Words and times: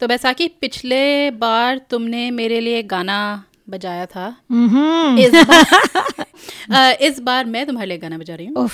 तो 0.00 0.06
बैसाखी 0.06 0.48
पिछले 0.48 1.30
बार 1.30 1.78
तुमने 1.78 2.30
मेरे 2.30 2.60
लिए 2.60 2.82
गाना 2.82 3.44
बजाया 3.70 4.06
था। 4.06 4.36
हम्म। 4.50 5.18
इस 5.18 5.32
बार, 5.34 6.92
इस 7.00 7.20
बार 7.20 7.44
मैं 7.44 7.66
तुम्हारे 7.66 7.88
लिए 7.88 7.98
गाना 7.98 8.18
बजा 8.18 8.34
रही 8.34 8.46
हूँ। 8.46 8.68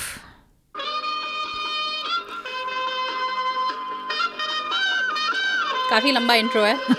काफ़ी 5.89 6.11
लंबा 6.11 6.35
इंट्रो 6.35 6.61
है। 6.61 6.77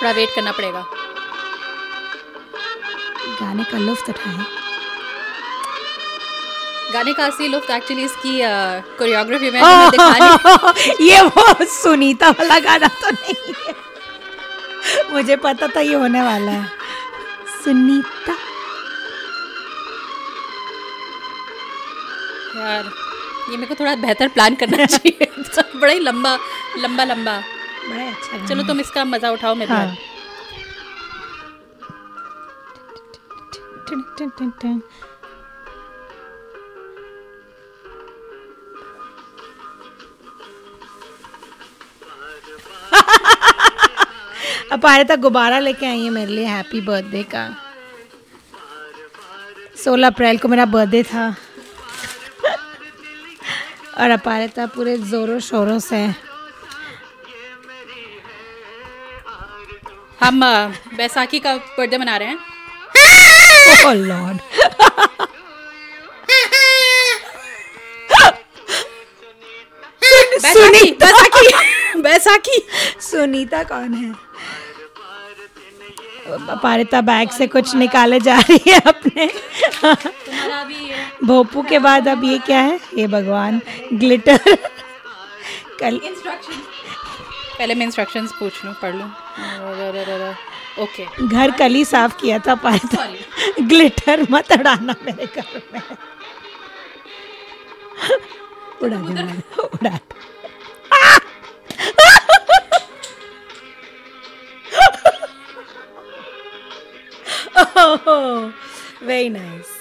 थोड़ा 0.00 0.10
वेट 0.10 0.28
करना 0.34 0.52
पड़ेगा। 0.52 0.86
गाने 3.40 3.64
का 3.64 3.78
लुफ्त 3.78 4.08
उठाएँ। 4.08 4.57
गाने 6.92 7.12
का 7.12 7.24
असली 7.26 7.48
लुफ्त 7.48 7.70
एक्चुअली 7.70 8.04
इसकी 8.04 8.38
कोरियोग्राफी 8.98 9.50
में 9.50 9.60
ये 11.08 11.20
वो 11.22 11.64
सुनीता 11.74 12.30
वाला 12.30 12.58
गाना 12.66 12.88
तो 13.02 13.10
नहीं 13.10 13.54
है। 13.66 13.74
मुझे 15.12 15.36
पता 15.44 15.66
था 15.76 15.80
ये 15.80 15.94
होने 15.94 16.22
वाला 16.22 16.50
है। 16.50 16.66
सुनीता। 17.64 18.32
यार 22.56 22.84
ये 23.50 23.56
मेरे 23.56 23.66
को 23.66 23.74
थोड़ा 23.80 23.94
बेहतर 24.06 24.28
प्लान 24.28 24.54
करना 24.62 24.86
चाहिए। 24.94 25.26
बड़ा 25.80 25.92
ही 25.92 25.98
लंबा 25.98 26.36
लंबा 26.78 27.04
लंबा। 27.04 27.38
बड़ा 27.88 28.06
अच्छा 28.06 28.46
चलो 28.46 28.62
तुम 28.68 28.80
इसका 28.80 29.04
मज़ा 29.04 29.30
उठाओ 29.30 29.54
मेरे 29.54 29.72
हाँ। 29.72 29.86
भी 29.86 29.96
टन। 42.94 44.68
अपारिता 44.72 45.16
गुब्बारा 45.16 45.58
लेके 45.58 45.86
आई 45.86 46.04
है 46.04 46.10
मेरे 46.10 46.32
लिए 46.32 46.44
हैप्पी 46.44 46.80
बर्थडे 46.80 47.22
का। 47.22 47.64
16 49.84 50.06
अप्रैल 50.06 50.38
को 50.38 50.48
मेरा 50.48 50.64
बर्थडे 50.64 51.02
था। 51.02 51.36
और 53.98 54.10
अपारिता 54.10 54.66
पूरे 54.66 54.96
जोरों 54.96 55.40
शोरों 55.40 55.78
से। 55.78 56.14
हम 60.24 60.40
बैसाखी 60.94 61.38
का 61.38 61.56
बर्थडे 61.56 61.98
मना 61.98 62.16
रहे 62.16 62.28
हैं। 62.28 62.38
ओह 63.86 63.92
लॉर्ड 63.92 64.38
बैसाखी। 70.42 71.77
बैसाखी 72.02 72.58
सुनीता 73.00 73.62
कौन 73.64 73.94
है? 73.94 74.12
पारिता 76.62 77.00
बैग 77.00 77.30
से 77.30 77.46
कुछ 77.46 77.74
निकाले 77.74 78.20
जा 78.20 78.36
रही 78.40 78.70
है 78.70 78.80
अपने। 78.86 79.26
भोपू 81.26 81.62
के 81.62 81.78
बाद 81.78 82.08
अब 82.08 82.24
ये 82.24 82.38
क्या 82.38 82.60
है? 82.60 82.80
ये 82.98 83.06
भगवान। 83.06 83.60
ग्लिटर। 83.92 84.56
कल 85.80 86.00
पहले 87.58 87.74
मैं 87.74 87.86
इंस्ट्रक्शंस 87.86 88.32
पूछ 88.40 88.64
लूँ 88.64 88.74
पढ़ 88.82 88.94
लूँ। 88.94 89.10
ओके 90.82 91.04
घर 91.26 91.50
कल 91.50 91.74
ही 91.74 91.84
साफ़ 91.84 92.16
किया 92.20 92.38
था 92.38 92.52
अपारिता 92.52 93.06
ग्लिटर 93.68 94.26
मत 94.30 94.52
उड़ाना 94.52 94.94
मेरे 95.04 95.26
घर 95.26 95.62
में। 95.72 95.80
उड़ा 98.82 98.98
उड़ा 99.64 99.98
वेरी 109.08 109.28
नाइस 109.28 109.76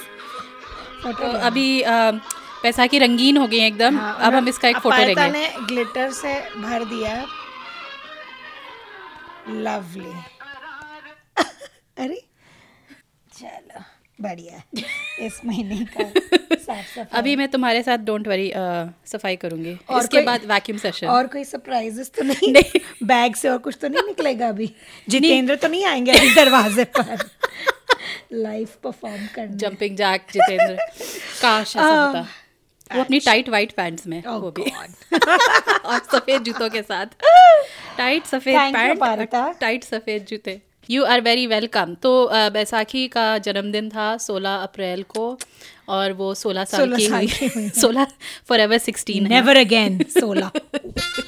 तो 1.06 1.32
अभी 1.48 1.70
अ, 1.82 2.12
बैसाखी 2.64 3.00
रंगीन 3.00 3.38
हो 3.38 3.48
गई 3.48 3.60
है 3.60 3.68
एकदम। 3.68 3.98
अब 4.00 4.34
हम 4.34 4.48
इसका 4.48 4.68
एक 4.70 4.78
फ़ोटो 4.78 4.98
लेंगे। 4.98 5.28
ने 5.32 5.48
ग्लिटर 5.68 6.12
से 6.12 6.34
भर 6.58 6.84
दिया 6.86 7.14
लवली 9.50 10.14
अरे 12.04 12.22
चलो 13.32 13.84
बढ़िया 14.22 14.62
इस 15.26 15.40
महीने 15.46 15.86
का 15.98 16.10
साफ़ 16.58 17.00
अभी 17.18 17.36
मैं 17.36 17.48
तुम्हारे 17.48 17.82
साथ 17.84 17.98
डोंट 18.06 18.28
वरी 18.28 18.52
सफ़ाई 19.12 19.36
करूँगी। 19.36 19.78
और 19.90 20.00
इसके 20.02 20.22
बाद 20.26 20.46
वैक्यूम 20.46 20.78
सेशन 20.78 21.08
और 21.08 21.28
कोई 21.28 21.44
सरप्राइजेस 21.44 22.12
तो 22.18 22.24
नहीं? 22.24 22.52
नहीं। 22.54 22.80
बैग 23.08 23.36
से 23.36 23.50
और 23.50 23.58
कुछ 23.68 23.78
तो 23.82 23.88
नहीं 23.88 24.04
निकलेगा 24.08 24.50
अभी? 24.50 24.70
जितेंद्र 25.10 25.56
तो 25.56 25.68
नहीं 25.68 25.86
आएँगे 25.86 26.12
अभी 26.12 26.34
दरवाजे 26.36 26.84
पर। 26.98 27.18
लाइव 28.34 28.68
परफॉर्म 28.84 29.28
करने। 29.36 29.58
जंपिंग 29.58 29.98
जैक 29.98 30.26
जितेंद्र 30.34 30.76
काश 31.42 31.76
ऐसा 31.76 32.04
होता। 32.06 32.28
वो 32.96 33.02
अपनी 33.02 33.20
टाइट 33.20 33.50
वाइट 33.50 33.72
पैंट्स 33.72 34.08
में 34.08 34.24
Oh 34.24 34.40
वो 34.42 34.52
भी। 34.52 34.62
और 35.86 36.00
सफ़ेद 36.12 36.44
जूतों 36.44 36.70
के 36.70 36.82
साथ। 36.82 37.06
टाइट 37.98 38.26
सफ़ेद 38.26 38.74
पैंट 38.76 39.30
टाइट 39.60 39.84
सफ़ेद 39.84 40.26
जूते। 40.30 40.62
यू 40.90 41.04
आर 41.06 41.22
वेरी 41.22 41.48
वेलकम 41.48 41.94
तो 41.96 42.30
बैसाखी 42.34 43.08
का 43.08 43.38
जन्मदिन 43.38 43.90
था 43.90 44.18
16 44.18 44.56
अप्रैल 44.64 45.04
को 45.04 45.38
और 45.90 46.12
वो 46.12 46.34
16 46.36 46.64
साल 46.64 46.90
16 46.90 46.98
की 46.98 47.06
हुई। 47.08 47.28
की 47.28 47.48
हुई। 47.48 47.70
16 47.70 48.08
for 48.50 48.60
ever 48.60 48.78
sixteen 48.78 49.28
never 49.28 49.58
again 49.58 50.04
सोलह। 50.20 50.52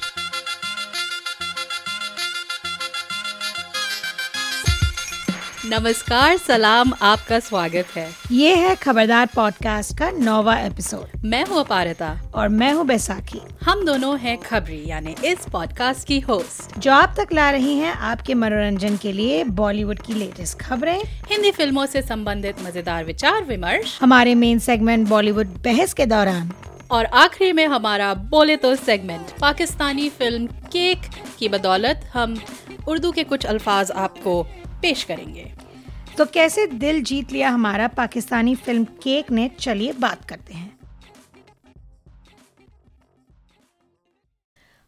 नमस्कार 5.70 6.36
सलाम 6.36 6.92
आपका 7.02 7.38
स्वागत 7.38 7.88
है। 7.96 8.06
ये 8.32 8.54
है 8.54 8.74
खबरदार 8.76 9.26
पॉडकास्ट 9.34 9.96
का 9.98 10.10
नौवा 10.10 10.56
एपिसोड 10.58 11.24
मैं 11.24 11.44
हूँ 11.46 11.58
अपारता। 11.60 12.08
और 12.34 12.48
मैं 12.48 12.72
हूँ 12.72 12.86
बैसाखी। 12.86 13.40
हम 13.62 13.84
दोनों 13.86 14.18
हैं 14.18 14.36
खबरी 14.38 14.82
यानी 14.86 15.14
इस 15.24 15.46
पॉडकास्ट 15.52 16.06
की 16.06 16.18
होस्ट 16.20 16.78
जो 16.78 16.92
आप 16.92 17.14
तक 17.18 17.32
ला 17.32 17.50
रही 17.50 17.74
हैं 17.74 17.92
आपके 17.92 18.34
मनोरंजन 18.34 18.96
के 18.96 19.12
लिए 19.12 19.44
बॉलीवुड 19.60 20.02
की 20.02 20.14
लेटेस्ट 20.14 20.58
खबरें। 20.58 20.98
हिंदी 21.30 21.50
फ़िल्मों 21.50 21.86
से 21.86 22.02
संबंधित 22.02 22.62
मज़ेदार 22.62 23.04
विचार 23.04 23.44
विमर्श। 23.44 23.98
हमारे 24.02 24.34
मेन 24.34 24.58
सेगमेंट 24.58 25.08
बॉलीवुड 25.08 25.56
बहस 25.64 25.94
के 25.94 26.06
दौरान। 26.06 26.52
और 26.90 27.04
आखिरी 27.04 27.52
में 27.52 27.66
हमारा 27.66 28.14
बोले 28.30 28.56
तो 28.56 28.74
सेगमेंट 28.76 29.38
पाकिस्तानी 29.40 30.08
फ़िल्म 30.08 30.46
केक 30.72 31.10
की 31.38 31.48
बदौलत 31.48 32.10
हम 32.14 32.40
उर्दू 32.88 33.10
के 33.12 33.24
कुछ 33.24 33.46
अल्फाज 33.46 33.90
आपको 33.90 34.46
पेश 34.82 35.04
करेंगे। 35.04 35.52
तो 36.18 36.24
कैसे 36.26 36.66
दिल 36.66 37.02
जीत 37.02 37.32
लिया 37.32 37.50
हमारा 37.50 37.88
पाकिस्तानी 37.88 38.54
फ़िल्म 38.54 38.84
केक 38.84 39.30
ने? 39.30 39.48
चलिए 39.48 39.92
बात 39.92 40.24
करते 40.24 40.54
हैं। 40.54 40.78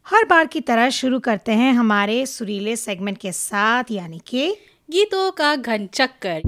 हर 0.05 0.25
बार 0.25 0.47
की 0.47 0.61
तरह 0.61 0.89
शुरू 0.89 1.19
करते 1.19 1.51
हैं 1.51 1.73
हमारे 1.73 2.25
सुरीले 2.25 2.75
सेगमेंट 2.75 3.17
के 3.17 3.31
साथ 3.31 3.83
यानी 3.91 4.21
कि 4.27 4.49
गीतों 4.89 5.31
का 5.31 5.55
घन 5.55 5.87
चक्कर। 5.87 6.41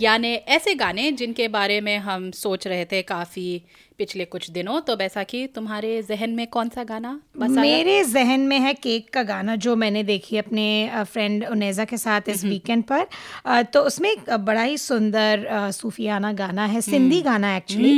यानी 0.00 0.34
ऐसे 0.34 0.74
गाने 0.74 1.10
जिनके 1.12 1.48
बारे 1.48 1.80
में 1.80 1.98
हम 1.98 2.30
सोच 2.30 2.66
रहे 2.66 2.84
थे 2.84 3.02
काफ़ी 3.02 3.62
पिछले 3.98 4.24
कुछ 4.24 4.50
दिनों 4.50 4.80
तो 4.80 4.96
बैसाखी 4.96 5.46
तुम्हारे 5.46 5.90
जहन 6.02 6.30
में 6.30 6.46
कौन 6.46 6.68
सा 6.68 6.84
गाना 6.84 7.10
बस 7.38 7.50
मेरे 7.50 8.04
जहन 8.04 8.40
में 8.40 8.58
है 8.60 8.72
केक 8.74 9.10
का 9.10 9.22
गाना 9.22 9.54
जो 9.56 9.74
मैंने 9.76 10.02
देखी 10.04 10.38
अपने 10.38 10.66
फ्रेंड 11.12 11.44
उनेजा 11.50 11.84
के 11.84 11.98
साथ 11.98 12.28
इस 12.28 12.44
वीकेंड 12.44 12.84
पर। 12.84 13.62
तो 13.62 13.80
उसमें 13.80 14.10
एक 14.10 14.30
बड़ा 14.30 14.62
ही 14.62 14.78
सुंदर 14.78 15.46
सूफियाना 15.72 16.32
गाना 16.32 16.64
है 16.66 16.80
सिंधी 16.80 17.20
गाना 17.22 17.56
एक्चुअली 17.56 17.94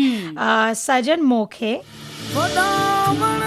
सजन 0.77 1.23
मोखे 1.23 1.75
वडावण 2.37 3.47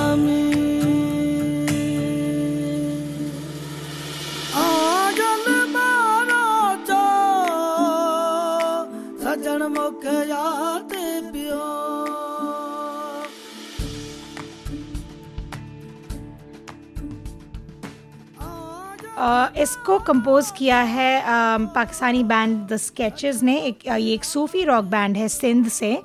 इसको 19.61 19.97
कंपोज 19.99 20.51
किया 20.57 20.79
है 20.81 21.21
पाकिस्तानी 21.67 22.23
बैंड 22.23 22.55
द 22.67 22.77
स्केचेस 22.77 23.41
ने 23.43 23.57
एक 23.59 23.85
ये 23.87 24.13
एक 24.13 24.23
सूफी 24.23 24.63
रॉक 24.65 24.85
बैंड 24.85 25.17
है 25.17 25.27
सिंध 25.27 25.67
से। 25.69 25.97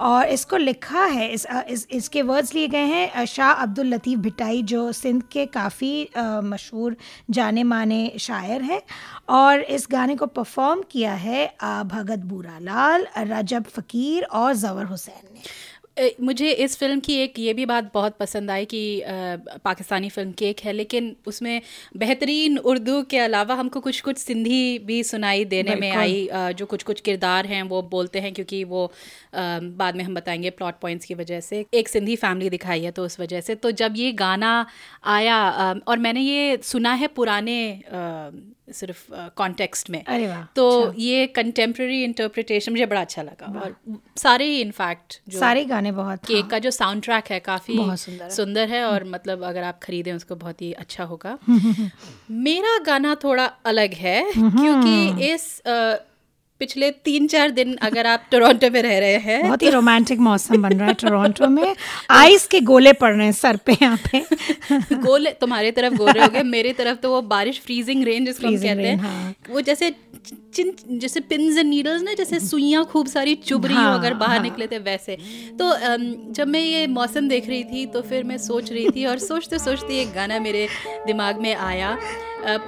और 0.00 0.26
इसको 0.26 0.56
लिखा 0.56 1.04
है 1.04 1.28
इस, 1.28 1.46
इस 1.68 1.86
इसके 1.90 2.22
वर्ड्स 2.22 2.54
लिए 2.54 2.68
गए 2.68 2.84
हैं 2.86 3.24
शाह 3.26 3.52
अब्दुल 3.52 3.86
लतीफ़ 3.86 4.20
भिटाई 4.20 4.62
जो 4.64 4.90
सिंध 4.92 5.22
के 5.32 5.46
काफ़ी 5.48 6.08
मशहूर 6.18 6.96
जाने 7.30 7.64
माने 7.64 8.12
शायर 8.20 8.62
हैं। 8.62 8.80
और 9.28 9.60
इस 9.60 9.86
गाने 9.90 10.16
को 10.16 10.26
परफॉर्म 10.28 10.82
किया 10.90 11.12
है 11.14 11.46
भगत 11.86 12.18
बूरालाल 12.26 13.06
रजब 13.18 13.64
फ़कीर 13.66 14.24
और 14.24 14.54
जवर 14.56 14.84
हुसैन 14.84 15.34
ने। 15.34 15.40
मुझे 16.20 16.50
इस 16.50 16.76
फ़िल्म 16.76 17.00
की 17.00 17.14
एक 17.14 17.38
ये 17.38 17.52
भी 17.54 17.66
बात 17.66 17.90
बहुत 17.94 18.16
पसंद 18.16 18.50
आई 18.50 18.64
कि 18.64 18.80
पाकिस्तानी 19.64 20.08
फ़िल्म 20.08 20.32
केक 20.32 20.60
है 20.60 20.72
लेकिन 20.72 21.14
उसमें 21.26 21.60
बेहतरीन 21.96 22.58
उर्दू 22.58 23.02
के 23.02 23.18
अलावा 23.18 23.54
हमको 23.54 23.80
कुछ 23.80 24.00
कुछ 24.00 24.18
सिंधी 24.18 24.78
भी 24.78 25.02
सुनाई 25.04 25.44
देने 25.44 25.74
में 25.74 25.90
आई। 25.92 26.28
जो 26.32 26.66
कुछ 26.66 26.82
कुछ 26.82 27.00
किरदार 27.00 27.46
हैं 27.46 27.62
वो 27.64 27.82
बोलते 27.90 28.20
हैं 28.20 28.32
क्योंकि 28.34 28.62
वो 28.64 28.90
बाद 29.34 29.96
में 29.96 30.04
हम 30.04 30.14
बताएँगे 30.14 30.50
प्लॉट 30.50 30.78
पॉइंट्स 30.80 31.06
की 31.06 31.14
वजह 31.14 31.40
से। 31.40 31.64
एक 31.74 31.88
सिंधी 31.88 32.16
फैमिली 32.16 32.50
दिखाई 32.50 32.82
है 32.82 32.90
तो 32.90 33.04
उस 33.04 33.18
वजह 33.20 33.40
से। 33.40 33.54
तो 33.54 33.70
जब 33.72 33.94
ये 33.96 34.12
गाना 34.14 34.54
आया 35.06 35.38
और 35.88 35.98
मैंने 35.98 36.20
ये 36.20 36.58
सुना 36.64 36.92
है 36.94 37.06
पुराने 37.16 37.58
सिर्फ़ 38.72 39.04
कॉन्टेक्स्ट 39.36 39.90
में। 39.90 40.02
तो 40.56 40.68
अच्छा। 40.80 41.02
ये 41.02 41.26
कंटेम्प्रेरी 41.26 42.02
इंटरप्रिटेशन 42.04 42.72
मुझे 42.72 42.86
बड़ा 42.86 43.00
अच्छा 43.00 43.22
लगा। 43.22 43.46
और 43.60 43.76
सारे 44.16 44.44
ही 44.44 44.60
इनफैक्ट 44.60 45.20
सारे 45.34 45.64
गाने 45.64 45.87
बहुत 45.92 46.18
केक 46.26 46.40
हाँ। 46.40 46.48
का 46.48 46.58
जो 46.58 46.70
साउंड 46.70 47.02
ट्रैक 47.02 47.24
है 47.30 47.40
काफ़ी 47.40 47.96
सुंदर 47.96 48.24
है। 48.24 48.30
सुंदर 48.30 48.68
है 48.68 48.84
और 48.84 49.04
मतलब 49.04 49.44
अगर 49.44 49.62
आप 49.62 49.80
खरीदें 49.82 50.12
उसको 50.12 50.34
बहुत 50.34 50.62
ही 50.62 50.72
अच्छा 50.72 51.04
होगा 51.04 51.38
मेरा 52.30 52.78
गाना 52.78 53.14
थोड़ा 53.14 53.44
अलग 53.64 53.94
है 53.94 54.32
क्योंकि 54.34 55.24
इस 55.24 55.62
पिछले 56.60 56.90
तीन 57.04 57.26
चार 57.26 57.50
दिन 57.50 57.74
अगर 57.82 58.06
आप 58.06 58.24
टोरंटो 58.30 58.70
में 58.72 58.80
रह 58.82 58.98
रहे 58.98 59.16
हैं 59.16 59.42
बहुत 59.42 59.62
ही 59.62 59.70
रोमांटिक 59.70 60.18
मौसम 60.18 60.62
बन 60.62 60.72
रहा 60.78 60.88
है 60.88 60.94
टोरंटो 60.94 61.48
में। 61.48 61.74
आइस 62.10 62.46
के 62.46 62.60
गोले 62.60 62.92
पड़ 62.92 63.12
रहे 63.14 63.24
हैं 63.24 63.32
सर 63.32 63.56
पे 63.66 63.76
यहाँ 63.82 63.98
पे। 64.06 64.20
गोले 64.96 65.30
तुम्हारे 65.40 65.70
तरफ़ 65.70 65.94
गोले 65.94 66.20
हो 66.20 66.28
गए 66.28 66.42
मेरे 66.42 66.72
तरफ़ 66.72 66.98
तो 66.98 67.10
वो 67.10 67.22
बारिश 67.30 67.60
फ्रीजिंग 67.60 68.04
रेन 68.04 68.24
जिसको 68.26 68.46
हम 68.46 68.56
कहते 68.56 68.82
हैं। 68.82 68.96
हाँ। 68.98 69.34
वो 69.50 69.60
जैसे 69.60 69.94
चिन 70.54 70.72
जैसे 70.98 71.20
पिन्स 71.20 71.58
एंड 71.58 71.68
नीडल्स 71.68 72.02
ना 72.02 72.12
जैसे 72.14 72.38
सुइयाँ 72.40 72.84
खूब 72.84 73.06
सारी 73.06 73.34
चुभ 73.34 73.66
रही 73.66 73.76
हो 73.76 73.82
हाँ, 73.82 73.98
अगर 73.98 74.14
बाहर 74.14 74.36
हाँ। 74.36 74.42
निकले 74.42 74.66
थे 74.66 74.78
वैसे। 74.80 75.16
तो 75.58 75.72
जब 76.32 76.48
मैं 76.48 76.60
ये 76.60 76.86
मौसम 76.88 77.28
देख 77.28 77.48
रही 77.48 77.64
थी 77.64 77.84
तो 77.86 78.02
फिर 78.02 78.24
मैं 78.24 78.38
सोच 78.38 78.72
रही 78.72 78.88
थी 78.90 79.04
और 79.06 79.18
सोचते 79.18 79.58
सोचते 79.58 80.00
एक 80.02 80.12
गाना 80.14 80.38
मेरे 80.40 80.68
दिमाग 81.06 81.40
में 81.40 81.54
आया। 81.54 81.98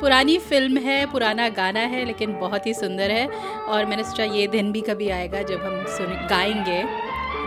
पुरानी 0.01 0.37
फ़िल्म 0.39 0.79
है 0.79 1.05
पुराना 1.13 1.49
गाना 1.49 1.81
है 1.81 2.05
लेकिन 2.05 2.33
बहुत 2.39 2.67
ही 2.67 2.73
सुंदर 2.75 3.11
है। 3.11 3.27
और 3.27 3.80
मैंने 3.87 4.03
सोचा 4.03 4.25
ये 4.25 4.47
दिन 4.47 4.73
भी 4.73 4.81
कभी 4.81 5.09
आएगा 5.11 5.43
जब 5.43 5.61
हम 5.65 5.85
सुन, 5.85 6.07
गाएँगे, 6.07 6.85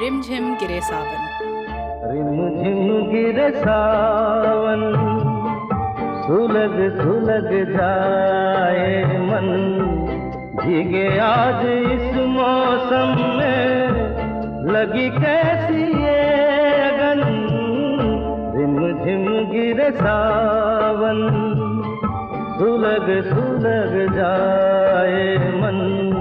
रिम 0.04 0.22
झिम 0.22 0.56
गिरे 0.56 0.82
सावन। 0.82 1.30
रिम 2.12 2.64
झिम 2.64 3.12
गिरे 3.12 3.50
सावन, 3.50 4.82
सुलग 6.28 7.02
सुलग 7.02 7.78
जाए 7.78 9.04
मन। 9.04 9.48
भीगे 10.62 11.18
आज 11.18 11.66
इस 11.66 12.16
मौसम 12.16 13.38
में, 13.38 13.88
लगी 14.74 15.10
कैसी 15.10 16.04
ये 16.04 16.20
अगन। 16.82 17.22
रिम 18.58 19.04
झिम 19.04 19.52
गिरे 19.52 19.92
सावन, 19.92 21.50
सुलग 22.60 23.24
सुलग 23.24 24.16
जाए 24.16 25.38
मन। 25.38 26.13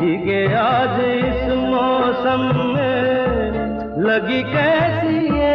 भीगे 0.00 0.42
आज 0.56 1.00
इस 1.04 1.40
मौसम 1.60 2.42
में 2.66 4.02
लगी 4.02 4.42
कैसी 4.52 5.14
ये 5.36 5.54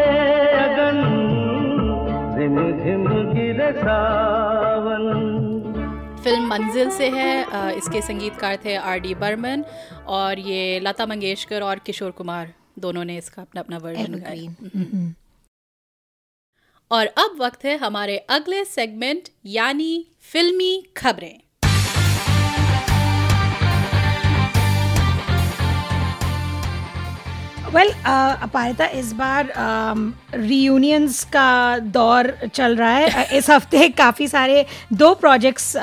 अगन? 0.55 0.97
रिम 2.39 2.57
झिम 2.79 3.05
गिरे 3.33 3.71
सावन 3.73 5.05
फ़िल्म 6.23 6.47
मंजिल 6.47 6.89
से 6.89 7.09
है 7.09 7.31
इसके 7.77 8.01
संगीतकार 8.01 8.57
थे 8.65 8.75
आर 8.75 8.99
डी 8.99 9.13
बर्मन 9.15 9.63
और 10.17 10.39
ये 10.39 10.79
लता 10.79 11.05
मंगेशकर 11.05 11.63
और 11.63 11.79
किशोर 11.85 12.11
कुमार 12.11 12.53
दोनों 12.79 13.03
ने 13.03 13.17
इसका 13.17 13.41
अपना 13.41 13.61
अपना 13.61 13.77
वर्जन 13.77 14.13
गाया। 14.19 14.49
और 16.91 17.05
अब 17.17 17.37
वक्त 17.39 17.65
है 17.65 17.77
हमारे 17.77 18.17
अगले 18.31 18.63
सेगमेंट 18.65 19.29
यानी 19.45 20.05
फिल्मी 20.31 20.73
खबरें। 20.97 21.42
वेल 27.73 27.89
अपारिता 27.89 28.85
इस 28.85 29.11
बार 29.13 29.53
रीयूनियंस 30.35 31.23
का 31.23 31.77
दौर 31.79 32.33
चल 32.55 32.75
रहा 32.75 32.95
है 32.95 33.37
इस 33.37 33.49
हफ़्ते 33.49 33.87
काफ़ी 33.89 34.27
सारे 34.27 34.65
दो 34.93 35.13
प्रोजेक्ट्स 35.13 35.75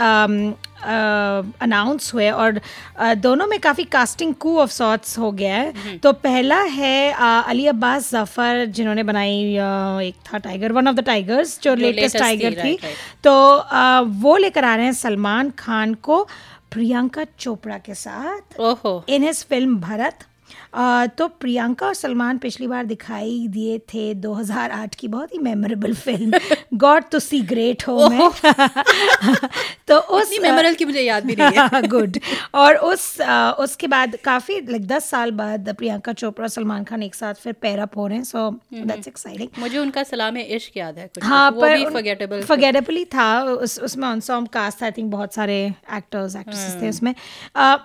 अनाउंस 0.83 2.15
हुए 2.15 2.31
और 2.31 2.61
दोनों 3.17 3.47
में 3.47 3.59
काफ़ी 3.61 3.85
कास्टिंग 3.85 4.35
कू 4.35 4.57
ऑफ़ 4.59 4.71
सॉर्ट्स 4.71 5.19
हो 5.19 5.33
गया 5.33 5.57
है 5.57 5.97
तो 5.99 6.13
पहला 6.13 6.61
है 6.77 7.13
अली 7.49 7.67
अब्बास 7.67 8.11
जफ़र 8.15 8.65
जिन्होंने 8.67 9.03
बनाई 9.03 9.43
एक 10.07 10.15
था 10.29 10.39
tiger 10.39 10.73
one 10.73 10.89
of 10.89 10.97
the 10.97 11.01
tigers 11.01 11.59
जो 11.63 11.75
लेटेस्ट 11.75 12.19
टाइगर 12.19 12.55
थी. 12.65 12.79
तो 13.25 13.35
वो 14.23 14.37
लेकर 14.37 14.65
आ 14.65 14.75
रहे 14.77 14.85
हैं 14.85 14.93
सलमान 14.93 15.51
खान 15.59 15.95
को 15.95 16.23
प्रियंका 16.73 17.25
चोपड़ा 17.39 17.79
के 17.79 17.95
साथ 17.95 18.61
इन 19.09 19.25
हिज 19.25 19.45
फ़िल्म 19.45 19.81
भरत 19.81 20.27
तो 21.19 21.29
प्रियंका 21.29 21.87
और 21.87 21.95
सलमान 21.95 22.39
पिछली 22.39 22.67
बार 22.67 22.85
दिखाई 22.87 23.47
दिए 23.49 23.79
थे 23.79 24.15
2008 24.15 24.95
की 24.95 25.09
बहुत 25.09 25.35
ही 25.35 25.39
memorable 25.39 25.95
film 25.95 26.39
God 26.75 27.05
to 27.13 27.19
C 27.19 27.41
great 27.41 27.87
हो 27.89 28.09
में। 28.09 28.31
तो 29.89 29.99
उस 29.99 30.31
मेमोरेबल 30.43 30.75
की 30.75 30.85
मुझे 30.85 31.01
याद 31.01 31.25
भी 31.25 31.37
नहीं 31.37 31.59
है। 31.59 31.83
गुड 31.89 32.19
और 32.55 32.77
उस 32.77 33.21
उसके 33.59 33.87
बाद 33.87 34.17
काफ़ी 34.25 34.61
लाइक 34.61 34.87
दस 34.87 35.11
साल 35.11 35.31
बाद 35.31 35.75
प्रियंका 35.79 36.13
चोपड़ा 36.13 36.45
और 36.45 36.49
सलमान 36.49 36.85
खान 36.85 37.03
एक 37.03 37.15
साथ 37.15 37.35
फिर 37.35 37.53
पेयर 37.53 37.79
अप 37.79 37.97
हो 37.97 38.07
रहे 38.07 38.17
हैं 38.17 38.25
सो 38.25 38.51
दैट्स 38.75 39.09
एक्साइटिंग 39.09 39.49
मुझे 39.59 39.79
उनका 39.79 40.03
सलाम 40.03 40.37
इश्क 40.37 40.77
याद 40.77 40.99
है 40.99 41.07
कुछ। 41.07 41.25
हाँ 41.25 41.51
पर 41.51 41.91
फॉरगेटेबल 41.91 42.43
फॉरगेटेबल 42.43 42.97
ही 42.97 43.05
था। 43.05 43.43
उस 43.43 43.79
उसमें 43.79 44.09
ऑनसॉम 44.09 44.47
कास्ट 44.47 44.83
आई 44.83 44.91
थिंक 44.91 45.11
बहुत 45.13 45.35
सारे 45.35 45.73
एक्टर्स 45.95 46.37
एक्ट्रेसेस 46.37 46.83
थे 46.83 46.89
उसमें। 46.89 47.15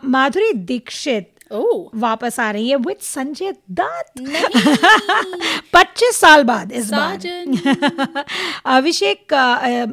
माधुरी 0.05 0.53
दीक्षित 0.53 1.29
ओह 1.51 1.89
वापस 1.99 2.39
आ 2.39 2.51
रही 2.51 2.69
है 2.69 2.75
विद 2.75 2.97
संजय 3.01 3.53
दत्त। 3.71 4.19
पच्चीस 5.73 6.15
साल 6.15 6.43
बाद 6.43 6.71
इस 6.71 6.91
बार। 6.91 7.19
अभिषेक 8.65 9.33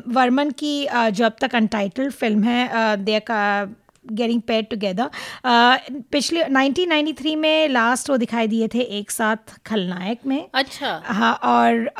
वर्मन 0.08 0.50
की 0.50 0.86
जो 1.10 1.24
अब 1.24 1.36
तक 1.40 1.54
अनटाइटल्ड 1.54 2.12
फ़िल्म 2.12 2.44
है 2.44 2.96
दे 2.96 3.20
गेटिंग 3.30 4.40
पेड 4.42 4.68
टुगेदर 4.68 5.10
पिछले 6.12 6.44
1993 6.44 7.36
में 7.36 7.68
लास्ट 7.68 8.10
वो 8.10 8.16
दिखाई 8.16 8.46
दिए 8.46 8.68
थे 8.68 8.80
एक 8.80 9.10
साथ 9.10 9.36
खलनायक 9.66 10.18
में। 10.26 10.48
अच्छा। 10.54 11.02
हाँ 11.06 11.34
और 11.34 11.90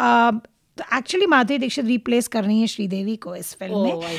एक्चुअली 0.97 1.26
माधुरी 1.26 1.59
दीक्षित 1.59 1.85
रिप्लेस 1.85 2.28
कर 2.28 2.44
रही 2.44 2.61
है 2.61 2.66
श्रीदेवी 2.66 3.16
को 3.16 3.37
इस 3.37 3.54
फ़िल्म 3.54 3.75
Oh, 3.75 4.04
में. 4.04 4.18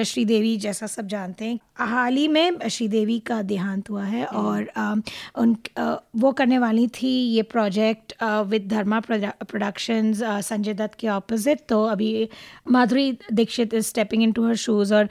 अ, 0.00 0.02
श्रीदेवी 0.02 0.56
जैसा 0.56 0.86
सब 0.86 1.06
जानते 1.06 1.44
हैं 1.44 1.58
हाल 1.86 2.16
ही 2.16 2.28
में 2.28 2.68
श्रीदेवी 2.68 3.18
का 3.18 3.42
देहांत 3.42 3.90
हुआ 3.90 4.04
है 4.04 4.24
और 4.24 4.66
अ, 4.76 4.94
उन 5.36 5.56
अ, 5.76 5.94
वो 6.16 6.32
करने 6.32 6.58
वाली 6.58 6.86
थी 6.88 7.08
ये 7.08 7.42
project 7.42 8.14
with 8.22 8.68
Dharma 8.68 9.00
productions 9.00 10.22
Sanjay 10.46 10.74
Dutt 10.74 10.94
के 10.94 11.08
ऑपोजिट 11.08 11.60
तो 11.68 11.84
अभी 11.84 12.28
Madhuri 12.70 13.18
Dixit 13.32 13.74
is 13.74 13.86
stepping 13.86 14.22
into 14.32 14.46
her 14.46 14.54
shoes 14.56 14.94
और 14.94 15.08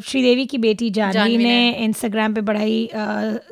श्रीदेवी 0.00 0.46
की 0.46 0.58
बेटी 0.58 0.90
जानवी 0.90 1.36
ने 1.36 1.44
ने। 1.44 1.84
इंस्टाग्राम 1.84 2.34
पे 2.34 2.40
बड़ा 2.40 2.60
ही 2.60 2.90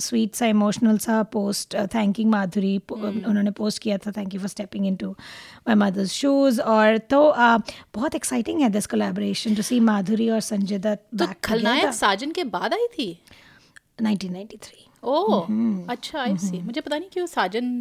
स्वीट 0.01 0.35
सा 0.35 0.47
इमोशनल 0.47 0.99
सा 0.99 1.23
पोस्ट 1.23 1.77
थैंकिंग 1.95 2.31
माधुरी 2.31 2.79
पो- 2.79 2.99
उन्होंने 3.03 3.51
पोस्ट 3.51 3.83
किया 3.83 3.99
था 3.99 4.11
thank 4.11 4.35
you 4.35 4.41
for 4.41 4.49
stepping 4.49 4.87
into 4.97 5.11
my 5.69 5.75
mother's 5.75 6.13
shoes 6.13 6.61
और 6.61 6.99
तो 6.99 7.21
uh, 7.39 7.61
बहुत 7.95 8.15
एक्साइटिंग 8.15 8.61
है 8.61 8.69
this 8.69 8.87
collaboration 8.87 9.55
to 9.55 9.63
see 9.63 9.81
Madhuri 9.81 10.29
और 10.31 10.41
संजय 10.41 10.79
दत्त 10.79 11.19
तो 11.19 11.25
खलनायक 11.45 11.85
साजन 11.93 12.31
के 12.39 12.45
बाद 12.57 12.75
आई 12.75 12.87
थी? 12.93 13.09
1993 14.03 14.87
ओह 15.05 15.47
हम्म, 15.47 15.87
अच्छा 15.91 16.21
आई 16.23 16.37
सी 16.39 16.61
मुझे 16.63 16.81
पता 16.81 16.99
नहीं 16.99 17.09
क्यों 17.13 17.27
साजन 17.27 17.73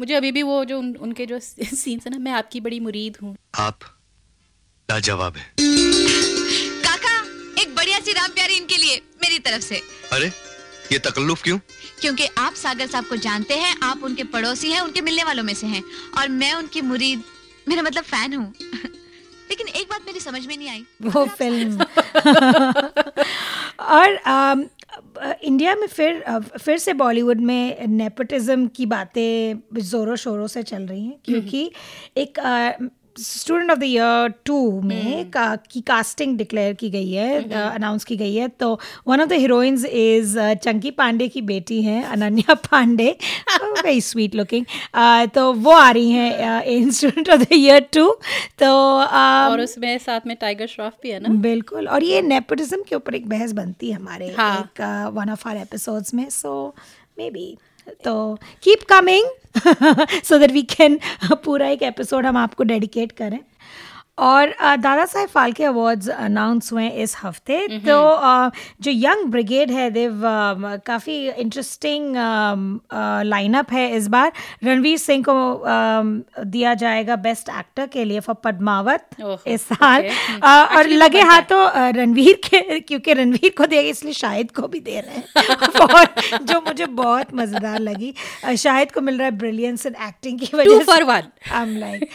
मुझे 0.00 0.14
अभी 0.14 0.30
भी 0.32 0.42
वो 0.42 0.64
जो 0.64 0.78
उन, 0.78 0.94
उनके 0.96 1.26
जो 1.26 1.38
सीन्स 1.40 2.06
है 2.06 2.10
ना 2.10 2.18
मैं 2.18 2.32
आपकी 2.32 2.60
बड़ी 2.60 2.78
मुरीद 2.80 3.16
हूँ। 3.22 3.34
आप 3.58 3.78
लाजवाब 4.88 5.36
है। 5.36 5.44
काका 6.86 7.12
एक 7.62 7.74
बढ़िया 7.76 8.00
सी 8.00 8.12
राम 8.12 8.30
प्यारी 8.34 8.56
इनके 8.56 8.76
लिए 8.76 8.96
मेरी 9.22 9.38
तरफ़ 9.38 9.62
से। 9.62 9.80
अरे 10.12 10.26
ये 10.92 10.98
तकल्लुफ 10.98 11.42
क्यों? 11.42 11.58
क्योंकि 12.00 12.26
आप 12.38 12.54
सागर 12.54 12.86
साहब 12.86 13.04
को 13.08 13.16
जानते 13.26 13.54
हैं 13.58 13.74
आप 13.82 14.02
उनके 14.04 14.24
पड़ोसी 14.34 14.70
हैं 14.70 14.80
उनके 14.80 15.00
मिलने 15.00 15.24
वालों 15.24 15.42
में 15.44 15.54
से 15.54 15.66
हैं 15.66 15.82
और 16.18 16.28
मैं 16.40 16.52
उनकी 16.54 16.80
मुरीद 16.90 17.22
मेरा 17.68 17.82
मतलब 17.82 18.04
फ़ैन 18.04 18.34
हूँ। 18.34 18.52
लेकिन 19.50 19.68
एक 19.68 19.86
बात 19.90 20.02
मेरी 20.06 20.20
समझ 20.20 20.46
में 20.46 20.56
नहीं 20.56 20.68
आई। 20.68 20.84
वो 21.02 21.24
फ़िल्म। 21.38 21.84
और 23.78 24.18
इंडिया 25.44 25.74
में 25.74 25.86
फिर 25.86 26.22
फिर 26.58 26.78
से 26.78 26.92
बॉलीवुड 26.92 27.40
में 27.40 27.86
नेपोटिज्म 27.88 28.66
की 28.66 28.86
बातें 28.86 29.80
ज़ोरों 29.80 30.16
शोरों 30.16 30.46
से 30.46 30.62
चल 30.62 30.82
रही 30.82 31.04
हैं 31.06 31.18
क्योंकि 31.24 31.70
एक 32.16 32.38
student 33.18 33.70
of 33.70 33.78
the 33.78 33.84
year 33.84 34.32
two 34.44 34.80
में 34.82 35.30
का, 35.30 35.54
की 35.70 35.80
कास्टिंग 35.82 36.36
डिक्लेयर 36.38 36.72
की 36.74 36.90
गई 36.90 37.10
है 37.10 37.42
अनाउंस 37.62 38.04
की 38.04 38.16
गई 38.16 38.34
है. 38.34 38.48
तो 38.50 38.78
one 39.08 39.20
of 39.20 39.28
the 39.28 39.32
heroines 39.32 39.84
is 39.84 40.38
Chunky 40.64 40.90
Pandey 40.92 41.28
की 41.28 41.42
बेटी 41.42 41.82
हैं 41.82 42.02
Ananya 42.04 42.54
Pandey 42.70 43.10
very 43.52 44.00
sweet 44.00 44.34
looking 44.34 44.64
तो 45.34 45.52
वो 45.52 45.72
आ 45.72 45.90
रही 45.90 46.10
हैं 46.10 46.62
in 46.64 46.90
student 46.90 47.30
of 47.30 47.42
the 47.42 47.46
year 47.52 47.80
two 47.92 48.08
तो 48.58 48.70
अम, 48.98 49.50
और 49.50 49.60
उसमें 49.60 49.96
साथ 49.98 50.26
में 50.26 50.36
टाइगर 50.40 50.66
श्रॉफ 50.66 50.92
भी 51.02 51.10
है 51.10 51.20
ना? 51.20 51.28
बिल्कुल. 51.42 51.88
और 51.88 52.04
ये 52.04 52.22
नेपोटिज्म 52.22 52.82
के 52.88 52.96
ऊपर 52.96 53.14
एक 53.14 53.28
बहस 53.28 53.52
बनती 53.52 53.90
है 53.90 53.96
हमारे 53.96 54.34
हाँ। 54.38 54.58
एक 54.60 54.80
वन 55.14 55.30
ऑफ़ 55.30 55.48
आर 55.48 55.56
एपिसोड्स 55.56 56.14
में. 56.14 56.28
सो 56.30 56.74
मे 57.18 57.30
बी 57.30 57.56
तो 58.04 58.14
keep 58.62 58.82
coming 58.88 59.26
so 60.24 60.38
that 60.38 60.50
we 60.50 60.62
can 60.70 60.98
पूरा 61.44 61.68
एक 61.68 61.82
एपिसोड 61.82 62.26
हम 62.26 62.36
आपको 62.36 62.64
डेडिकेट 62.64 63.12
करें। 63.12 63.38
और 64.18 64.54
दादा 64.78 65.04
साहेब 65.04 65.28
फाल्के 65.28 65.64
अवार्ड्स 65.64 66.08
अनाउंस 66.08 66.72
हुए 66.72 66.88
इस 67.02 67.16
हफ़्ते। 67.22 67.56
तो 67.68 67.96
जो 68.80 68.90
यंग 68.90 69.24
ब्रिगेड 69.30 69.70
है 69.70 69.90
देव 69.90 70.20
काफ़ी 70.86 71.16
इंटरेस्टिंग 71.30 72.14
लाइनअप 73.26 73.72
है 73.72 73.90
इस 73.96 74.06
बार। 74.08 74.32
रणवीर 74.64 74.98
सिंह 74.98 75.24
को 75.28 76.44
दिया 76.44 76.74
जाएगा 76.74 77.16
बेस्ट 77.16 77.48
एक्टर 77.48 77.86
के 77.86 78.04
लिए 78.04 78.20
फॉर 78.20 78.34
पद्मावत 78.44 79.06
इस 79.46 79.62
साल। 79.62 80.02
okay, 80.02 80.14
हम्म। 80.28 80.40
अ, 80.40 80.76
और 80.76 80.88
लगे 80.88 81.20
हाथों 81.22 81.90
रणवीर 81.96 82.40
के 82.44 82.80
क्योंकि 82.80 83.12
रणवीर 83.12 83.54
को 83.58 83.66
दिया 83.66 83.82
इसलिए 83.82 84.12
शाहिद 84.12 84.50
को 84.50 84.68
भी 84.68 84.80
दे 84.80 85.00
रहे 85.00 85.16
हैं। 85.16 85.24
और 85.80 86.38
जो 86.44 86.60
मुझे 86.60 86.86
बहुत 87.02 87.34
मज़ेदार 87.34 87.78
लगी। 87.80 88.14
शाहिद 88.58 88.92
को 88.92 89.00
मिल 89.00 89.18
रहा 89.18 89.24
है 89.24 89.36
ब्रिलियंस 89.38 89.86
इन 89.86 89.94
एक्टिंग 90.06 90.38
की 90.38 90.50
वजह 90.56 90.78
लाइक 91.78 92.08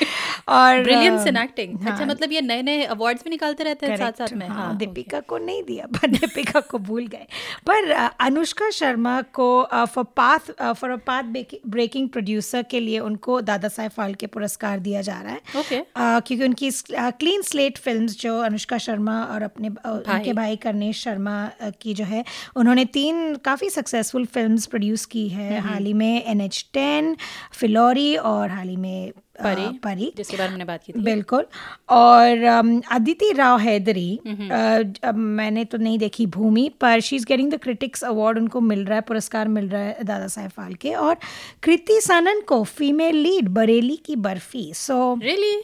और 0.49 0.81
ब्रिलियंस 0.83 1.27
इन 1.27 1.37
एक्टिंग 1.37 1.77
हाँ, 1.89 1.97
अच्छा 1.97 2.05
मतलब 2.05 2.31
ये 2.31 2.41
नए 2.41 2.61
नए 2.61 2.83
अवार्ड्स 2.87 3.23
भी 3.23 3.29
निकालते 3.29 3.63
रहते 3.63 3.87
हैं 3.87 3.97
साथ 3.97 4.11
साथ 4.13 4.33
में? 4.33 4.47
हाँ, 4.47 4.55
हाँ 4.57 4.77
दीपिका 4.77 5.19
को 5.21 5.37
नहीं 5.39 5.63
दिया 5.63 5.85
पर 5.93 6.07
दीपिका 6.09 6.59
को 6.61 6.79
भूल 6.79 7.07
गए। 7.07 7.25
पर 7.67 7.91
अनुष्का 8.21 8.69
शर्मा 8.71 9.21
को 9.33 9.47
for 9.85 10.03
path 10.17 10.51
for 10.61 10.89
a 10.89 10.95
path 11.07 11.23
breaking 11.67 12.09
producer 12.09 12.63
के 12.71 12.79
लिए 12.79 12.99
उनको 13.01 13.39
दादा 13.41 13.67
साहेब 13.69 13.91
फाल्के 13.91 14.27
पुरस्कार 14.29 14.79
दिया 14.79 15.01
जा 15.01 15.19
रहा 15.21 15.33
है। 15.33 15.41
Okay. 15.59 15.81
क्योंकि 15.97 16.43
उनकी 16.45 16.71
क्लीन 16.91 17.41
स्लेट 17.41 17.77
फ़िल्म 17.77 18.07
जो 18.19 18.39
अनुष्का 18.41 18.77
शर्मा 18.79 19.21
और 19.23 19.43
अपने 19.43 19.69
उनके 19.69 20.33
भाई 20.33 20.55
करनेश 20.63 21.03
शर्मा 21.03 21.37
की 21.81 21.93
जो 21.93 22.05
है 22.05 22.23
उन्होंने 22.55 22.85
तीन 22.93 23.35
काफ़ी 23.45 23.69
सक्सेसफुल 23.69 24.25
फ़िल्म 24.27 24.57
प्रोड्यूस 24.69 25.05
की 25.05 25.27
है। 25.29 25.59
हाल 25.61 25.85
ही 25.85 25.93
में 25.93 26.23
एन 26.23 26.41
एच 26.41 26.65
टेन 26.73 27.15
फिलौरी 27.53 28.15
और 28.17 28.49
हाल 28.49 28.67
ही 28.67 28.75
में 28.77 29.11
परी 29.43 29.67
परी। 29.79 30.11
जिसके 30.17 30.37
बारे 30.37 30.47
में 30.47 30.53
हमने 30.53 30.65
बात 30.65 30.83
की 30.83 30.93
थी। 30.93 30.99
बिल्कुल। 31.01 31.45
और 31.89 32.43
अदिति 32.91 33.31
राव 33.33 33.59
हैदरी 33.59 34.19
मैंने 34.25 35.65
तो 35.65 35.77
नहीं 35.77 35.97
देखी 35.99 36.25
भूमि 36.29 36.67
पर 36.81 36.99
she 36.99 37.15
is 37.15 37.25
getting 37.25 37.51
the 37.51 37.59
critics 37.63 38.03
award 38.03 38.37
उनको 38.37 38.61
मिल 38.63 38.85
रहा 38.85 38.95
है 38.95 39.01
पुरस्कार 39.07 39.47
मिल 39.49 39.69
रहा 39.69 39.81
है 39.81 40.03
दादा 40.03 40.27
साहेब 40.27 40.51
फाल्के। 40.51 40.93
और 40.97 41.15
कृति 41.63 41.99
सनन 42.01 42.41
को 42.47 42.63
फीमेल 42.65 43.15
लीड 43.17 43.49
बरेली 43.51 43.95
की 44.05 44.15
बर्फ़ी। 44.17 44.71
सो 44.75 44.97
रियली 45.23 45.55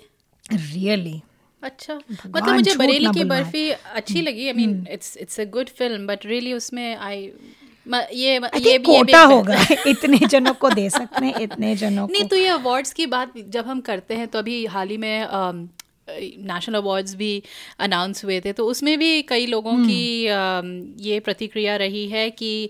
रियली 0.53 1.21
अच्छा। 1.63 1.93
मतलब 1.93 2.49
मुझे 2.49 2.75
बरेली 2.75 3.11
की 3.13 3.23
बर्फ़ी 3.25 3.69
अच्छी 3.69 4.21
लगी। 4.21 4.47
I 4.47 4.53
mean 4.53 4.85
it's 4.91 5.15
it's 5.17 5.39
a 5.39 5.43
good 5.51 5.69
film 5.77 6.07
but 6.07 6.25
really 6.25 6.53
उसमें 6.53 6.95
आई 6.97 7.31
ये 7.93 8.35
ये 8.37 8.77
भी 8.77 8.85
कोटा 8.85 9.23
होगा। 9.23 9.65
इतने 9.87 10.17
जनों 10.17 10.53
को 10.53 10.69
दे 10.69 10.89
सकते 10.89 11.25
हैं 11.25 11.39
इतने 11.39 11.75
जनों 11.75 12.07
नहीं 12.11 12.23
तो 12.23 12.35
ये 12.35 12.47
अवार्ड्स 12.47 12.93
की 12.93 13.05
बात 13.05 13.33
जब 13.37 13.65
हम 13.65 13.81
करते 13.81 14.13
हैं 14.13 14.27
तो 14.27 14.39
अभी 14.39 14.65
हाल 14.65 14.89
ही 14.89 14.97
में 14.97 15.27
नेशनल 16.09 16.75
अवार्ड्स 16.75 17.15
भी 17.15 17.43
अनाउंस 17.79 18.25
हुए 18.25 18.41
थे 18.41 18.53
तो 18.53 18.65
उसमें 18.65 18.99
भी 18.99 19.21
कई 19.21 19.45
लोगों 19.45 19.77
की 19.77 20.23
ये 21.09 21.19
प्रतिक्रिया 21.19 21.75
रही 21.75 22.07
है 22.07 22.29
कि 22.29 22.69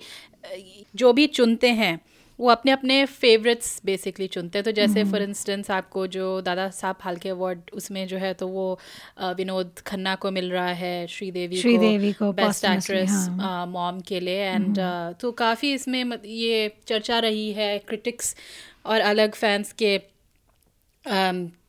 जो 0.96 1.14
भी 1.14 1.28
चुनते 1.28 1.70
हैं 1.70 2.00
वो 2.40 2.50
अपने 2.50 2.72
अपने 2.72 3.06
फेवरेट्स 3.06 3.82
बेसिकली 3.86 4.28
चुनते 4.28 4.58
हैं। 4.58 4.64
तो 4.64 4.72
जैसे 4.72 5.04
फॉर 5.04 5.22
इंस्टेंस 5.22 5.72
आपको 5.72 6.06
जो 6.08 6.26
दादा 6.42 6.70
साहब 6.72 6.96
फाल्के 7.02 7.30
अवार्ड 7.30 7.70
उसमें 7.74 8.08
जो 8.08 8.18
है 8.18 8.34
तो 8.34 8.48
वो 8.48 8.68
विनोद 9.38 9.80
खन्ना 9.88 10.16
को 10.16 10.32
मिल 10.32 10.52
रहा 10.52 10.72
है 10.74 10.96
श्रीदेवी 11.08 11.58
श्रीदेवी 11.58 12.12
को 12.14 12.32
बेस्ट 12.34 12.66
एक्ट्रेस। 12.66 13.12
मॉम 13.70 14.00
के 14.08 14.20
लिए। 14.20 14.42
एंड 14.46 14.80
तो 15.22 15.32
काफ़ी 15.44 15.74
इसमें 15.74 16.18
ये 16.26 16.72
चर्चा 16.88 17.20
रही 17.20 17.52
है 17.54 17.78
क्रिटिक्स 17.88 18.36
और 18.86 19.00
अलग 19.02 19.36
फैंस 19.36 19.72
के 19.74 19.98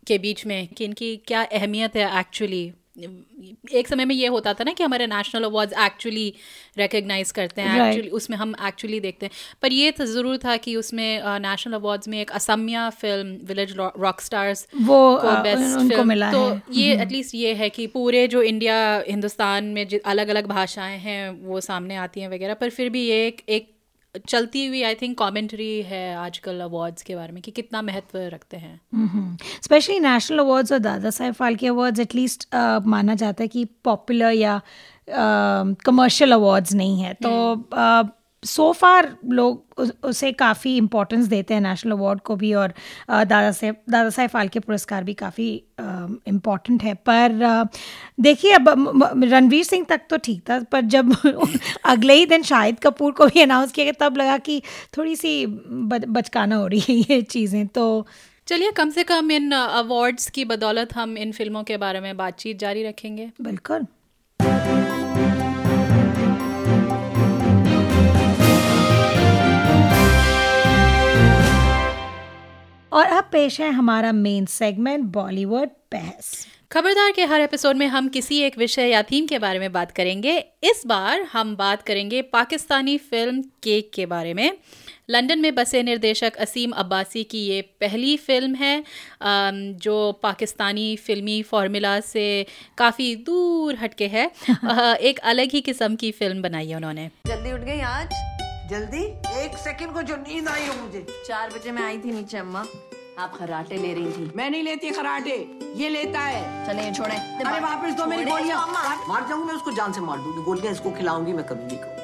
के 0.06 0.18
बीच 0.18 0.44
में 0.46 0.66
कि 0.68 0.84
इनकी 0.84 1.16
क्या 1.26 1.42
अहमियत 1.44 1.96
है 1.96 2.08
एक्चुअली 2.20 2.70
एक 2.98 3.88
समय 3.88 4.04
में 4.04 4.14
ये 4.14 4.26
होता 4.26 4.52
था 4.54 4.64
ना 4.64 4.72
कि 4.72 4.82
हमारे 4.84 5.06
नेशनल 5.06 5.44
अवार्ड्स 5.44 5.74
एक्चुअली 5.86 6.32
रिकग्नाइज 6.78 7.30
करते 7.30 7.62
हैं 7.62 7.68
Right. 7.70 7.86
एक्चुअली 7.88 8.10
उसमें 8.10 8.36
हम 8.38 8.54
एक्चुअली 8.66 9.00
देखते 9.00 9.26
हैं। 9.26 9.32
पर 9.62 9.72
ये 9.72 9.90
तो 9.90 10.06
ज़रूर 10.06 10.36
था 10.36 10.56
कि 10.56 10.76
उसमें 10.76 11.20
नेशनल 11.40 11.74
अवार्ड्स 11.74 12.08
में 12.08 12.20
एक 12.20 12.30
Asamiya 12.30 12.88
film 12.92 13.36
village 13.46 13.74
rock 13.76 14.20
stars 14.20 14.66
वो 14.76 14.98
को 15.16 15.36
बेस्ट 15.42 15.76
उनको 15.76 15.88
फ़िल्म 15.88 16.08
मिला 16.08 16.30
तो 16.32 16.42
है। 16.42 16.62
ये 16.72 16.96
एटलीस्ट 17.02 17.34
ये 17.34 17.54
है 17.54 17.68
कि 17.70 17.86
पूरे 17.86 18.26
जो 18.28 18.42
इंडिया 18.42 18.76
हिंदुस्तान 19.08 19.64
में 19.64 19.86
अलग 19.98 20.28
अलग 20.28 20.46
भाषाएँ 20.48 20.98
हैं 20.98 21.30
वो 21.46 21.60
सामने 21.60 21.96
आती 21.98 22.20
हैं 22.20 22.28
वगैरह। 22.28 22.54
पर 22.54 22.70
फिर 22.70 22.90
भी 22.90 23.06
ये 23.08 23.26
एक 23.26 23.42
एक 23.48 23.74
चलती 24.28 24.66
हुई 24.66 24.82
आई 24.82 24.94
थिंक 24.94 25.18
कमेंट्री 25.18 25.82
है 25.82 26.16
आजकल 26.16 26.60
अवार्ड्स 26.60 27.02
के 27.02 27.16
बारे 27.16 27.32
में 27.32 27.42
कि 27.42 27.50
कितना 27.50 27.82
महत्व 27.82 28.18
रखते 28.18 28.56
हैं। 28.56 28.80
स्पेशली 29.62 30.00
नेशनल 30.00 30.38
अवार्ड्स 30.38 30.72
और 30.72 30.78
दादा 30.78 31.10
साहेब 31.10 31.34
फाल्के 31.34 31.66
अवार्ड्स 31.66 32.00
एटलीस्ट 32.00 32.48
माना 32.86 33.14
जाता 33.14 33.44
है 33.44 33.48
कि 33.48 33.64
पॉपुलर 33.64 34.32
या 34.32 34.60
कमर्शियल 35.84 36.30
uh, 36.30 36.36
अवार्ड्स 36.36 36.72
नहीं 36.72 37.00
है। 37.02 37.14
तो 37.14 37.54
सो 38.46 38.70
फार 38.72 39.16
लोग 39.30 39.80
उसे 40.04 40.30
काफ़ी 40.34 40.76
इम्पोर्टेंस 40.76 41.26
देते 41.28 41.54
हैं 41.54 41.60
नेशनल 41.60 41.92
अवार्ड 41.92 42.20
को 42.20 42.36
भी 42.36 42.52
और 42.54 42.72
दादा 43.08 43.50
साहेब 43.52 43.76
दादा 43.90 44.10
साहेब 44.10 44.30
फाल्के 44.30 44.60
पुरस्कार 44.60 45.04
भी 45.04 45.14
काफ़ी 45.14 45.48
इम्पोर्टेंट 46.28 46.82
है। 46.82 46.94
पर 47.08 47.66
देखिए 48.20 48.52
अब 48.52 48.68
रणवीर 49.24 49.64
सिंह 49.64 49.84
तक 49.88 50.00
तो 50.10 50.16
ठीक 50.18 50.40
था 50.50 50.58
पर 50.72 50.80
जब 50.94 51.12
अगले 51.86 52.14
ही 52.14 52.26
दिन 52.26 52.42
शाहिद 52.42 52.78
कपूर 52.82 53.12
को 53.12 53.26
भी 53.26 53.40
अनाउंस 53.42 53.72
किया 53.72 53.84
गया 53.84 54.08
तब 54.08 54.16
लगा 54.16 54.38
कि 54.40 54.60
थोड़ी 54.96 55.16
सी 55.16 55.44
बचकाना 55.46 56.56
हो 56.56 56.66
रही 56.66 57.02
है 57.02 57.14
ये 57.14 57.20
चीज़ें 57.24 57.66
तो 57.68 58.06
चलिए 58.46 58.70
कम 58.72 58.90
से 58.90 59.04
कम 59.04 59.30
इन 59.32 59.50
अवार्ड्स 59.52 60.30
की 60.30 60.44
बदौलत 60.44 60.94
हम 60.96 61.16
इन 61.18 61.32
फ़िल्मों 61.32 61.62
के 61.64 61.76
बारे 61.76 62.00
में 62.00 62.16
बातचीत 62.16 62.58
जारी 62.58 62.82
रखेंगे। 62.84 63.30
बिल्कुल। 63.42 63.86
और 72.92 73.06
अब 73.06 73.24
पेश 73.32 73.60
है 73.60 73.70
हमारा 73.70 74.12
मेन 74.12 74.46
सेगमेंट 74.46 75.04
बॉलीवुड 75.04 75.68
बहस। 75.92 76.46
खबरदार 76.72 77.12
के 77.12 77.24
हर 77.24 77.40
एपिसोड 77.40 77.76
में 77.76 77.86
हम 77.86 78.08
किसी 78.08 78.38
एक 78.40 78.58
विषय 78.58 78.88
या 78.88 79.02
थीम 79.02 79.26
के 79.26 79.38
बारे 79.38 79.58
में 79.58 79.72
बात 79.72 79.92
करेंगे। 79.92 80.38
इस 80.64 80.82
बार 80.86 81.22
हम 81.22 81.56
बात 81.56 81.82
करेंगे 81.82 82.22
पाकिस्तानी 82.22 82.98
फ़िल्म 82.98 83.42
केक 83.42 83.90
के 83.94 84.06
बारे 84.06 84.34
में। 84.34 84.58
लंदन 85.10 85.38
में 85.38 85.54
बसे 85.54 85.82
निर्देशक 85.82 86.36
असीम 86.36 86.70
अब्बासी 86.70 87.24
की 87.24 87.38
ये 87.38 87.60
पहली 87.62 88.16
फ़िल्म 88.16 88.54
है। 88.54 88.84
जो 89.78 90.12
पाकिस्तानी 90.12 90.96
फिल्मी 90.96 91.42
फार्मूला 91.42 92.00
से 92.00 92.46
काफ़ी 92.78 93.16
दूर 93.16 93.76
हटके 93.76 94.06
है। 94.06 94.30
एक 94.96 95.18
अलग 95.18 95.52
ही 95.52 95.60
किस्म 95.60 95.96
की 95.96 96.12
फ़िल्म 96.12 96.42
बनाई 96.42 96.68
है 96.68 96.76
उन्होंने। 96.76 97.10
जल्दी 97.26 97.52
उठ 97.52 97.60
गई 97.60 97.80
आज। 97.80 98.35
जल्दी 98.70 99.02
एक 99.42 99.56
सेकंड 99.56 99.92
को 99.94 100.02
जो 100.02 100.16
नींद 100.16 100.48
आई 100.48 100.66
हो 100.66 100.74
मुझे। 100.84 101.06
चार 101.26 101.50
बजे 101.50 101.72
मैं 101.72 101.82
आई 101.82 101.98
थी 101.98 102.12
नीचे 102.12 102.38
अम्मा। 102.38 102.64
आप 103.18 103.36
खराटे 103.38 103.76
ले 103.76 103.92
रही 103.94 104.12
थी। 104.12 104.32
मैं 104.36 104.50
नहीं 104.50 104.62
लेती 104.62 104.90
खराटे 104.90 105.36
ये 105.76 105.88
लेता 105.88 106.20
है। 106.20 106.66
चले 106.66 106.82
ये 106.82 106.92
छोड़े। 106.94 107.16
अरे 107.16 107.60
वापस 107.60 107.92
दो 107.92 108.06
मेरी 108.06 108.30
गोलियाँ। 108.30 108.66
मार 109.08 109.28
जाऊँगी 109.28 109.46
मैं 109.46 109.54
उसको 109.54 109.72
जान 109.72 109.92
से 109.92 110.00
मार 110.00 110.18
दूँगी। 110.18 110.42
गोलियाँ 110.42 110.72
इसको 110.72 110.90
खिलाऊँगी 110.90 111.32
मैं 111.32 111.44
कभी 111.44 111.66
नहीं 111.66 111.78
कहूँ 111.78 111.94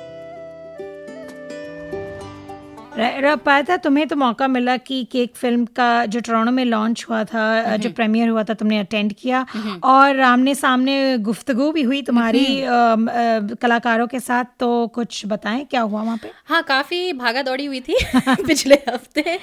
पाया 3.37 3.77
तुम्हें 3.77 4.07
तो 4.09 4.17
मौका 4.17 4.47
मिला 4.49 4.77
कि 4.77 5.05
केक 5.13 5.37
फ़िल्म 5.37 5.65
का 5.65 6.07
जो 6.07 6.21
टोरंटो 6.21 6.51
में 6.53 6.65
लॉन्च 6.65 7.07
हुआ 7.09 7.25
था 7.25 7.77
जो 7.77 7.91
प्रीमियर 7.91 8.29
हुआ 8.29 8.43
था 8.43 8.55
तुमने 8.55 8.79
अटेंड 8.79 9.13
किया। 9.13 9.47
और 9.85 10.21
आमने 10.21 10.55
सामने 10.55 11.19
गुफ्तगु 11.19 11.71
भी 11.73 11.83
हुई 11.83 12.03
तुम्हारी 12.03 12.63
अम, 12.63 13.07
अ, 13.07 13.13
कलाकारों 13.63 14.07
के 14.07 14.21
साथ 14.21 14.45
तो 14.61 14.87
कुछ 14.87 15.23
बताएँ 15.27 15.65
क्या 15.65 15.81
हुआ 15.81 16.03
वहाँ 16.03 16.17
पे? 16.17 16.31
हाँ 16.53 16.63
काफ़ी 16.63 17.13
भागा 17.13 17.43
दौड़ी 17.43 17.65
हुई 17.67 17.81
थी 17.81 17.95
पिछले 18.47 18.75
हफ़्ते। 18.89 19.39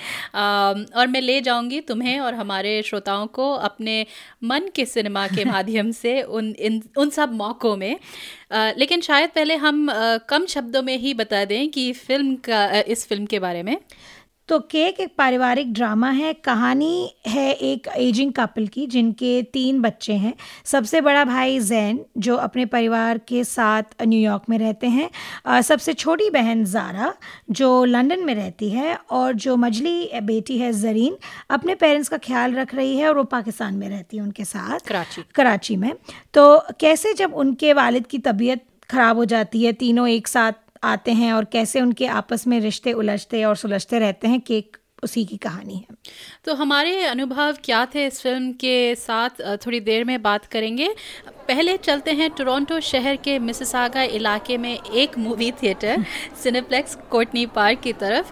और 0.95 1.07
मैं 1.07 1.21
ले 1.21 1.39
जाऊँगी 1.41 1.79
तुम्हें 1.81 2.19
और 2.19 2.33
हमारे 2.33 2.81
श्रोताओं 2.83 3.25
को 3.27 3.51
अपने 3.69 4.05
मन 4.43 4.69
के 4.75 4.85
सिनेमा 4.85 5.27
के 5.27 5.45
माध्यम 5.53 5.91
से 5.91 6.21
उन 6.21 6.53
इन 6.59 6.81
उन 6.97 7.09
सब 7.09 7.33
मौक़ों 7.33 7.75
में। 7.77 7.95
आ, 8.51 8.71
लेकिन 8.77 9.01
शायद 9.01 9.29
पहले 9.35 9.55
हम 9.55 9.89
आ, 9.89 10.17
कम 10.29 10.45
शब्दों 10.45 10.81
में 10.83 10.97
ही 10.97 11.13
बता 11.13 11.43
दें 11.45 11.69
कि 11.71 11.91
फ़िल्म 11.93 12.35
का 12.49 12.65
इस 12.81 13.07
फ़िल्म 13.07 13.25
के 13.25 13.39
बारे 13.39 13.63
में। 13.63 13.77
तो 14.49 14.57
केक 14.61 14.99
एक 14.99 15.11
पारिवारिक 15.17 15.73
ड्रामा 15.73 16.09
है 16.09 16.31
कहानी 16.35 17.13
है 17.27 17.51
एक 17.53 17.87
एजिंग 17.97 18.31
कपल 18.33 18.65
की 18.67 18.85
जिनके 18.87 19.41
तीन 19.43 19.81
बच्चे 19.81 20.13
हैं। 20.13 20.33
सबसे 20.65 21.01
बड़ा 21.01 21.23
भाई 21.25 21.59
जैन 21.59 21.99
जो 22.17 22.35
अपने 22.37 22.65
परिवार 22.65 23.17
के 23.27 23.43
साथ 23.43 24.01
न्यूयॉर्क 24.03 24.43
में 24.49 24.57
रहते 24.57 24.87
हैं 24.87 25.61
सबसे 25.61 25.93
छोटी 25.93 26.29
बहन 26.29 26.63
ज़ारा 26.65 27.13
जो 27.51 27.83
लंदन 27.85 28.23
में 28.25 28.33
रहती 28.35 28.69
है 28.69 28.95
और 29.09 29.33
जो 29.35 29.55
मजली 29.57 30.09
बेटी 30.23 30.57
है 30.57 30.71
जरीन 30.73 31.17
अपने 31.49 31.75
पेरेंट्स 31.75 32.09
का 32.09 32.17
ख्याल 32.17 32.55
रख 32.55 32.73
रही 32.75 32.97
है 32.97 33.07
और 33.09 33.17
वो 33.17 33.23
पाकिस्तान 33.33 33.75
में 33.75 33.87
रहती 33.89 34.17
है 34.17 34.23
उनके 34.23 34.45
साथ। 34.45 34.87
कराची। 34.87 35.23
कराची 35.35 35.75
में। 35.75 35.93
तो 36.33 36.57
कैसे 36.79 37.13
जब 37.13 37.33
उनके 37.35 37.73
वालिद 37.73 38.07
की 38.07 38.19
तबीयत 38.19 38.63
ख़राब 38.89 39.17
हो 39.17 39.25
जाती 39.25 39.63
है 39.63 39.73
तीनों 39.73 40.07
एक 40.07 40.27
साथ 40.27 40.53
आते 40.83 41.11
हैं 41.11 41.33
और 41.33 41.45
कैसे 41.45 41.81
उनके 41.81 42.07
आपस 42.07 42.47
में 42.47 42.59
रिश्ते 42.59 42.93
उलझते 42.93 43.43
और 43.43 43.55
सुलझते 43.55 43.99
रहते 43.99 44.27
हैं 44.27 44.41
केक 44.41 44.77
उसी 45.03 45.25
की 45.25 45.37
कहानी 45.37 45.75
है। 45.75 45.95
तो 46.43 46.53
हमारे 46.53 47.03
अनुभव 47.05 47.57
क्या 47.63 47.85
थे 47.85 48.05
इस 48.05 48.21
फ़िल्म 48.21 48.51
के 48.53 48.95
साथ? 48.95 49.29
थोड़ी 49.65 49.79
देर 49.79 50.03
में 50.03 50.21
बात 50.21 50.45
करेंगे। 50.45 50.95
पहले 51.49 51.75
चलते 51.77 52.11
हैं 52.11 52.29
टोरंटो 52.29 52.79
शहर 52.79 53.15
के 53.17 53.37
मिसिसागा 53.39 54.01
इलाके 54.17 54.57
में 54.57 54.73
एक 54.73 55.17
movie 55.17 55.51
theatre 55.53 56.03
Cineplex 56.43 56.97
Courtney 57.11 57.45
park 57.55 57.79
की 57.83 57.93
तरफ़। 57.95 58.31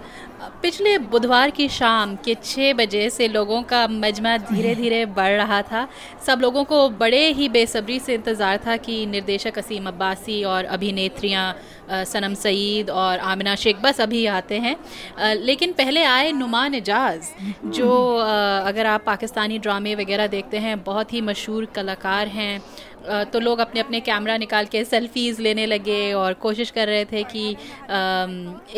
पिछले 0.62 0.98
बुधवार 1.12 1.50
की 1.50 1.68
शाम 1.70 2.16
के 2.26 2.36
छः 2.44 2.74
बजे 2.74 3.10
से 3.10 3.28
लोगों 3.28 3.62
का 3.64 3.88
मजमा 3.88 4.38
धीरे 4.40 4.74
धीरे 4.82 5.06
बढ़ 5.08 5.32
रहा 5.32 5.62
था। 5.62 5.88
सब 6.28 6.40
लोगों 6.42 6.64
को 6.64 6.90
बड़े 6.92 7.26
ही 7.34 7.48
बेसब्री 7.50 8.00
से 8.00 8.14
इंतज़ार 8.14 8.60
था 8.66 8.76
कि 8.78 9.06
निर्देशक 9.08 9.58
असीम 9.58 9.88
अब्बासी 9.88 10.44
और 10.46 10.66
अभिनेत्रियाँ 10.68 12.04
सनम 12.06 12.34
सईद 12.36 12.90
और 12.92 13.20
आमिना 13.26 13.56
शेख 13.56 13.78
बस 13.84 14.02
अभी 14.02 14.26
आते 14.28 14.60
हैं। 14.60 14.76
लेकिन 15.36 15.74
पहले 15.74 16.04
आए 16.06 16.32
नुमान 16.34 16.76
एजाज 16.76 17.30
जो 17.72 17.92
अगर 18.68 18.86
आप 18.86 19.04
पाकिस्तानी 19.06 19.60
ड्रामे 19.60 19.96
वगैरह 19.96 20.28
देखते 20.28 20.58
हैं 20.60 20.84
बहुत 20.84 21.14
ही 21.14 21.22
मशहूर 21.24 21.66
कलाकार 21.76 22.28
हैं। 22.30 22.62
तो 23.34 23.40
लोग 23.40 23.60
अपने 23.60 23.80
अपने 23.80 24.00
कैमरा 24.00 24.38
निकाल 24.38 24.66
के 24.66 24.84
सेल्फीज़ 24.86 25.42
लेने 25.42 25.66
लगे 25.66 26.14
और 26.14 26.34
कोशिश 26.34 26.72
कर 26.72 26.88
रहे 26.88 27.06
थे 27.06 27.24
कि 27.26 27.50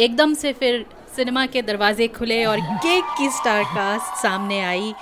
एकदम 0.03 0.33
से 0.33 0.53
फिर 0.53 0.85
सिनेमा 1.15 1.45
के 1.45 1.61
दरवाजे 1.61 2.07
खुले 2.07 2.43
और 2.45 2.59
केक 2.61 3.03
की 3.17 3.29
स्टार 3.29 3.63
कास्ट 3.63 4.21
सामने 4.23 4.61
आई। 4.61 4.93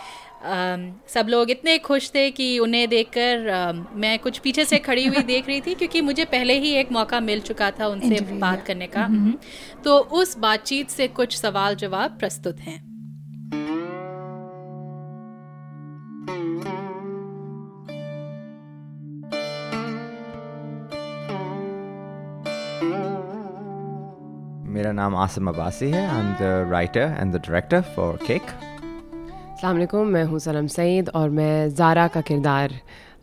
सब 1.09 1.27
लोग 1.29 1.51
इतने 1.51 1.77
खुश 1.77 2.09
थे 2.15 2.29
कि 2.31 2.57
उन्हें 2.59 2.87
देखकर 2.89 3.85
मैं 3.95 4.17
कुछ 4.19 4.37
पीछे 4.39 4.65
से 4.65 4.77
खड़ी 4.77 5.05
हुई 5.05 5.23
देख 5.23 5.47
रही 5.47 5.61
थी 5.61 5.73
क्योंकि 5.73 6.01
मुझे 6.01 6.25
पहले 6.25 6.59
ही 6.59 6.71
एक 6.71 6.91
मौका 6.91 7.19
मिल 7.19 7.39
चुका 7.41 7.71
था 7.71 7.87
उनसे 7.87 8.19
बात 8.33 8.65
करने 8.65 8.87
का। 8.87 9.07
तो 9.83 9.97
उस 9.97 10.37
बातचीत 10.37 10.89
से 10.89 11.07
कुछ 11.07 11.37
सवाल 11.37 11.75
जवाब 11.75 12.17
प्रस्तुत 12.19 12.59
हैं। 12.59 12.86
मेरा 24.87 24.95
नाम 24.95 25.15
आसम 25.17 25.47
अब्बासी 25.49 25.89
है। 25.91 26.05
I 26.07 26.19
am 26.19 26.33
the 26.33 26.69
writer 26.71 27.15
and 27.19 27.33
the 27.33 27.37
director 27.37 27.81
for 27.95 28.19
cake 28.27 28.41
अलैक्म 29.65 30.05
मैं 30.07 30.23
हूँ 30.23 30.39
सलम 30.39 30.67
सईद 30.67 31.09
और 31.15 31.29
मैं 31.29 31.69
ज़ारा 31.69 32.07
का 32.07 32.21
किरदार 32.21 32.73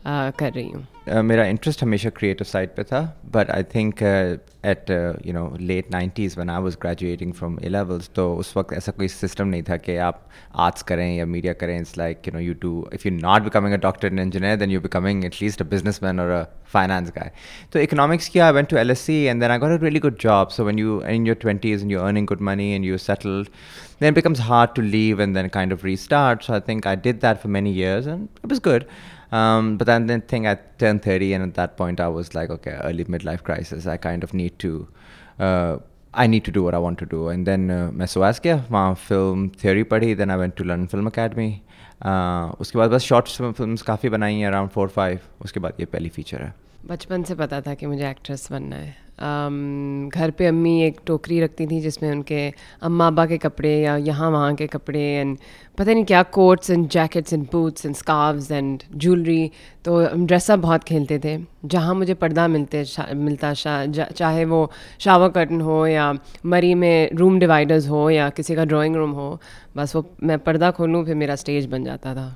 कर 0.07 0.53
रही 0.53 0.71
हूँ। 0.71 0.87
मेरा 1.09 1.45
इंटरेस्ट 1.45 1.83
हमेशा 1.83 2.11
क्रिएटिव 2.17 2.47
साइड 2.47 2.69
पे 2.77 2.83
था 2.83 3.01
but 3.33 3.51
I 3.51 3.63
think 3.75 4.03
at 4.03 4.91
you 5.27 5.33
know 5.33 5.57
late 5.61 5.91
nineties 5.93 6.39
one 6.41 6.51
I 6.51 6.63
was 6.63 6.77
graduating 6.83 7.33
from 7.33 7.59
A 7.65 7.69
levels 7.69 8.11
तो 8.17 8.25
उस 8.37 8.57
वक्त 8.57 8.73
ऐसा 8.77 8.93
कोई 8.93 9.09
सिस्टम 9.09 9.49
नहीं 9.49 9.63
था 9.63 9.77
कि 9.77 9.97
आप 10.07 10.23
आर्ट्स 10.67 10.83
करें 10.91 11.17
या 11.17 11.27
मीडिया 11.27 11.53
करें 11.53 11.77
it's 11.79 11.97
like 11.99 12.29
you 12.29 12.33
know 12.35 12.41
you 12.41 12.55
do 12.63 12.73
if 12.95 13.07
you 13.09 13.15
not 13.15 13.43
becoming 13.43 13.75
a 13.75 13.77
doctor 13.83 14.09
and 14.09 14.21
engineer 14.21 14.57
then 14.57 14.71
you 14.71 14.81
becoming 14.81 15.25
at least 15.25 15.63
a 15.63 15.65
business 15.71 16.01
man 16.03 16.21
और 16.21 16.31
अ 16.31 16.43
फाइनेंस 16.75 17.11
guy. 17.19 17.29
तो 17.73 17.79
इकोनॉमिक्स 17.79 18.29
किया 18.29 18.47
I 18.47 18.53
went 18.53 18.69
to 18.69 18.77
L 18.77 18.91
S 18.91 19.01
C 19.01 19.23
and 19.23 19.41
then 19.41 19.51
I 19.51 19.59
got 19.59 19.79
a 19.79 19.83
really 19.83 20.01
good 20.07 20.19
job 20.21 20.49
so 20.49 20.65
when 20.71 20.81
you, 20.83 21.01
in 21.15 21.27
your 21.29 21.37
20s 21.41 21.83
and 21.85 21.93
you're 21.95 22.07
earning 22.09 22.29
good 22.31 22.47
money 22.51 22.69
and 22.77 22.87
you're 22.89 23.03
settled, 23.07 23.51
then 23.99 24.13
it 24.13 24.17
becomes 24.21 24.41
hard 24.47 24.73
to 24.79 24.85
leave 24.95 25.21
and 25.25 25.37
then 25.39 25.51
kind 25.59 25.77
of 25.77 25.85
restart. 25.89 26.47
So 26.47 26.55
i 26.55 26.61
think 26.71 26.87
i 26.87 26.95
did 27.09 27.21
that 27.27 27.43
for 27.43 27.53
many 27.59 27.75
years 27.81 28.09
and 28.15 28.47
it 28.49 28.55
was 28.55 28.65
good. 28.71 28.89
um, 29.32 29.78
but 29.78 29.86
then 29.88 30.08
the 30.08 30.20
thing 30.20 30.48
I 30.48 30.56
turned 30.78 31.04
30 31.04 31.34
and 31.34 31.44
at 31.44 31.54
that 31.56 31.78
point 31.78 32.00
I 32.00 32.08
was 32.08 32.34
like, 32.36 32.50
okay, 32.50 32.78
early 32.84 33.06
midlife 33.06 33.44
crisis. 33.44 33.86
I 33.88 33.98
kind 33.98 34.24
of 34.24 34.34
need 34.34 34.58
to, 34.60 34.88
uh, 35.40 35.78
I 36.14 36.28
need 36.28 36.44
to 36.46 36.52
do 36.52 36.64
what 36.64 36.74
I 36.74 36.80
want 36.80 36.98
to 37.00 37.06
do. 37.06 37.28
And 37.30 37.46
then 37.46 37.70
uh, 37.72 37.92
मैं 37.92 38.06
psoas 38.06 38.40
गया 38.44 38.56
वहाँ 38.72 38.94
film 39.08 39.50
theory 39.62 39.84
पढ़ी 39.94 40.16
then 40.18 40.32
I 40.32 40.38
went 40.38 40.56
to 40.62 40.64
London 40.64 40.88
Film 40.88 41.08
Academy. 41.08 41.52
Uh, 42.02 42.56
उसके 42.62 42.78
बाद 42.80 42.90
बस 42.90 43.04
short 43.04 43.28
films 43.58 43.82
काफ़ी 43.92 44.10
बनाई 44.10 44.36
हैं 44.36 44.48
अराउंड 44.48 44.70
फोर 44.72 44.88
फाइव 44.98 45.20
उसके 45.46 45.60
बाद 45.60 45.74
ये 45.80 45.86
पहली 45.86 46.10
फीचर 46.10 46.42
है 46.42 46.54
बचपन 46.88 47.24
से 47.24 47.36
पता 47.36 47.60
था 47.62 47.74
कि 47.76 47.86
मुझे 47.86 48.10
एक्ट्रेस 48.10 48.48
बनना 48.52 48.76
है 48.76 48.88
अम, 48.90 49.03
घर 49.21 50.31
पे 50.31 50.47
अम्मी 50.47 50.83
एक 50.83 51.01
टोकरी 51.07 51.41
रखती 51.41 51.67
थी 51.67 51.81
जिसमें 51.81 52.11
उनके 52.11 52.49
अम्मा 52.83 53.07
अब्बा 53.07 53.27
के 53.27 53.39
कपड़े 53.39 53.71
या 53.81 53.97
यहाँ 53.97 54.31
वहाँ 54.31 54.55
के 54.55 54.67
कपड़े 54.67 55.01
एंड 55.01 55.37
पता 55.79 55.93
नहीं 55.93 56.05
क्या 56.05 56.23
coats 56.23 56.71
and 56.71 56.89
jackets 56.89 57.33
and 57.33 57.47
boots 57.53 57.87
and 57.87 57.95
scarves 57.95 58.51
and 58.51 58.83
jewellery 58.97 59.51
तो 59.85 59.97
हम 60.07 60.27
ड्रेसअप 60.27 60.59
बहुत 60.59 60.85
खेलते 60.85 61.19
थे। 61.19 61.39
जहाँ 61.65 61.95
मुझे 61.95 62.15
पर्दा 62.15 62.47
मिलते 62.49 62.85
शा, 62.85 63.07
मिलता 63.15 63.53
शा, 63.55 63.87
चाहे 63.87 64.45
वो 64.45 64.71
शावर 65.01 65.29
कर्टन 65.29 65.61
हो 65.61 65.87
या 65.87 66.13
मरी 66.47 66.75
में 66.75 67.11
रूम 67.15 67.39
डिवाइडर्स 67.39 67.89
हो 67.89 68.09
या 68.11 68.29
किसी 68.31 68.55
का 68.55 68.65
ड्राइंग 68.65 68.97
रूम 68.97 69.11
हो 69.11 69.41
बस 69.77 69.97
वो 69.97 70.05
मैं 70.23 70.39
पर्दा 70.39 70.71
खोलूँ 70.71 71.05
फिर 71.05 71.15
मेरा 71.15 71.37
स्टेज 71.37 71.67
बन 71.67 71.85
जाता 71.85 72.15
था। 72.15 72.35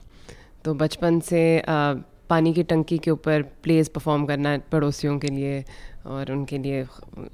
तो 0.64 0.74
बचपन 0.74 1.20
से 1.20 1.58
अ, 1.58 1.94
पानी 2.28 2.52
की 2.54 2.62
टंकी 2.62 2.96
के 2.98 3.10
ऊपर 3.10 3.42
प्लेस 3.62 3.88
परफॉर्म 3.88 4.24
करना 4.26 4.56
पड़ोसियों 4.72 5.18
के 5.18 5.28
लिए 5.28 5.64
और 6.08 6.32
उनके 6.32 6.58
लिए 6.58 6.86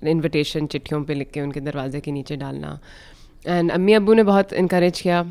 इनविटेशन 0.05 0.67
चिट्ठियों 0.67 1.03
पे 1.05 1.15
लिख 1.15 1.31
के 1.31 1.41
उनके 1.41 1.61
दरवाजे 1.61 2.01
के 2.01 2.13
नीचे 2.13 2.37
डालना। 2.37 2.79
एंड 3.47 3.71
अम्मी 3.71 3.93
अबू 3.93 4.15
ने 4.15 4.23
बहुत 4.23 4.53
इनक्रेज 4.53 5.01
किया। 5.01 5.23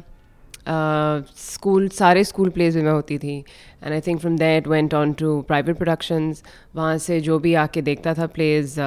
स्कूल 1.38 1.88
uh, 1.88 1.94
सारे 1.94 2.24
स्कूल 2.24 2.50
प्लेज 2.50 2.76
में 2.78 2.84
मैं 2.84 2.92
होती 2.92 3.18
थी। 3.18 3.38
And 3.84 3.94
I 3.94 4.02
think 4.02 4.20
from 4.20 4.38
that 4.38 4.68
went 4.68 4.94
on 4.94 5.14
to 5.14 5.42
private 5.42 5.78
productions 5.78 6.44
वहाँ 6.76 6.98
से 6.98 7.20
जो 7.22 7.40
भी 7.40 7.54
आके 7.54 7.82
देखता 7.82 8.14
था 8.14 8.28
plays 8.28 8.80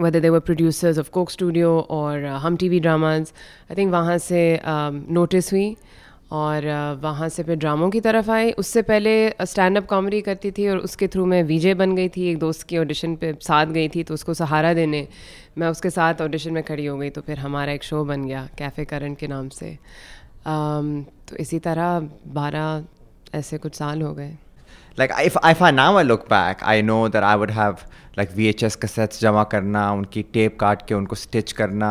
whether 0.00 0.20
they 0.20 0.30
were 0.30 0.40
producers 0.40 0.98
of 0.98 1.08
Coke 1.12 1.30
Studio 1.30 1.70
or 1.96 2.12
uh, 2.24 2.38
Hum 2.44 2.56
TV 2.56 2.78
dramas. 2.84 3.32
I 3.70 3.74
think 3.74 3.90
वहाँ 3.92 4.18
से 4.18 4.60
नोटिस 4.64 5.52
हुई। 5.52 5.76
और 6.32 6.66
वहाँ 7.02 7.28
से 7.28 7.42
फिर 7.42 7.56
ड्रामों 7.56 7.88
की 7.90 8.00
तरफ़ 8.00 8.30
आई 8.30 8.52
उससे 8.58 8.82
पहले 8.82 9.12
स्टैंड 9.42 9.76
अप 9.76 9.86
कॉमेडी 9.86 10.20
करती 10.20 10.50
थी 10.50 10.68
और 10.68 10.78
उसके 10.78 11.08
थ्रू 11.08 11.24
मैं 11.26 11.42
वीजे 11.42 11.74
बन 11.74 11.94
गई 11.96 12.08
थी। 12.08 12.28
एक 12.30 12.38
दोस्त 12.38 12.62
की 12.68 12.78
ऑडिशन 12.78 13.16
पे 13.16 13.34
साथ 13.42 13.66
गई 13.66 13.88
थी 13.88 14.04
तो 14.04 14.14
उसको 14.14 14.34
सहारा 14.34 14.72
देने 14.74 15.06
मैं 15.58 15.68
उसके 15.68 15.90
साथ 15.90 16.22
ऑडिशन 16.22 16.52
में 16.52 16.62
खड़ी 16.62 16.86
हो 16.86 16.96
गई 16.98 17.10
तो 17.10 17.20
फिर 17.20 17.38
हमारा 17.38 17.72
एक 17.72 17.82
शो 17.84 18.04
बन 18.04 18.24
गया 18.24 18.48
कैफ़े 18.58 18.84
करंट 18.84 19.18
के 19.18 19.26
नाम 19.26 19.48
से। 19.48 19.76
um, 20.46 21.04
तो 21.28 21.36
इसी 21.36 21.58
तरह 21.58 21.98
बारह 22.32 22.84
ऐसे 23.34 23.58
कुछ 23.58 23.74
साल 23.74 24.02
हो 24.02 24.14
गए। 24.14 24.36
Like 24.96 25.10
if 25.18 25.36
if 25.44 25.62
I 25.62 25.70
now 25.70 25.96
I 25.96 26.02
look 26.02 26.28
back, 26.28 26.62
I 26.62 26.80
know 26.80 27.08
that 27.08 27.22
I 27.22 27.36
would 27.36 27.50
have 27.50 27.86
like 28.16 28.34
VHS 28.34 28.76
cassettes 28.80 29.20
जमा 29.20 29.42
करना 29.52 29.90
उनकी 29.92 30.24
tape 30.34 30.56
काट 30.60 30.82
के 30.88 30.94
उनको 30.94 31.16
stitch 31.16 31.52
करना 31.60 31.90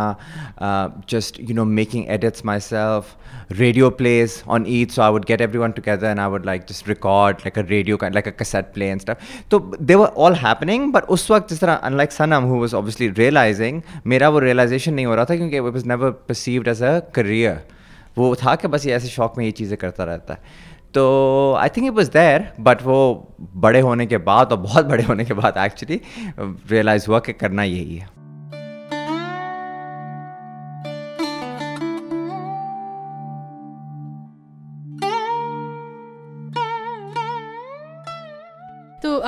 uh, 0.62 0.90
just 1.14 1.40
you 1.40 1.56
know 1.60 1.66
making 1.66 2.08
edits 2.16 2.44
myself 2.50 3.16
radio 3.62 3.90
plays 3.90 4.44
on 4.48 4.68
Eid 4.68 4.92
so 4.92 5.02
I 5.02 5.10
would 5.10 5.26
get 5.26 5.42
everyone 5.42 5.74
together 5.74 6.08
and 6.08 6.22
I 6.22 6.28
would 6.28 6.46
like 6.46 6.68
just 6.68 6.88
record 6.88 7.44
like 7.46 7.58
a 7.58 7.64
radio 7.64 7.98
kind 7.98 8.14
like 8.14 8.28
a 8.28 8.36
cassette 8.44 8.72
play 8.76 8.92
and 8.92 9.02
stuff 9.02 9.18
तो 9.52 9.62
they 9.80 10.00
were 10.04 10.12
all 10.26 10.40
happening 10.46 10.92
but 10.92 11.10
उस 11.18 11.30
वक्त 11.32 11.50
जिस 11.50 11.60
तरह 11.60 11.82
unlike 11.90 12.18
Sanam 12.20 12.50
who 12.52 12.62
was 12.66 12.80
obviously 12.82 13.12
realizing 13.24 13.82
मेरा 14.08 14.30
वो 14.30 14.42
realization 14.48 15.00
नहीं 15.00 15.06
हो 15.06 15.16
रहा 15.16 15.26
था 15.26 15.36
क्योंकि 15.36 15.58
it 15.58 15.74
was 15.74 15.92
never 15.96 16.12
perceived 16.32 16.74
as 16.76 16.88
a 16.92 16.96
career 17.20 17.58
वो 18.18 18.36
था 18.36 18.56
कि 18.56 18.68
बस 18.68 18.86
ये 18.86 18.94
ऐसे 18.94 19.08
शौक 19.08 19.38
में 19.38 19.46
ये 19.46 19.52
चीज़ें 19.58 19.78
करता 19.80 20.04
रहता 20.04 20.34
है 20.34 20.70
तो 20.94 21.04
I 21.60 21.70
think 21.70 21.88
it 21.88 21.94
was 21.94 22.10
there 22.12 22.48
but 22.60 22.82
वो 22.84 22.98
बड़े 23.66 23.80
होने 23.80 24.06
के 24.06 24.18
बाद 24.30 24.52
और 24.52 24.58
बहुत 24.60 24.86
बड़े 24.86 25.04
होने 25.04 25.26
के 25.26 25.34
बाद 25.34 25.58
एक्चुअली 25.58 26.00
रियलाइज़ 26.40 27.06
हुआ 27.08 27.20
कि 27.20 27.34
करना 27.34 27.64
यही 27.64 27.96
है। 27.96 28.08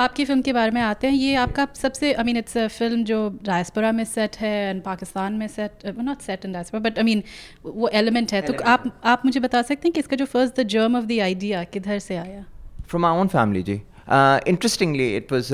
आपकी 0.04 0.24
फ़िल्म 0.24 0.42
के 0.42 0.52
बारे 0.52 0.70
में 0.70 0.80
आते 0.82 1.06
हैं 1.06 1.14
ये 1.14 1.34
आपका 1.42 1.66
सबसे 1.74 2.12
I 2.12 2.24
mean 2.24 2.36
it's 2.36 2.56
a 2.58 2.66
film 2.68 3.04
जो 3.04 3.18
डायस्पोरा 3.44 3.92
में 3.92 4.04
सेट 4.06 4.36
है 4.40 4.52
एंड 4.68 4.82
पाकिस्तान 4.82 5.32
में 5.34 5.46
set 5.48 5.86
not 6.00 6.20
set 6.22 6.44
in 6.44 6.52
diaspora 6.52 6.82
but 6.88 6.98
I 6.98 7.04
mean 7.04 7.22
वो 7.66 7.88
एलिमेंट 8.02 8.32
है। 8.32 8.42
तो 8.42 8.54
आप 8.66 8.92
आप 9.04 9.24
मुझे 9.24 9.40
बता 9.40 9.62
सकते 9.62 9.88
हैं 9.88 9.92
कि 9.92 10.00
इसका 10.00 10.16
जो 10.16 10.24
first 10.26 10.60
the 10.60 10.66
germ 10.68 10.96
of 10.96 11.04
the 11.06 11.18
idea 11.22 11.64
किधर 11.72 11.98
से 12.00 12.16
आया? 12.16 12.44
फ्रॉम 12.88 13.02
माई 13.02 13.20
ओन 13.20 13.28
फैमिली 13.28 13.62
जी। 13.62 13.80
इंटरेस्टिंगली 14.48 15.06
इट 15.16 15.32
वाज 15.32 15.48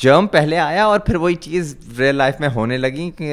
जर्म 0.00 0.26
पहले 0.32 0.56
आया 0.62 0.86
और 0.88 0.98
फिर 1.06 1.16
वही 1.16 1.34
चीज़ 1.44 1.74
रियल 1.98 2.16
लाइफ 2.16 2.40
में 2.40 2.48
होने 2.56 2.78
लगी 2.78 3.08
कि 3.20 3.30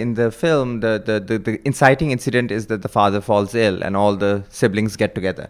in 0.00 0.12
the 0.14 0.28
film 0.30 0.80
the 0.82 1.56
inciting 1.66 2.12
incident 2.12 2.52
is 2.52 2.66
the 2.72 2.86
father 2.86 3.20
falls 3.28 3.54
ill 3.56 3.80
and 3.84 3.96
all 3.96 4.18
the 4.18 4.42
siblings 4.60 4.96
get 4.98 5.14
together 5.14 5.48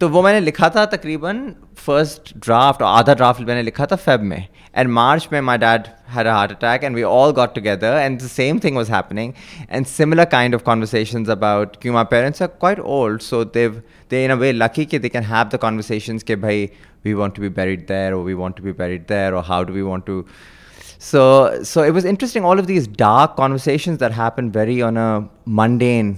तो 0.00 0.08
वो 0.08 0.20
मैंने 0.22 0.40
लिखा 0.40 0.68
था 0.74 0.84
तकरीबन 0.92 1.40
फ़र्स्ट 1.76 2.32
ड्राफ्ट 2.44 2.82
और 2.82 2.98
आधा 2.98 3.14
ड्राफ्ट 3.14 3.40
मैंने 3.48 3.62
लिखा 3.62 3.86
था 3.86 3.96
फेब 3.96 4.20
में 4.30 4.46
एंड 4.76 4.88
मार्च 4.88 5.28
में 5.32 5.40
my 5.40 5.58
dad 5.64 5.88
had 6.14 6.28
a 6.28 6.32
heart 6.34 6.52
attack 6.52 6.84
and 6.86 6.96
we 6.98 7.02
all 7.08 7.32
got 7.38 7.52
together 7.56 7.90
and 8.04 8.22
the 8.22 8.28
same 8.30 8.60
thing 8.62 8.78
was 8.78 8.88
happening 8.92 9.34
and 9.68 9.88
similar 9.90 10.24
kind 10.32 10.56
of 10.58 10.64
conversations 10.68 11.28
about 11.34 11.76
because 11.76 11.94
my 11.96 12.02
parents 12.12 12.42
are 12.46 12.48
quite 12.64 12.80
old 12.94 13.22
so 13.26 13.42
they've 13.56 13.76
they 14.14 14.22
in 14.28 14.34
a 14.34 14.38
way 14.40 14.50
lucky 14.62 14.86
that 14.94 15.04
they 15.06 15.12
can 15.18 15.28
have 15.28 15.52
the 15.52 15.60
conversations 15.66 16.26
ke 16.30 16.38
bhai 16.46 16.56
we 17.08 17.14
want 17.20 17.36
to 17.36 17.44
be 17.46 17.50
buried 17.60 17.86
there 17.92 18.16
or 18.16 18.24
we 18.30 18.36
want 18.40 18.58
to 18.62 18.66
be 18.68 18.74
buried 18.82 19.06
there 19.14 19.36
or 19.40 19.44
how 19.50 19.60
do 19.70 19.78
we 19.78 19.84
want 19.90 20.08
to 20.12 20.18
so 21.10 21.26
so 21.72 21.86
it 21.90 21.98
was 22.00 22.12
interesting 22.14 22.48
all 22.52 22.64
of 22.64 22.70
these 22.72 22.88
dark 23.04 23.36
conversations 23.42 24.02
that 24.04 24.20
happen 24.22 24.50
very 24.60 24.80
on 24.88 25.02
a 25.04 25.10
mundane 25.60 26.14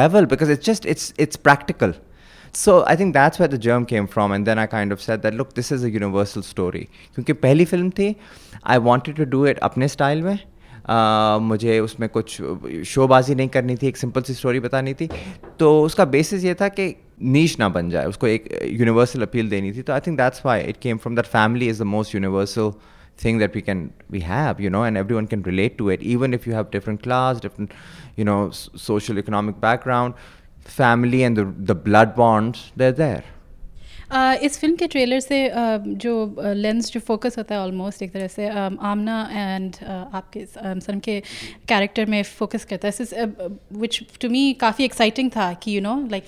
level 0.00 0.32
because 0.34 0.56
it's 0.56 0.72
just 0.72 0.94
it's 0.96 1.12
it's 1.26 1.44
practical 1.50 1.94
so 2.53 2.83
I 2.85 2.95
think 2.95 3.13
that's 3.13 3.39
where 3.39 3.47
the 3.47 3.57
germ 3.57 3.85
came 3.85 4.07
from. 4.07 4.31
And 4.31 4.47
then 4.47 4.59
I 4.59 4.65
kind 4.65 4.91
of 4.91 5.01
said 5.01 5.21
that, 5.23 5.33
look, 5.33 5.53
this 5.53 5.71
is 5.71 5.83
a 5.83 5.89
universal 5.89 6.43
story. 6.43 6.87
क्योंकि 7.15 7.33
पहली 7.45 7.65
film 7.65 7.89
थी 7.99 8.15
I 8.67 8.77
wanted 8.91 9.15
to 9.15 9.25
do 9.25 9.45
it 9.47 9.59
अपने 9.69 9.87
style 9.87 10.21
में 10.21 10.37
Uh, 10.87 11.39
मुझे 11.41 11.79
उसमें 11.79 12.07
कुछ 12.09 12.41
शोबाजी 12.87 13.35
नहीं 13.35 13.47
करनी 13.53 13.75
थी 13.77 13.87
एक 13.87 13.97
सिंपल 13.97 14.21
सी 14.23 14.33
स्टोरी 14.33 14.59
बतानी 14.59 14.93
थी 14.99 15.09
तो 15.59 15.71
उसका 15.83 16.05
बेसिस 16.13 16.43
ये 16.43 16.53
था 16.61 16.67
कि 16.77 16.85
नीच 17.35 17.57
ना 17.59 17.67
बन 17.69 17.89
जाए 17.89 18.05
उसको 18.07 18.27
एक 18.27 18.47
यूनिवर्सल 18.79 19.21
अपील 19.21 19.49
देनी 19.49 19.71
थी 19.73 19.81
तो 19.81 19.93
I 19.93 19.99
think 20.05 20.17
that's 20.17 20.45
why 20.45 20.61
it 20.69 20.77
came 20.81 20.97
from 20.97 21.15
that 21.15 21.25
family 21.25 21.67
is 21.69 21.79
the 21.83 21.85
most 21.95 22.15
universal 22.15 22.71
thing 23.17 23.39
that 23.39 23.55
we 23.57 23.61
can 23.67 23.79
we 24.15 24.19
have 24.21 24.59
you 24.63 24.69
know 24.73 24.83
and 24.87 24.99
everyone 25.01 25.27
can 25.29 25.43
relate 25.45 25.77
to 25.77 25.89
it 25.93 26.01
even 26.15 26.33
if 26.37 26.45
you 26.47 26.53
have 26.53 26.69
different 26.73 27.01
class 27.05 27.39
different 27.45 27.71
you 28.15 28.25
know 28.29 28.39
social 28.87 29.17
economic 29.17 29.59
background 29.63 30.13
Family 30.64 31.22
and 31.24 31.36
the, 31.36 31.44
the 31.58 31.74
blood 31.74 32.14
bonds, 32.16 32.72
they're 32.76 32.92
there. 32.92 33.24
Uh, 34.10 34.36
इस 34.44 34.58
फ़िल्म 34.60 34.76
के 34.76 34.86
trailer 34.86 35.20
से 35.20 35.36
uh, 35.48 35.86
जो 36.04 36.14
lens 36.38 36.86
uh, 36.86 36.92
जो 36.92 37.00
focus 37.00 37.38
होता 37.38 37.54
है 37.54 37.60
almost 37.60 38.02
एक 38.02 38.12
तरह 38.12 38.26
से 38.26 38.48
um, 38.48 38.78
आमना 38.80 39.28
एंड 39.32 39.76
आपके 39.84 40.44
सर 40.46 40.98
के 40.98 41.20
कैरेक्टर 41.68 42.06
में 42.06 42.22
फोकस 42.22 42.64
करता 42.64 42.88
है। 42.88 43.26
विच 43.72 44.02
टू 44.20 44.28
मी 44.28 44.52
काफ़ी 44.60 44.84
एक्साइटिंग 44.84 45.30
था 45.36 45.52
कि 45.52 45.76
you 45.76 45.80
know 45.82 45.96
like 46.10 46.24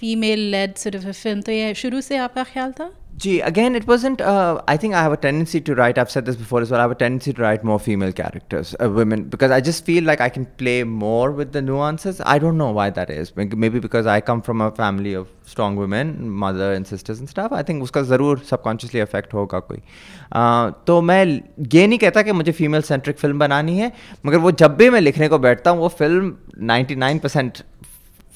female 0.00 0.50
led 0.50 0.74
सिर्फ़ 0.74 1.10
फ़िल्म 1.10 1.40
तो 1.40 1.52
ये 1.52 1.74
शुरू 1.74 2.00
से 2.00 2.16
आपका 2.16 2.44
ख्याल 2.44 2.72
था? 2.72 2.90
Gee, 3.17 3.39
again, 3.41 3.75
it 3.75 3.85
wasn't. 3.85 4.19
Uh, 4.19 4.61
I 4.67 4.77
think 4.77 4.95
I 4.95 5.01
have 5.03 5.11
a 5.11 5.17
tendency 5.17 5.61
to 5.61 5.75
write. 5.75 5.99
I've 5.99 6.09
said 6.09 6.25
this 6.25 6.35
before 6.35 6.61
as 6.61 6.71
well. 6.71 6.79
I 6.79 6.83
have 6.83 6.91
a 6.91 6.95
tendency 6.95 7.31
to 7.33 7.41
write 7.41 7.63
more 7.63 7.79
female 7.79 8.11
characters, 8.11 8.73
uh, 8.79 8.89
women, 8.89 9.25
because 9.25 9.51
I 9.51 9.61
just 9.61 9.85
feel 9.85 10.03
like 10.03 10.21
I 10.21 10.29
can 10.29 10.45
play 10.45 10.83
more 10.83 11.31
with 11.31 11.51
the 11.51 11.61
nuances. 11.61 12.21
I 12.25 12.39
don't 12.39 12.57
know 12.57 12.71
why 12.71 12.89
that 12.89 13.11
is. 13.11 13.31
Maybe 13.35 13.79
because 13.79 14.07
I 14.07 14.21
come 14.21 14.41
from 14.41 14.61
a 14.61 14.71
family 14.71 15.13
of 15.13 15.27
strong 15.45 15.75
women, 15.75 16.29
mother 16.29 16.71
and 16.73 16.87
sisters 16.87 17.19
and 17.19 17.29
stuff. 17.29 17.51
I 17.51 17.61
think 17.61 17.83
उसका 17.83 18.01
ज़रूर 18.01 18.39
subconsciously 18.39 19.05
affect 19.07 19.33
होगा 19.33 19.59
कोई. 19.59 19.77
Uh, 19.77 20.73
तो 20.87 21.01
मैं 21.01 21.25
ये 21.73 21.87
नहीं 21.87 21.99
कहता 21.99 22.21
कि 22.21 22.31
मुझे 22.31 22.53
female 22.53 22.87
centric 22.91 23.19
film 23.19 23.39
बनानी 23.39 23.77
है, 23.77 23.91
मगर 24.25 24.37
वो 24.37 24.51
जब 24.51 24.75
भी 24.75 24.89
मैं 24.89 25.01
लिखने 25.01 25.27
को 25.27 25.39
बैठता 25.39 25.71
हूँ 25.71 25.79
वो 25.79 25.89
film 26.01 26.31
99% 26.63 27.61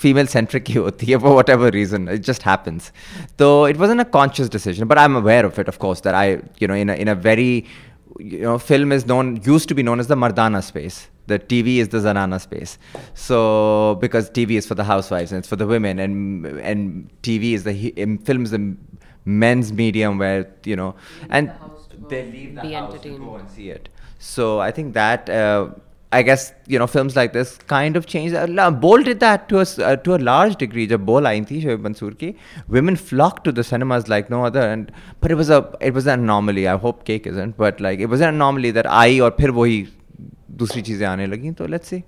female 0.04 0.28
centric 0.28 0.70
ही 0.70 0.74
होती 0.76 1.06
है 1.12 1.18
for 1.26 1.34
whatever 1.40 1.72
reason 1.76 2.08
it 2.16 2.24
just 2.30 2.44
happens 2.44 2.92
so 3.40 3.50
it 3.66 3.78
wasn't 3.84 4.02
a 4.06 4.10
conscious 4.18 4.50
decision 4.56 4.88
but 4.88 4.98
I'm 4.98 5.16
aware 5.16 5.46
of 5.46 5.60
it 5.64 5.68
of 5.74 5.80
course 5.80 6.02
that 6.08 6.16
I 6.22 6.26
you 6.60 6.68
know 6.68 6.80
in 6.86 6.90
a, 6.90 6.96
in 7.06 7.08
a 7.08 7.16
very 7.16 7.66
you 8.20 8.42
know 8.42 8.58
film 8.58 8.92
is 8.92 9.06
known 9.06 9.40
used 9.44 9.70
to 9.70 9.76
be 9.76 9.84
known 9.84 10.00
as 10.00 10.08
the 10.08 10.16
Mardana 10.16 10.64
space 10.64 11.08
the 11.28 11.40
TV 11.40 11.78
is 11.78 11.90
the 11.90 11.98
Zanana 11.98 12.40
space 12.42 12.78
so 13.14 13.98
because 14.02 14.30
TV 14.30 14.52
is 14.52 14.68
for 14.68 14.76
the 14.76 14.84
housewives 14.84 15.32
and 15.32 15.40
it's 15.40 15.48
for 15.48 15.56
the 15.56 15.68
women 15.68 16.00
and 16.00 16.46
and 16.74 17.10
TV 17.24 17.54
is 17.54 17.64
the 17.64 17.76
film 18.26 18.44
is 18.44 18.52
the 18.52 18.76
men's 19.26 19.74
medium 19.74 20.18
where 20.18 20.46
you 20.66 20.76
know 20.76 20.94
and 21.30 21.52
they 22.10 22.24
leave 22.32 22.56
the 22.56 22.72
house 22.74 23.02
to 23.02 23.18
go 23.18 23.36
and 23.36 23.50
see 23.50 23.70
it 23.70 23.90
so 24.20 24.60
I 24.60 24.72
think 24.72 24.94
that 24.94 25.30
uh, 25.30 25.70
I 26.12 26.22
guess 26.22 26.44
you 26.74 26.80
know 26.80 26.88
films 26.88 27.16
like 27.18 27.34
this 27.34 27.50
kind 27.72 27.98
of 28.00 28.06
changed. 28.12 28.36
Uh, 28.36 28.72
Bold 28.84 29.06
did 29.06 29.20
that 29.20 29.50
to 29.50 29.58
a 29.60 29.66
uh, 29.88 29.96
to 30.08 30.16
a 30.16 30.20
large 30.28 30.56
degree. 30.64 30.88
जब 30.88 31.06
Bol 31.06 31.28
आई 31.28 31.42
थी 31.52 31.62
शोएब 31.62 31.84
मंसूर 31.88 32.14
की, 32.24 32.34
women 32.78 33.00
flocked 33.10 33.44
to 33.48 33.54
the 33.60 33.66
cinemas 33.70 34.08
like 34.14 34.30
no 34.36 34.44
other. 34.50 34.66
And 34.74 34.92
but 35.22 35.36
it 35.36 35.42
was 35.44 35.50
a 35.50 35.62
it 35.82 35.94
was 36.00 36.08
an 36.08 36.26
anomaly. 36.28 36.68
I 36.74 36.78
hope 36.88 37.06
Cake 37.12 37.28
isn't, 37.34 37.58
but 37.64 37.82
like 37.88 38.04
it 38.08 38.14
was 38.16 38.22
an 38.22 38.36
anomaly 38.36 38.72
that 38.80 38.88
आई 39.04 39.20
और 39.20 39.36
फिर 39.40 39.52
वही 39.62 39.88
दूसरी 40.62 40.82
चीज़ें 40.82 41.08
आने 41.08 41.26
लगी. 41.28 41.52
तो 41.52 41.68
let's 41.76 41.94
see. 41.94 42.02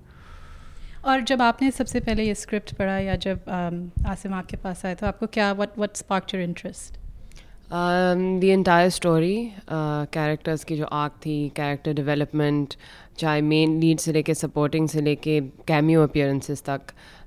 और 1.04 1.20
जब 1.30 1.42
आपने 1.42 1.70
सबसे 1.70 2.00
पहले 2.00 2.24
ये 2.24 2.34
स्क्रिप्ट 2.34 2.72
पढ़ा 2.76 2.98
या 2.98 3.14
जब 3.24 3.44
आसिम 4.08 4.32
आपके 4.34 4.56
पास 4.64 4.84
आए 4.86 4.94
तो 4.94 5.06
आपको 5.06 5.26
क्या 5.36 5.52
what 5.52 5.76
what 5.78 5.96
spark 5.96 6.34
your 6.34 6.42
interest 6.42 6.96
the 8.40 8.48
entire 8.48 8.88
story 8.90 9.36
characters 9.70 10.64
की 10.64 10.76
जो 10.76 10.84
आर्क 10.84 11.12
थी 11.24 11.36
कैरेक्टर 11.56 11.92
डेवलपमेंट 12.00 12.74
चाहे 13.17 13.41
मेन 13.41 13.79
लीड 13.79 13.99
से 13.99 14.13
लेके 14.13 14.33
सपोर्टिंग 14.33 14.87
से 14.89 15.01
लेके 15.01 15.41
कैमियो 15.41 16.03
अपियरेंसेस 16.03 16.63
तक 16.63 16.81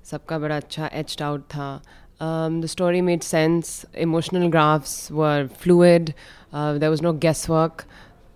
सबका 0.04 0.38
बड़ा 0.38 0.56
अच्छा 0.56 0.86
एचड 0.86 1.22
आउट 1.22 1.40
था। 1.40 1.82
The 2.22 2.66
story 2.66 3.00
made 3.00 3.20
sense 3.20 3.86
emotional 3.98 4.48
graphs 4.48 5.12
were 5.12 5.46
fluid 5.46 6.10
there 6.54 6.88
was 6.88 7.02
no 7.02 7.12
guesswork 7.50 7.82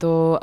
तो 0.00 0.40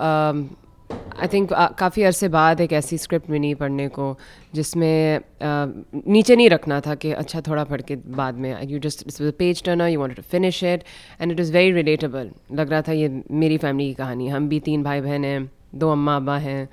आई 0.91 1.27
थिंक 1.33 1.53
काफ़ी 1.53 2.03
अरसे 2.03 2.27
बाद 2.27 2.61
एक 2.61 2.73
ऐसी 2.73 2.97
स्क्रिप्ट 2.97 3.29
मिली 3.29 3.53
पढ़ने 3.53 3.87
को 3.87 4.17
जिसमें 4.53 5.19
uh, 5.19 6.07
नीचे 6.07 6.35
नहीं 6.35 6.49
रखना 6.49 6.79
था 6.81 6.95
कि 6.95 7.11
अच्छा 7.11 7.41
थोड़ा 7.41 7.63
पढ़ 7.63 7.81
के 7.81 7.95
बाद 7.95 8.35
में 8.35 8.69
you 8.69 8.79
just 8.79 9.23
page 9.37 9.63
turner 9.63 9.87
you 9.87 9.99
want 9.99 10.21
finish 10.21 10.63
it 10.63 10.83
and 11.21 11.31
it 11.31 11.39
is 11.39 11.53
very 11.53 11.71
relatable 11.71 12.31
लग 12.51 12.69
रहा 12.69 12.81
था 12.81 12.91
ये 12.91 13.23
मेरी 13.31 13.57
फैमिली 13.57 13.89
की 13.89 13.93
कहानी 13.93 14.27
हम 14.27 14.49
भी 14.49 14.59
तीन 14.59 14.83
भाई 14.83 15.01
बहन 15.01 15.25
हैं 15.25 15.51
दो 15.75 15.91
अम्मा 15.91 16.15
अब्बा 16.15 16.37
हैं 16.37 16.69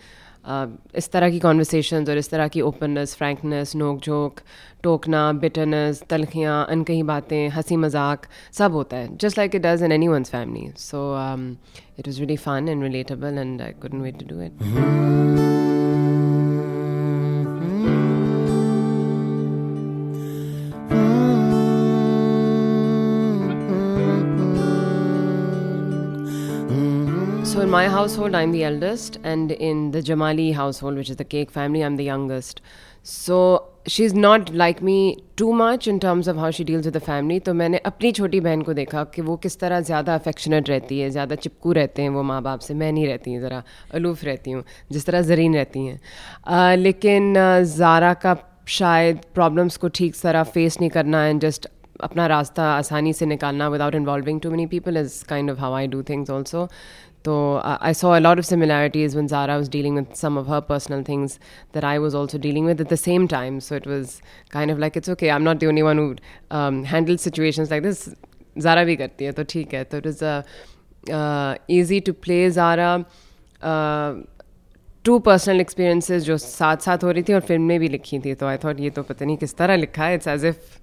इस 0.96 1.10
तरह 1.12 1.30
की 1.30 1.38
कॉन्वर्सेशन 1.40 2.04
और 2.10 2.18
इस 2.18 2.30
तरह 2.30 2.48
की 2.48 2.60
ओपननेस 2.60 3.14
फ्रैंकनेस 3.16 3.74
नोक 3.76 4.00
झोंक 4.00 4.40
टोकना 4.82 5.32
बिटरनेस 5.32 6.02
तलखियाँ 6.10 6.64
अनकही 6.70 7.02
बातें, 7.02 7.48
हँसी 7.50 7.76
मज़ाक, 7.76 8.26
सब 8.52 8.72
होता 8.72 8.96
है। 8.96 9.16
Just 9.16 9.38
like 9.38 9.54
it 9.54 9.62
does 9.62 9.82
in 9.82 9.92
anyone's 10.08 10.30
family 10.30 10.70
so 10.78 11.04
it 11.98 12.08
was 12.08 12.18
really 12.18 12.36
fun 12.36 12.68
and 12.68 12.82
relatable 12.82 13.38
and 13.38 13.62
I 13.62 13.72
couldn't 13.82 14.00
wait 14.00 14.18
to 14.18 14.34
do 14.34 14.42
it 14.42 15.73
in 27.64 27.70
my 27.70 27.88
household, 27.88 28.34
I'm 28.34 28.52
the 28.52 28.62
eldest, 28.62 29.18
and 29.24 29.52
in 29.66 29.90
the 29.92 30.00
Jamali 30.02 30.52
household, 30.54 30.96
which 30.96 31.10
is 31.10 31.16
the 31.16 31.24
cake 31.24 31.50
family, 31.50 31.82
I'm 31.82 31.96
the 31.96 32.04
youngest. 32.04 32.60
So 33.04 33.38
she's 33.86 34.12
not 34.14 34.50
like 34.52 34.82
me 34.82 34.96
too 35.36 35.52
much 35.52 35.88
in 35.88 35.98
terms 35.98 36.28
of 36.28 36.36
how 36.36 36.50
she 36.50 36.64
deals 36.64 36.84
with 36.84 36.94
the 36.94 37.04
family. 37.06 37.38
तो 37.40 37.54
मैंने 37.54 37.78
अपनी 37.90 38.12
छोटी 38.18 38.40
बहन 38.40 38.62
को 38.62 38.74
देखा 38.74 39.04
कि 39.14 39.22
वो 39.22 39.36
किस 39.46 39.58
तरह 39.60 39.80
ज़्यादा 39.90 40.14
अफेक्शनेट 40.14 40.68
रहती 40.68 40.98
है 41.00 41.10
ज़्यादा 41.10 41.34
चिपकू 41.44 41.72
रहते 41.80 42.02
हैं 42.02 42.08
वो 42.16 42.22
माँ 42.30 42.40
बाप 42.42 42.60
से 42.68 42.74
मैं 42.82 42.90
नहीं 42.92 43.06
रहती 43.06 43.34
हूँ 43.34 43.40
ज़रा 43.42 43.62
अलूफ़ 43.94 44.24
रहती 44.26 44.50
हूँ 44.50 44.64
जिस 44.92 45.06
तरह 45.06 45.22
जरीन 45.30 45.54
रहती 45.56 45.86
हैं 45.86 46.76
लेकिन 46.76 47.34
ज़ारा 47.76 48.12
का 48.26 48.36
शायद 48.80 49.24
प्रॉब्लम्स 49.34 49.76
को 49.76 49.88
ठीक 50.00 50.14
तरह 50.22 50.42
फेस 50.56 50.80
नहीं 50.80 50.90
करना 50.90 51.26
एंड 51.26 51.40
जस्ट 51.40 51.68
अपना 52.02 52.26
रास्ता 52.26 52.64
आसानी 52.74 53.12
से 53.12 53.26
निकालना 53.26 53.68
without 53.68 53.94
involving 53.94 54.40
too 54.40 54.50
many 54.50 54.66
people 54.66 54.96
is 54.96 55.24
kind 55.28 55.50
of 55.50 55.58
how 55.60 55.74
I 55.74 55.86
do 55.88 56.02
things 56.08 56.30
also 56.30 56.68
So 57.25 57.55
uh, 57.57 57.77
I 57.81 57.91
saw 57.91 58.17
a 58.17 58.21
lot 58.21 58.39
of 58.39 58.45
similarities 58.45 59.15
when 59.15 59.27
Zara 59.27 59.57
was 59.57 59.67
dealing 59.69 59.95
with 59.95 60.15
some 60.15 60.37
of 60.37 60.47
her 60.47 60.61
personal 60.61 61.03
things 61.03 61.39
that 61.73 61.83
I 61.83 61.99
was 61.99 62.15
also 62.15 62.37
dealing 62.37 62.65
with 62.65 62.81
at 62.81 62.89
the 62.89 62.97
same 62.97 63.27
time. 63.27 63.59
So 63.59 63.75
it 63.75 63.85
was 63.85 64.21
kind 64.49 64.71
of 64.71 64.79
like 64.79 64.95
it's 64.95 65.09
okay. 65.09 65.29
I'm 65.29 65.43
not 65.43 65.59
the 65.59 65.67
only 65.67 65.83
one 65.83 65.97
who 65.97 66.15
um, 66.49 66.83
handles 66.85 67.21
situations 67.21 67.69
like 67.69 67.83
this. 67.83 68.09
Zara 68.59 68.85
bhi 68.85 68.97
karti 68.97 69.25
hai, 69.25 69.31
to 69.31 69.45
theek 69.45 69.73
hai. 69.73 69.85
So 69.91 69.97
it 69.97 70.05
was 70.05 70.21
uh, 70.21 70.43
uh, 71.11 71.55
easy 71.67 72.01
to 72.01 72.13
play 72.13 72.49
Zara. 72.49 73.05
Uh, 73.61 74.13
two 75.05 75.17
personal 75.25 75.61
experiences 75.61 76.23
जो 76.23 76.37
साथ 76.37 76.77
साथ 76.85 77.03
हो 77.03 77.11
रही 77.11 77.23
थी 77.27 77.33
और 77.33 77.41
film 77.41 77.63
में 77.63 77.79
भी 77.79 77.87
लिखी 77.89 78.19
थी 78.19 78.33
तो 78.41 78.45
आई 78.47 78.57
थॉट 78.63 78.79
ये 78.79 78.89
तो 78.97 79.03
पता 79.03 79.25
नहीं 79.25 79.37
किस 79.37 79.55
तरह 79.57 79.75
लिखा 79.75 80.05
है 80.05 80.15
इट्स 80.15 80.27
एज 80.27 80.45
इफ 80.45 80.77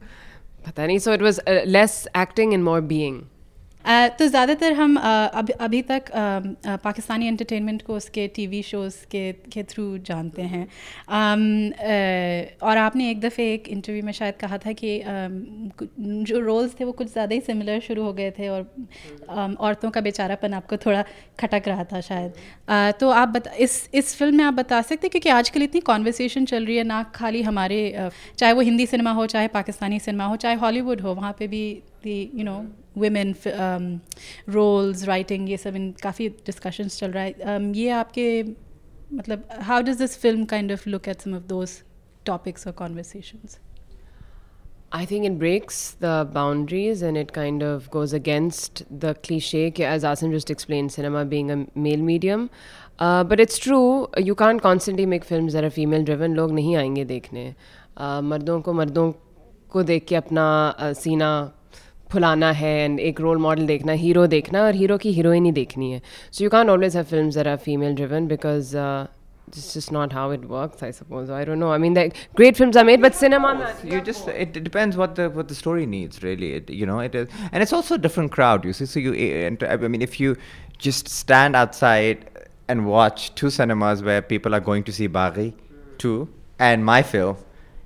पता 0.66 0.86
नहीं 0.86 0.98
so 0.98 1.12
it 1.14 1.22
was 1.22 1.40
less 1.66 2.06
acting 2.16 2.52
in 2.54 2.62
more 2.62 2.80
being 2.92 3.20
Uh, 3.20 3.39
तो 3.85 4.27
ज़्यादातर 4.27 4.73
हम 4.73 4.95
uh, 4.97 5.03
अभी 5.33 5.53
अभी 5.59 5.81
तक 5.81 6.05
um, 6.05 6.47
uh, 6.65 6.77
पाकिस्तानी 6.83 7.27
एंटरटेनमेंट 7.27 7.81
को 7.81 7.95
उसके 7.95 8.27
टीवी 8.27 8.61
शोज़ 8.63 8.95
के 9.11 9.31
के 9.53 9.63
थ्रू 9.63 9.97
जानते 9.99 10.41
हैं। 10.41 10.65
Um, 10.65 11.45
uh, 11.73 12.63
और 12.63 12.77
आपने 12.77 13.09
एक 13.11 13.21
दफ़े 13.21 13.51
एक 13.53 13.67
इंटरव्यू 13.69 14.03
में 14.03 14.11
शायद 14.11 14.35
कहा 14.41 14.57
था 14.57 14.71
कि 14.71 14.97
um, 14.99 15.31
जो 15.99 16.39
रोल्स 16.39 16.75
थे 16.79 16.85
वो 16.85 16.91
कुछ 16.91 17.11
ज़्यादा 17.13 17.35
ही 17.35 17.41
सिमिलर 17.41 17.79
शुरू 17.79 18.03
हो 18.03 18.13
गए 18.13 18.31
थे 18.31 18.49
और 18.49 18.61
औरतों 19.59 19.89
का 19.91 20.01
बेचारापन 20.01 20.53
आपको 20.53 20.77
थोड़ा 20.77 21.03
खटक 21.39 21.67
रहा 21.67 21.83
था 21.83 22.01
शायद। 22.01 22.31
Uh, 22.31 22.99
तो 22.99 23.09
आप 23.11 23.29
बता 23.29 23.51
इस 23.59 23.89
इस 23.93 24.15
फ़िल्म 24.17 24.35
में 24.37 24.43
आप 24.43 24.53
बता 24.53 24.81
सकते 24.81 25.09
क्योंकि 25.09 25.29
आजकल 25.29 25.63
इतनी 25.63 25.81
कॉन्वर्सेशन 25.81 26.45
चल 26.45 26.65
रही 26.65 26.77
है 26.77 26.83
ना 26.83 27.01
खाली 27.15 27.41
हमारे 27.41 27.81
uh, 27.99 28.11
चाहे 28.37 28.53
वो 28.53 28.61
हिंदी 28.61 28.85
सिनेमा 28.85 29.11
हो 29.11 29.25
चाहे 29.27 29.47
पाकिस्तानी 29.57 29.99
सिनेमा 29.99 30.25
हो 30.25 30.35
चाहे 30.35 30.55
हॉलीवुड 30.57 31.01
हो 31.01 31.13
वहाँ 31.15 31.31
पर 31.31 31.47
भी 31.47 31.63
the 32.03 32.19
you 32.35 32.43
know 32.43 32.63
women 32.97 33.33
roles 34.49 35.03
writing 35.03 35.49
ये 35.49 35.57
सब 35.57 35.75
इन 35.75 35.91
काफ़ी 36.03 36.29
डिस्कशंस 36.29 36.99
चल 36.99 37.11
रहा 37.11 37.23
है। 37.23 37.33
Um, 37.33 37.75
ये 37.75 37.89
आपके 37.89 38.43
मतलब 39.13 39.47
how 39.61 39.81
does 39.81 39.97
this 39.97 40.17
film 40.19 40.45
kind 40.45 40.71
of 40.71 40.89
look 40.89 41.07
at 41.07 41.21
some 41.21 41.37
those 41.49 41.71
topics 42.25 42.67
और 42.67 42.73
conversations 42.73 43.59
I 44.93 45.05
think 45.05 45.25
it 45.25 45.31
breaks 45.31 45.95
the 46.01 46.31
boundaries 46.33 47.03
and 47.03 47.17
it 47.17 47.31
kind 47.31 47.63
of 47.63 47.89
goes 47.89 48.15
against 48.15 48.83
the 48.93 49.15
cliché 49.25 49.69
के 49.71 49.83
एज 49.83 50.05
आसन 50.05 50.31
just 50.31 50.51
explain 50.51 50.87
cinema 50.87 51.23
being 51.23 51.49
a 51.51 51.55
male 51.77 52.01
medium 52.01 52.49
but 53.01 53.39
it's 53.39 53.61
true 53.63 54.09
you 54.19 54.35
can 54.35 54.59
constantly 54.59 55.05
make 55.05 55.23
film 55.23 55.47
जरा 55.47 55.69
female 55.69 56.03
driven 56.03 56.33
लोग 56.33 56.51
नहीं 56.51 56.75
आएँगे 56.75 57.05
देखने। 57.05 57.53
Uh, 58.01 58.21
मर्दों 58.23 58.61
को 58.61 58.73
मर्दों 58.73 59.11
को 59.69 59.83
देख 59.83 60.05
के 60.05 60.15
अपना 60.15 60.75
uh, 60.81 60.93
सीना 60.93 61.29
फुलाना 62.12 62.50
है 62.52 62.74
एंड 62.84 63.00
एक 63.00 63.20
रोल 63.20 63.38
मॉडल 63.48 63.66
देखना 63.66 63.92
हीरो 64.04 64.26
देखना 64.34 64.62
और 64.64 64.74
हीरो 64.74 64.96
की 65.04 65.12
हीरोइन 65.12 65.44
ही 65.44 65.52
देखनी 65.52 65.90
है 65.92 66.00
so 66.32 66.44
you 66.44 66.50
can 66.50 66.70
always 66.70 66.96
have 66.96 67.04
films 67.10 67.34
that 67.34 67.46
are 67.46 67.56
female 67.64 67.94
driven 67.94 68.26
because 68.28 68.74
it's 69.48 69.74
just 69.74 69.92
not 69.92 70.12
how 70.12 70.30
it 70.30 70.44
works, 70.48 70.82
I 70.82 70.90
suppose. 70.90 71.30
I 71.30 71.44
don't 71.44 71.60
know. 71.60 71.70
I 71.72 71.78
mean, 71.78 71.94
like, 71.94 72.16
great 72.34 72.56
films 72.56 72.76
are 72.76 72.84
made, 72.84 73.00
but 73.00 73.14
cinema. 73.14 73.74
you 73.84 74.00
just 74.00 74.28
it, 74.28 74.56
it 74.56 74.64
depends 74.64 74.96
what 74.96 75.14
the 75.14 75.30
what 75.30 75.48
the 75.48 75.54
story 75.54 75.86
needs 75.86 76.22
really 76.22 76.52
it, 76.54 76.70
you 76.70 76.86
know 76.86 76.98
it 76.98 77.14
is 77.14 77.28
and 77.52 77.62
it's 77.62 77.72
also 77.72 77.94
a 77.94 77.98
different 77.98 78.32
crowd 78.32 78.64
you 78.64 78.72
see 78.72 78.86
so 78.86 78.98
you 78.98 79.14
eh, 79.14 79.46
and 79.46 79.62
i 79.62 79.76
mean 79.76 80.02
if 80.02 80.18
you 80.20 80.36
just 80.78 81.08
stand 81.08 81.54
outside 81.54 82.28
and 82.68 82.86
watch 82.86 83.34
two 83.34 83.50
cinemas 83.50 84.02
where 84.02 84.20
people 84.20 84.54
are 84.54 84.60
going 84.60 84.82
to 84.82 84.92
see 84.92 85.08
Baghi 85.08 85.52
2 85.98 86.28
and 86.58 86.84
my 86.84 87.02
film 87.02 87.36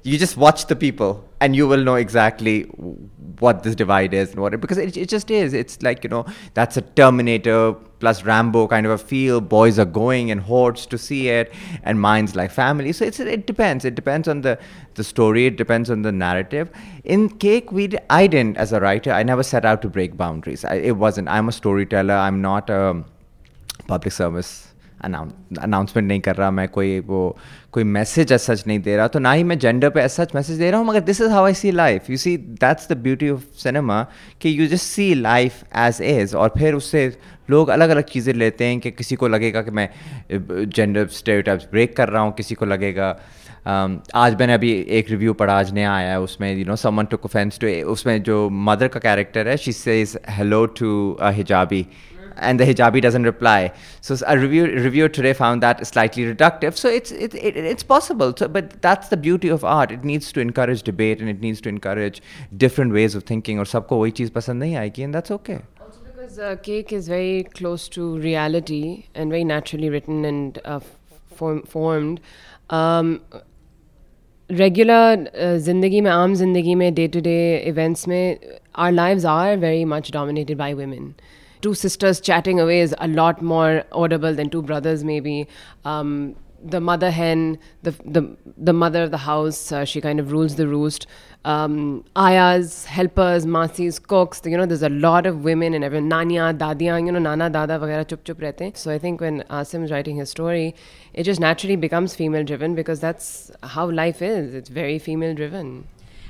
you 0.03 0.19
just 0.19 0.37
watch 0.37 0.67
the 0.67 0.77
people 0.77 1.25
and 1.41 1.55
you 1.55 1.69
will 1.69 1.85
know 1.85 1.97
exactly 1.97 2.57
what 3.40 3.64
this 3.64 3.76
divide 3.76 4.14
is 4.14 4.32
and 4.32 4.42
what 4.42 4.54
it 4.54 4.62
because 4.62 4.78
it, 4.78 4.98
it 4.98 5.10
just 5.10 5.32
is. 5.32 5.54
It's 5.54 5.82
like 5.82 6.04
you 6.04 6.10
know 6.10 6.26
that's 6.54 6.78
a 6.78 6.82
Terminator 6.82 7.74
plus 8.00 8.24
Rambo 8.24 8.68
kind 8.68 8.86
of 8.86 8.92
a 8.92 8.98
feel. 8.98 9.42
Boys 9.42 9.80
are 9.80 9.86
going 9.86 10.30
in 10.30 10.40
hordes 10.40 10.86
to 10.88 10.98
see 10.98 11.30
it, 11.30 11.54
and 11.84 12.00
mine's 12.00 12.36
like 12.36 12.52
family. 12.52 12.92
So 12.92 13.06
it's 13.06 13.20
it 13.20 13.48
depends. 13.48 13.86
It 13.86 13.96
depends 13.96 14.28
on 14.28 14.42
the 14.42 14.60
the 14.96 15.04
story. 15.04 15.46
It 15.46 15.58
depends 15.58 15.90
on 15.90 16.02
the 16.02 16.12
narrative. 16.12 16.70
In 17.04 17.30
Cake, 17.30 17.72
we 17.72 17.90
I 18.10 18.28
didn't 18.28 18.58
as 18.58 18.74
a 18.74 18.80
writer. 18.80 19.12
I 19.12 19.24
never 19.24 19.44
set 19.44 19.66
out 19.66 19.82
to 19.84 19.90
break 19.90 20.18
boundaries. 20.18 20.66
I, 20.66 20.76
it 20.76 20.98
wasn't. 20.98 21.30
I'm 21.30 21.50
a 21.50 21.52
storyteller. 21.52 22.14
I'm 22.14 22.42
not 22.42 22.70
a 22.70 23.04
public 23.88 24.14
service 24.14 24.65
announcement 25.06 26.08
नहीं 26.08 26.20
कर 26.20 26.36
रहा 26.36 26.50
मैं 26.52 26.68
कोई 26.70 27.00
वो 27.08 27.22
कोई 27.72 27.84
message 27.92 28.32
as 28.32 28.40
such 28.40 28.64
नहीं 28.68 28.80
दे 28.80 28.96
रहा 28.98 29.08
तो 29.08 29.20
ना 29.20 29.32
ही 29.32 29.44
मैं 29.44 29.58
जेंडर 29.60 29.90
पे 29.90 30.02
एज 30.02 30.12
सच 30.12 30.36
मैसेज 30.36 30.58
दे 30.58 30.72
रहा 30.72 30.80
हूँ 30.80 30.88
मगर 30.88 31.00
this 31.04 31.22
is 31.22 31.32
how 31.32 31.46
I 31.46 31.54
see 31.54 31.72
life 31.74 32.10
you 32.10 32.18
see 32.18 32.36
that's 32.62 32.92
the 32.92 32.98
beauty 33.04 33.30
of 33.30 33.44
cinema 33.60 34.02
कि 34.42 34.60
you 34.60 34.68
just 34.68 34.86
see 34.86 35.14
life 35.16 35.64
as 35.78 36.02
is 36.04 36.36
और 36.36 36.54
फिर 36.58 36.76
उससे 36.76 37.08
लोग 37.50 37.70
अलग 37.70 37.90
अलग 37.90 38.04
चीज़ें 38.10 38.34
लेते 38.34 38.66
हैं 38.66 38.80
कि 38.80 38.92
किसी 38.92 39.16
को 39.16 39.28
लगेगा 39.28 39.62
कि 39.62 39.72
मैं 39.72 39.90
जेंडर 40.32 41.08
स्टेरियोटाइप्स 41.14 41.68
ब्रेक 41.72 41.96
कर 41.98 42.10
रहा 42.10 42.22
हूँ 42.22 42.34
किसी 42.34 42.56
को 42.56 42.66
लगेगा 42.66 43.16
Um, 43.66 43.94
आज 44.16 44.36
मैंने 44.40 44.54
अभी 44.54 44.72
एक 44.90 45.10
रिव्यू 45.10 45.34
पढ़ा 45.34 45.54
आज 45.60 45.72
नया 45.74 45.94
आया 45.94 46.10
है 46.10 46.20
उसमें 46.22 46.54
you 46.54 46.66
know 46.66 46.76
someone 46.76 47.06
took 47.06 47.24
offence 47.26 47.58
to 47.60 47.68
उसमें 47.92 48.22
जो 48.24 48.38
मदर 48.66 48.88
का 48.88 49.00
कैरेक्टर 49.00 49.48
है 49.48 49.56
she 49.58 49.72
says 49.74 50.18
hello 50.30 50.66
to 50.80 50.90
hijabi 51.24 51.86
and 52.37 52.59
the 52.59 52.65
hijabi 52.65 53.01
doesn't 53.01 53.25
reply. 53.25 53.73
So 54.01 54.17
a 54.27 54.39
review 54.39 54.65
reviewer 54.67 55.09
today 55.09 55.33
found 55.33 55.63
that 55.63 55.87
slightly 55.87 56.25
reductive. 56.25 56.77
So 56.77 56.89
it's 56.89 57.13
it, 57.13 57.35
it, 57.35 57.57
it's 57.57 57.83
possible. 57.83 58.35
So, 58.37 58.49
but 58.49 58.81
that's 58.83 59.09
the 59.09 59.17
beauty 59.17 59.49
of 59.49 59.65
art. 59.65 59.93
It 59.93 60.05
needs 60.05 60.33
to 60.33 60.41
encourage 60.41 60.83
debate 60.83 61.21
and 61.21 61.29
it 61.29 61.41
needs 61.41 61.61
to 61.63 61.69
encourage 61.69 62.23
different 62.57 62.93
ways 62.93 63.15
of 63.15 63.25
thinking. 63.25 63.59
और 63.59 63.67
सबको 63.67 63.99
वही 64.01 64.11
चीज़ 64.21 64.31
पसंद 64.33 64.63
नहीं 64.63 64.77
आएगी 64.77 65.05
and 65.05 65.15
that's 65.15 65.31
okay. 65.39 65.61
Because 66.07 66.39
uh, 66.39 66.57
Cake 66.63 66.93
is 66.93 67.09
very 67.09 67.45
close 67.59 67.89
to 67.89 68.19
reality 68.19 69.05
and 69.15 69.31
very 69.31 69.45
naturally 69.45 69.89
written 69.89 70.25
and 70.25 70.59
uh, 70.65 70.81
form, 71.37 71.63
formed. 71.63 72.21
Um, 72.71 73.21
regular 74.51 75.31
ज़िंदगी 75.65 76.01
में 76.01 76.11
आम 76.11 76.35
ज़िंदगी 76.35 76.75
में 76.75 76.93
डे 76.95 77.07
टू 77.09 77.21
डे 77.21 77.35
इवेंट्स 77.67 78.09
में 78.09 78.39
our 78.85 78.93
lives 78.93 79.25
are 79.33 79.57
very 79.57 79.85
much 79.85 80.11
dominated 80.13 80.59
by 80.59 80.75
women. 80.75 81.13
two 81.66 81.74
sisters 81.74 82.20
chatting 82.32 82.60
away 82.64 82.80
is 82.88 82.96
a 83.10 83.12
lot 83.20 83.42
more 83.42 83.84
audible 83.92 84.42
than 84.42 84.50
two 84.56 84.62
brothers 84.72 85.04
maybe. 85.04 85.38
Um, 85.84 86.36
the 86.74 86.80
mother 86.82 87.12
hen 87.12 87.60
the, 87.84 87.92
the 88.16 88.22
the 88.58 88.74
mother 88.74 89.04
of 89.04 89.12
the 89.12 89.22
house 89.24 89.72
uh, 89.72 89.86
she 89.86 90.02
kind 90.02 90.20
of 90.20 90.32
rules 90.32 90.56
the 90.56 90.68
roost. 90.68 91.08
Um, 91.54 92.04
ayas 92.16 92.86
helpers 92.86 93.46
masis 93.56 94.00
cooks 94.14 94.42
you 94.46 94.58
know 94.58 94.66
there's 94.66 94.88
a 94.90 94.90
lot 94.90 95.28
of 95.32 95.44
women 95.44 95.76
and 95.76 95.84
everyone 95.84 96.10
nanya 96.10 96.48
dadia, 96.58 96.96
you 97.06 97.12
know 97.12 97.20
nana 97.20 97.50
dada 97.50 97.78
vagara 97.84 98.08
chup 98.14 98.24
chup 98.24 98.40
rehte. 98.46 98.76
So 98.86 98.92
i 98.92 98.98
think 98.98 99.22
when 99.22 99.44
ah 99.50 99.62
asim 99.62 99.84
is 99.90 99.92
writing 99.92 100.24
his 100.24 100.32
story 100.38 100.76
it 101.14 101.30
just 101.32 101.40
naturally 101.48 101.76
becomes 101.76 102.16
female 102.22 102.48
driven 102.54 102.80
because 102.82 103.00
that's 103.00 103.52
how 103.76 103.90
life 103.90 104.22
is. 104.22 104.56
It's 104.62 104.70
very 104.70 104.98
female 105.10 105.36
driven 105.44 105.76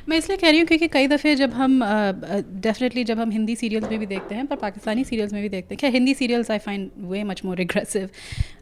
मैं 0.10 0.18
इसलिए 0.18 0.38
कह 0.38 0.50
रही 0.50 0.60
हूँ 0.60 0.68
क्योंकि 0.68 0.88
कई 0.88 1.08
दफ़े 1.08 1.36
जब 1.36 1.54
हम 1.54 1.80
डेफिनेटली 1.84 3.02
uh, 3.02 3.08
जब 3.08 3.20
हम 3.20 3.32
हिंदी 3.32 3.56
सीरियल्स 3.56 3.90
में 3.90 4.00
भी 4.00 4.06
देखते 4.06 4.36
हैं 4.36 4.46
पर 4.48 4.56
पाकिस्तानी 4.56 5.04
सीरियल्स 5.04 5.34
में 5.34 5.42
भी 5.42 5.50
देखते 5.50 5.74
हैं 5.76 5.80
क्या 5.80 5.90
Hindi 5.90 6.14
serials 6.14 6.52
I 6.52 6.58
find 6.58 6.90
way 7.12 7.24
much 7.24 7.42
more 7.46 7.62
aggressive 7.62 8.10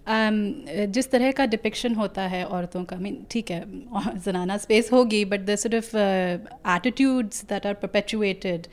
जिस 0.07 1.09
तरह 1.11 1.31
का 1.31 1.45
डिपिक्शन 1.45 1.95
होता 1.95 2.21
है 2.27 2.43
औरतों 2.45 2.83
का 2.85 2.95
मीन 2.97 3.25
ठीक 3.31 3.51
है 3.51 3.63
जनाना 4.25 4.57
स्पेस 4.57 4.91
होगी 4.93 5.23
but 5.25 5.45
the 5.45 5.55
sort 5.55 5.73
of 5.73 5.95
attitudes 6.65 7.43
that 7.43 7.65
are 7.65 7.75
perpetuated 7.75 8.67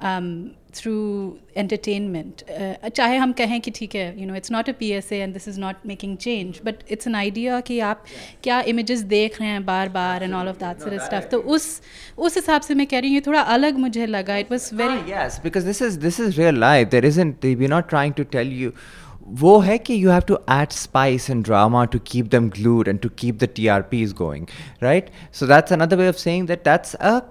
um, 0.00 0.52
through 0.72 1.38
entertainment 1.56 2.42
uh, 2.50 2.90
चाहे 2.90 3.16
हम 3.16 3.32
कहें 3.32 3.60
कि 3.60 3.70
ठीक 3.70 3.94
है 3.94 4.20
you 4.20 4.26
know 4.26 4.34
it's 4.34 4.50
not 4.52 4.68
a 4.68 4.72
P 4.78 4.90
S 4.92 5.12
A 5.12 5.18
and 5.18 5.32
this 5.32 5.48
is 5.48 5.60
not 5.60 5.86
making 5.86 6.16
change 6.16 6.60
but 6.64 6.82
it's 6.90 7.06
an 7.06 7.14
idea 7.14 7.60
कि 7.68 7.78
आप 7.90 8.04
क्या 8.42 8.60
इमेजेस 8.72 9.00
देख 9.12 9.40
रहे 9.40 9.48
हैं 9.48 9.64
बार 9.66 9.88
बार 9.88 10.22
and 10.22 10.34
all 10.34 10.48
of 10.48 10.56
that 10.58 10.80
sir 10.80 10.98
stuff 10.98 11.28
तो 11.30 11.38
उस 11.56 11.68
उस 12.18 12.36
हिसाब 12.36 12.62
से 12.62 12.74
मैं 12.74 12.86
कह 12.86 12.98
रही 12.98 13.10
हूँ 13.10 13.14
ये 13.14 13.22
थोड़ा 13.26 13.40
अलग 13.56 13.78
मुझे 13.86 14.06
लगा 14.06 14.36
it 14.36 14.52
was 14.52 14.74
very 14.74 15.12
yes 15.12 15.38
because 15.46 15.70
this 15.70 15.80
is 15.80 15.98
this 16.02 16.20
is 16.20 16.36
real 16.38 16.60
life. 16.66 16.90
There 16.90 17.06
isn't 17.06 17.48
we're 17.54 17.74
not 17.76 17.88
trying 17.88 18.14
to 18.14 18.28
tell 18.36 18.54
you 18.58 18.74
वो 19.26 19.58
है 19.60 19.76
कि 19.78 19.94
you 20.02 20.08
have 20.08 20.26
to 20.26 20.38
add 20.48 20.72
spice 20.72 21.28
and 21.28 21.44
drama 21.44 21.86
to 21.86 21.98
keep 21.98 22.30
them 22.30 22.50
glued 22.50 22.88
and 22.88 23.00
to 23.02 23.08
keep 23.08 23.38
the 23.38 23.48
TRPs 23.48 24.14
going, 24.14 24.48
right? 24.80 25.08
So 25.32 25.46
that's 25.46 25.70
another 25.70 25.96
way 25.96 26.08
of 26.08 26.18
saying 26.18 26.46
that 26.46 26.64
that's 26.64 26.94
a 26.94 27.22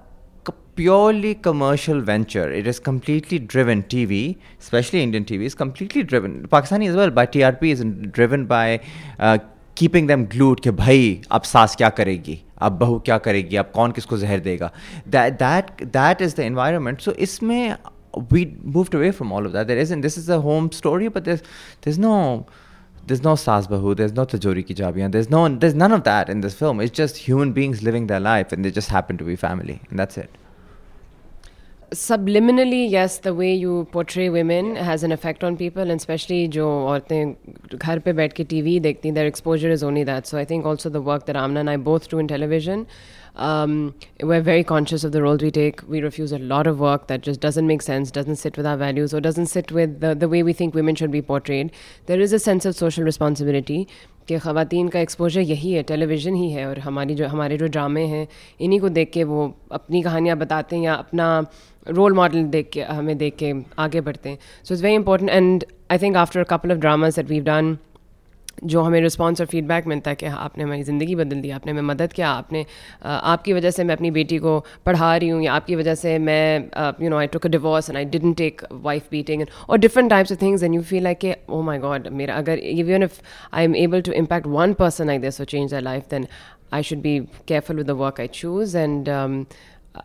c- 0.48 0.54
purely 0.76 1.36
commercial 1.36 2.02
venture. 2.02 2.52
It 2.52 2.66
is 2.68 2.80
completely 2.80 3.40
driven. 3.40 3.84
TV, 3.84 4.38
especially 4.60 5.04
Indian 5.04 5.24
TV, 5.24 5.44
is 5.44 5.54
completely 5.54 6.04
driven. 6.04 6.48
Pakistani 6.48 6.90
as 6.90 6.96
well 6.96 7.12
by 7.12 7.28
TRPs 7.28 7.82
and 7.82 8.12
driven 8.12 8.46
by 8.46 8.80
uh, 9.20 9.38
keeping 9.76 10.08
them 10.08 10.26
glued. 10.26 10.62
कि 10.62 10.72
भाई 10.72 11.22
अब 11.32 11.42
सास 11.42 11.76
क्या 11.76 11.90
करेगी 11.90 12.42
अब 12.62 12.72
बहू 12.80 13.00
क्या 13.00 13.18
करेगी 13.18 13.56
अब 13.56 13.72
कौन 13.76 13.92
किसको 13.92 14.18
जहर 14.18 14.40
देगा 14.40 14.72
that 15.16 15.40
that 15.40 15.72
that 15.98 16.22
is 16.22 16.34
the 16.34 16.46
environment 16.52 17.02
so 17.02 17.12
इसमें 17.28 17.76
we 18.31 18.57
moved 18.63 18.95
away 18.95 19.11
from 19.11 19.33
all 19.33 19.47
of 19.47 19.53
that. 19.53 19.69
There 19.69 19.79
isn't. 19.79 20.01
This 20.01 20.17
is 20.17 20.29
a 20.29 20.41
home 20.41 20.73
story, 20.73 21.09
but 21.09 21.25
there's 21.25 21.43
there's 21.83 21.99
no 21.99 22.47
there's 23.07 23.23
no 23.23 23.37
Sas 23.37 23.67
Bahu, 23.67 23.97
there's 23.97 24.13
no 24.13 24.25
Tajori 24.27 24.67
Ki 24.67 24.75
Jabiyan, 24.75 25.13
there's 25.13 25.31
no 25.31 25.49
there's 25.49 25.75
none 25.75 25.93
of 25.93 26.05
that 26.05 26.29
in 26.29 26.41
this 26.41 26.55
film. 26.55 26.81
It's 26.81 26.91
just 26.91 27.17
human 27.17 27.53
beings 27.53 27.83
living 27.83 28.07
their 28.07 28.21
life, 28.21 28.53
and 28.53 28.65
they 28.65 28.71
just 28.71 28.89
happen 28.89 29.19
to 29.19 29.25
be 29.25 29.37
family, 29.37 29.81
and 29.91 29.99
that's 29.99 30.19
it. 30.19 30.31
subliminally 31.97 32.91
yes 32.91 33.19
the 33.19 33.33
way 33.33 33.55
you 33.55 33.87
portray 33.93 34.29
women 34.29 34.77
has 34.77 35.03
an 35.03 35.11
effect 35.11 35.43
on 35.43 35.57
people 35.57 35.83
and 35.83 35.93
especially 35.93 36.49
जो 36.57 36.67
औरतें 36.87 37.77
घर 37.77 37.99
पे 37.99 38.13
बैठ 38.13 38.33
के 38.33 38.45
TV 38.45 38.79
देखती 38.81 39.15
their 39.15 39.27
exposure 39.27 39.71
is 39.71 39.83
only 39.83 40.05
that 40.05 40.27
so 40.27 40.37
I 40.37 40.45
think 40.45 40.67
also 40.67 40.91
the 40.91 41.01
work 41.01 41.25
that 41.27 41.37
Amna 41.37 41.61
and 41.61 41.71
I 41.71 41.77
both 41.77 42.09
do 42.09 42.19
in 42.19 42.29
television 42.29 42.87
um, 43.37 43.95
we're 44.21 44.41
very 44.41 44.65
conscious 44.65 45.05
of 45.05 45.13
the 45.13 45.23
roles 45.23 45.43
we 45.43 45.51
take 45.51 45.83
we 45.89 46.01
refuse 46.01 46.33
a 46.33 46.39
lot 46.39 46.67
of 46.67 46.81
work 46.81 47.07
that 47.07 47.23
just 47.23 47.41
doesn't 47.41 47.67
make 47.67 47.83
sense 47.83 48.11
doesn't 48.11 48.37
sit 48.37 48.57
with 48.57 48.67
our 48.67 48.77
values 48.77 49.15
or 49.15 49.21
doesn't 49.21 49.47
sit 49.47 49.73
with 49.73 50.01
the, 50.01 50.15
the 50.15 50.29
way 50.29 50.43
we 50.43 50.53
think 50.53 50.75
women 50.75 50.95
should 50.95 51.11
be 51.11 51.23
portrayed 51.23 51.71
there 52.07 52.21
is 52.21 52.33
a 52.33 52.39
sense 52.41 52.65
of 52.65 52.75
social 52.77 53.05
responsibility 53.05 53.87
कि 54.29 54.39
ख़वातीन 54.39 54.89
का 54.89 55.01
exposure 55.01 55.41
यही 55.41 55.73
है 55.73 55.83
television 55.89 56.35
ही 56.35 56.51
है 56.51 56.67
और 56.69 56.79
हमारी 56.87 57.15
जो 57.15 57.27
हमारे 57.29 57.57
जो 57.59 57.67
ड्रामे 57.67 58.05
हैं 58.07 58.27
इन्हीं 58.61 58.81
को 58.81 58.89
देख 58.99 59.11
के 59.13 59.25
वो 59.25 59.47
अपनी 59.73 60.03
कहानियाँ 60.03 60.37
बताते 60.39 60.77
हैं 60.77 60.83
या 60.85 60.95
अपना 60.95 61.29
रोल 61.99 62.13
मॉडल 62.15 62.43
देख 62.55 62.71
के 62.73 62.83
हमें 62.83 63.17
देख 63.19 63.37
के 63.43 63.53
आगे 63.83 64.01
बढ़ते 64.09 64.29
हैं 64.29 64.39
so 64.65 64.75
it's 64.75 64.83
very 64.83 64.95
important 64.95 65.31
and 65.31 65.65
I 65.93 65.99
think 65.99 66.17
after 66.25 66.41
a 66.41 66.45
couple 66.51 66.73
of 66.73 66.79
dramas 66.79 67.17
that 67.17 67.29
we've 67.31 67.45
done 67.45 67.77
जो 68.66 68.82
हमें 68.82 69.00
रिस्पॉन्स 69.02 69.42
और 69.42 69.48
फीडबैक 69.48 69.88
मिलता 69.88 70.12
है 70.12 70.16
कि 70.16 70.26
हाँ, 70.26 70.40
आपने 70.40 70.64
हमारी 70.64 70.84
ज़िंदगी 70.84 71.16
बदल 71.16 71.42
दी 71.42 71.50
आपने 71.50 71.72
हमें 71.72 71.82
मदद 71.84 72.14
किया 72.14 72.30
आपने 72.30 72.66
आपकी 73.04 73.54
वजह 73.54 73.72
से 73.72 73.84
मैं 73.84 73.96
अपनी 73.96 74.12
बेटी 74.12 74.38
को 74.38 74.60
पढ़ा 74.86 75.16
रही 75.16 75.30
हूँ 75.30 75.42
या 75.44 75.54
आपकी 75.54 75.76
वजह 75.76 75.96
से 75.96 76.18
मैं 76.20 76.96
you 77.04 77.10
know 77.10 77.18
I 77.18 77.28
took 77.28 77.46
a 77.46 77.50
divorce 77.50 77.90
and 77.90 77.98
I 77.98 78.06
didn't 78.06 78.38
take 78.38 78.62
wife 78.84 79.10
beating 79.12 79.46
और 79.70 79.78
different 79.78 80.10
types 80.10 80.32
of 80.32 80.42
things 80.42 80.64
and 80.64 80.76
you 80.76 80.82
feel 80.84 81.04
like 81.04 81.20
के 81.20 81.36
ओ 81.50 81.62
माई 81.62 81.78
गॉड 81.80 82.08
मेरा 82.14 82.36
अगर 82.36 82.60
even 82.60 83.04
if 83.04 83.22
I 83.54 83.64
am 83.64 83.76
able 83.76 84.02
to 84.02 84.12
impact 84.24 84.48
one 84.48 84.74
person 84.82 85.10
I 85.10 85.18
this 85.20 85.42
change 85.42 85.74
the 85.74 85.84
life 85.84 86.10
then 86.12 86.28
I 86.74 86.84
should 86.84 87.02
be 87.02 87.20
careful 87.48 87.78
with 87.78 87.88
the 87.88 87.98
work 88.00 88.20
I 88.20 88.28
choose 88.34 88.78
and 88.78 89.10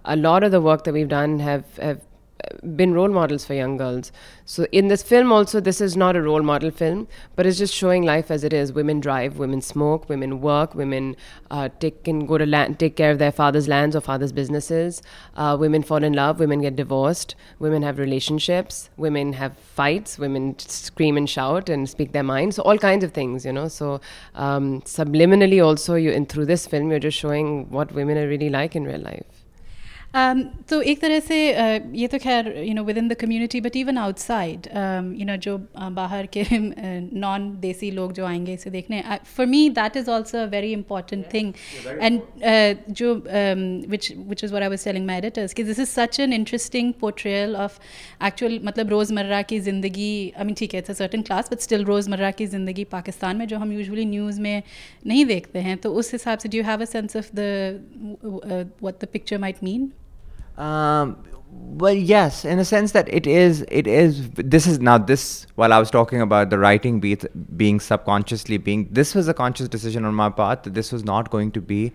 a 0.05 0.17
lot 0.17 0.45
of 0.45 0.51
the 0.51 0.61
work 0.61 0.85
that 0.85 0.93
we've 0.93 1.09
done 1.09 1.39
have, 1.41 1.65
have 1.79 2.01
been 2.77 2.95
role 2.95 3.09
models 3.09 3.45
for 3.45 3.55
young 3.55 3.77
girls. 3.77 4.13
So 4.45 4.67
in 4.73 4.89
this 4.89 5.03
film 5.03 5.33
also 5.33 5.61
this 5.61 5.81
is 5.81 5.97
not 5.97 6.17
a 6.17 6.23
role 6.23 6.43
model 6.43 6.71
film, 6.71 7.09
but 7.37 7.47
it's 7.47 7.59
just 7.59 7.75
showing 7.75 8.05
life 8.05 8.31
as 8.31 8.45
it 8.45 8.53
is. 8.53 8.73
Women 8.73 9.01
drive, 9.01 9.39
women 9.39 9.61
smoke, 9.61 10.09
women 10.09 10.41
work, 10.41 10.75
women 10.75 11.17
uh, 11.51 11.69
take 11.81 12.05
can 12.05 12.27
go 12.27 12.39
to 12.39 12.47
land, 12.47 12.79
take 12.79 12.97
care 12.97 13.11
of 13.11 13.19
their 13.19 13.33
father's 13.33 13.69
lands 13.69 13.97
or 13.97 14.01
father's 14.01 14.33
businesses. 14.33 15.03
Uh, 15.37 15.57
women 15.59 15.83
fall 15.83 16.03
in 16.03 16.13
love, 16.13 16.41
women 16.41 16.61
get 16.61 16.77
divorced, 16.77 17.35
women 17.59 17.83
have 17.83 17.99
relationships, 17.99 18.91
women 18.97 19.33
have 19.33 19.57
fights, 19.57 20.19
women 20.19 20.59
scream 20.59 21.17
and 21.17 21.29
shout 21.29 21.69
and 21.69 21.89
speak 21.89 22.13
their 22.13 22.23
minds. 22.23 22.57
So 22.57 22.63
all 22.63 22.79
kinds 22.79 23.05
of 23.05 23.13
things, 23.13 23.45
you 23.45 23.53
know. 23.53 23.69
So 23.69 24.01
um, 24.35 24.81
subliminally 24.83 25.65
also 25.65 25.95
you 25.95 26.11
in 26.11 26.27
through 26.27 26.47
this 26.47 26.67
film 26.67 26.91
you're 26.91 26.99
just 26.99 27.19
showing 27.19 27.69
what 27.71 27.93
women 27.93 28.19
are 28.19 28.29
really 28.29 28.51
like 28.51 28.77
in 28.77 28.85
real 28.85 29.01
life. 29.01 29.38
Um, 30.09 30.39
तो 30.69 30.81
एक 30.83 31.01
तरह 31.01 31.19
से 31.21 31.37
uh, 31.53 31.95
ये 31.95 32.07
तो 32.09 32.19
खैर 32.19 32.47
you 32.59 32.75
know 32.75 32.83
within 32.99 33.09
the 33.09 33.15
community 33.15 33.61
but 33.61 33.75
even 33.77 33.99
outside 33.99 34.67
you 35.15 35.25
know 35.27 35.35
जो 35.37 35.57
uh, 35.57 35.91
बाहर 35.93 36.27
के 36.27 36.45
नॉन 36.51 37.49
uh, 37.51 37.57
देसी 37.61 37.91
लोग 37.91 38.13
जो 38.13 38.25
आएँगे 38.27 38.53
इसे 38.53 38.71
देखने 38.71 39.03
for 39.27 39.47
me 39.47 39.69
that 39.71 39.97
is 39.97 40.09
also 40.11 40.39
a 40.39 40.45
very 40.51 40.73
important 40.73 41.25
thing 41.35 41.53
and 42.01 42.21
जो 42.93 43.15
which 43.89 44.13
which 44.19 44.45
is 44.45 44.55
where 44.55 44.63
I 44.63 44.69
was 44.69 44.85
telling 44.85 45.07
my 45.07 45.19
editors 45.19 45.55
कि 45.55 45.65
this 45.65 45.79
is 45.79 45.89
such 45.91 46.21
an 46.21 46.33
interesting 46.33 46.93
portrayal 47.01 47.57
of 47.59 47.79
actual 48.27 48.59
मतलब 48.65 48.91
रोज़मर्रा 48.91 49.43
की 49.53 49.61
ज़िंदगी 49.61 50.11
आई 50.39 50.45
मीन 50.45 50.55
ठीक 50.55 50.75
है 50.75 50.81
it's 50.81 50.91
a 50.91 50.95
certain 50.95 51.23
class 51.23 51.53
but 51.53 51.69
still 51.69 51.85
रोज़मर्रा 51.85 52.31
की 52.41 52.47
ज़िंदगी 52.49 52.85
पाकिस्तान 52.93 53.37
में 53.37 53.47
जो 53.49 53.59
हम 53.59 53.73
यूजली 53.73 54.07
न्यूज़ 54.07 54.41
में 54.41 54.63
नहीं 55.07 55.25
देखते 55.27 55.69
हैं 55.69 55.77
तो 55.77 55.95
उस 55.95 56.13
हिसाब 56.13 56.39
से 56.39 56.49
do 56.49 56.67
have 56.71 56.83
a 56.83 56.91
sense 56.97 57.17
of 57.17 57.31
the 57.35 58.69
what 58.83 59.05
the 59.05 59.09
picture 59.13 59.39
might 59.39 59.65
mean 59.65 59.91
um, 60.59 61.25
well, 61.51 61.95
yes, 61.95 62.45
in 62.45 62.59
a 62.59 62.65
sense 62.65 62.93
that 62.93 63.13
it 63.13 63.27
is. 63.27 63.65
It 63.69 63.87
is. 63.87 64.31
This 64.31 64.67
is 64.67 64.81
now 64.81 64.99
this. 64.99 65.47
While 65.55 65.73
I 65.73 65.79
was 65.79 65.91
talking 65.91 66.21
about 66.21 66.51
the 66.51 66.59
writing 66.59 67.01
being 67.57 67.81
subconsciously 67.81 68.59
being, 68.59 68.89
this 68.91 69.15
was 69.15 69.29
a 69.29 69.35
conscious 69.35 69.69
decision 69.69 70.05
on 70.05 70.15
my 70.15 70.29
part 70.31 70.65
that 70.65 70.75
this 70.75 70.93
was 70.93 71.05
not 71.05 71.31
going 71.31 71.53
to 71.53 71.61
be 71.61 71.93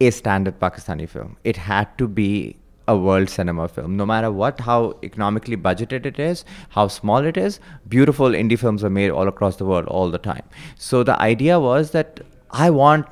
a 0.00 0.10
standard 0.10 0.60
Pakistani 0.60 1.08
film. 1.08 1.36
It 1.44 1.56
had 1.56 1.96
to 1.98 2.06
be 2.06 2.56
a 2.86 2.96
world 2.96 3.30
cinema 3.30 3.66
film. 3.68 3.96
No 3.96 4.04
matter 4.04 4.30
what, 4.30 4.60
how 4.60 4.98
economically 5.02 5.56
budgeted 5.56 6.04
it 6.04 6.18
is, 6.18 6.44
how 6.68 6.88
small 6.88 7.24
it 7.24 7.36
is, 7.36 7.58
beautiful 7.88 8.28
indie 8.28 8.58
films 8.58 8.84
are 8.84 8.90
made 8.90 9.10
all 9.10 9.26
across 9.26 9.56
the 9.56 9.64
world 9.64 9.86
all 9.86 10.10
the 10.10 10.18
time. 10.18 10.42
So 10.76 11.02
the 11.02 11.18
idea 11.20 11.58
was 11.58 11.92
that 11.92 12.20
I 12.50 12.68
want 12.70 13.06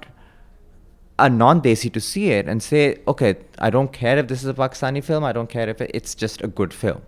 a 1.22 1.30
non-desi 1.30 1.90
to 1.92 2.00
see 2.00 2.30
it 2.30 2.48
and 2.48 2.62
say, 2.62 2.98
okay, 3.06 3.36
I 3.58 3.70
don't 3.70 3.92
care 3.92 4.18
if 4.18 4.28
this 4.28 4.42
is 4.42 4.48
a 4.48 4.54
Pakistani 4.54 5.02
film. 5.02 5.24
I 5.24 5.32
don't 5.32 5.48
care 5.48 5.68
if 5.68 5.80
it's 5.80 6.14
just 6.14 6.42
a 6.42 6.48
good 6.48 6.74
film. 6.74 7.02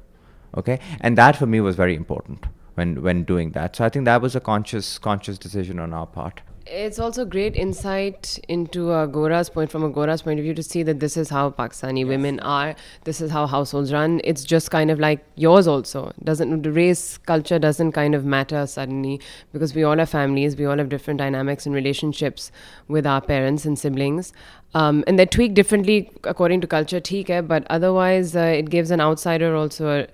Okay, 0.57 0.79
and 1.01 1.19
that 1.19 1.37
for 1.37 1.47
me 1.47 1.61
was 1.61 1.75
very 1.75 1.97
important 1.97 2.47
when 2.75 3.03
when 3.03 3.25
doing 3.25 3.51
that. 3.53 3.77
So 3.77 3.85
I 3.85 3.89
think 3.89 4.05
that 4.05 4.23
was 4.23 4.37
a 4.37 4.41
conscious 4.41 4.99
conscious 4.99 5.39
decision 5.47 5.81
on 5.87 5.93
our 5.93 6.07
part. 6.07 6.43
It's 6.67 6.99
also 6.99 7.27
great 7.27 7.57
insight 7.57 8.39
into 8.49 8.91
a 8.91 9.07
Gora's 9.07 9.51
point, 9.51 9.71
from 9.71 9.85
a 9.85 9.91
Gora's 9.91 10.23
point 10.23 10.41
of 10.41 10.45
view, 10.45 10.55
to 10.55 10.63
see 10.63 10.83
that 10.83 10.99
this 10.99 11.15
is 11.19 11.29
how 11.29 11.51
Pakistani 11.51 12.01
yes. 12.01 12.09
women 12.09 12.41
are. 12.41 12.75
This 13.05 13.21
is 13.21 13.31
how 13.31 13.47
households 13.47 13.93
run. 13.93 14.23
It's 14.25 14.45
just 14.45 14.71
kind 14.71 14.91
of 14.91 14.99
like 14.99 15.23
yours 15.37 15.67
also. 15.67 16.15
Doesn't 16.23 16.63
the 16.63 16.73
race 16.73 17.19
culture 17.19 17.59
doesn't 17.59 17.93
kind 17.93 18.15
of 18.15 18.25
matter 18.25 18.67
suddenly 18.67 19.21
because 19.53 19.75
we 19.75 19.83
all 19.83 19.99
have 19.99 20.09
families, 20.09 20.57
we 20.57 20.65
all 20.65 20.79
have 20.79 20.89
different 20.89 21.19
dynamics 21.19 21.67
and 21.67 21.75
relationships 21.75 22.51
with 22.89 23.07
our 23.07 23.21
parents 23.21 23.67
and 23.67 23.79
siblings. 23.79 24.33
Um, 24.73 25.05
and 25.07 25.19
they're 25.19 25.27
tweaked 25.27 25.55
differently 25.55 26.11
according 26.25 26.63
to 26.63 26.67
culture, 26.67 27.01
theek 27.01 27.47
but 27.47 27.67
otherwise 27.69 28.35
uh, 28.35 28.41
it 28.41 28.71
gives 28.71 28.91
an 28.91 29.03
outsider 29.03 29.55
also 29.55 30.01
a, 30.01 30.07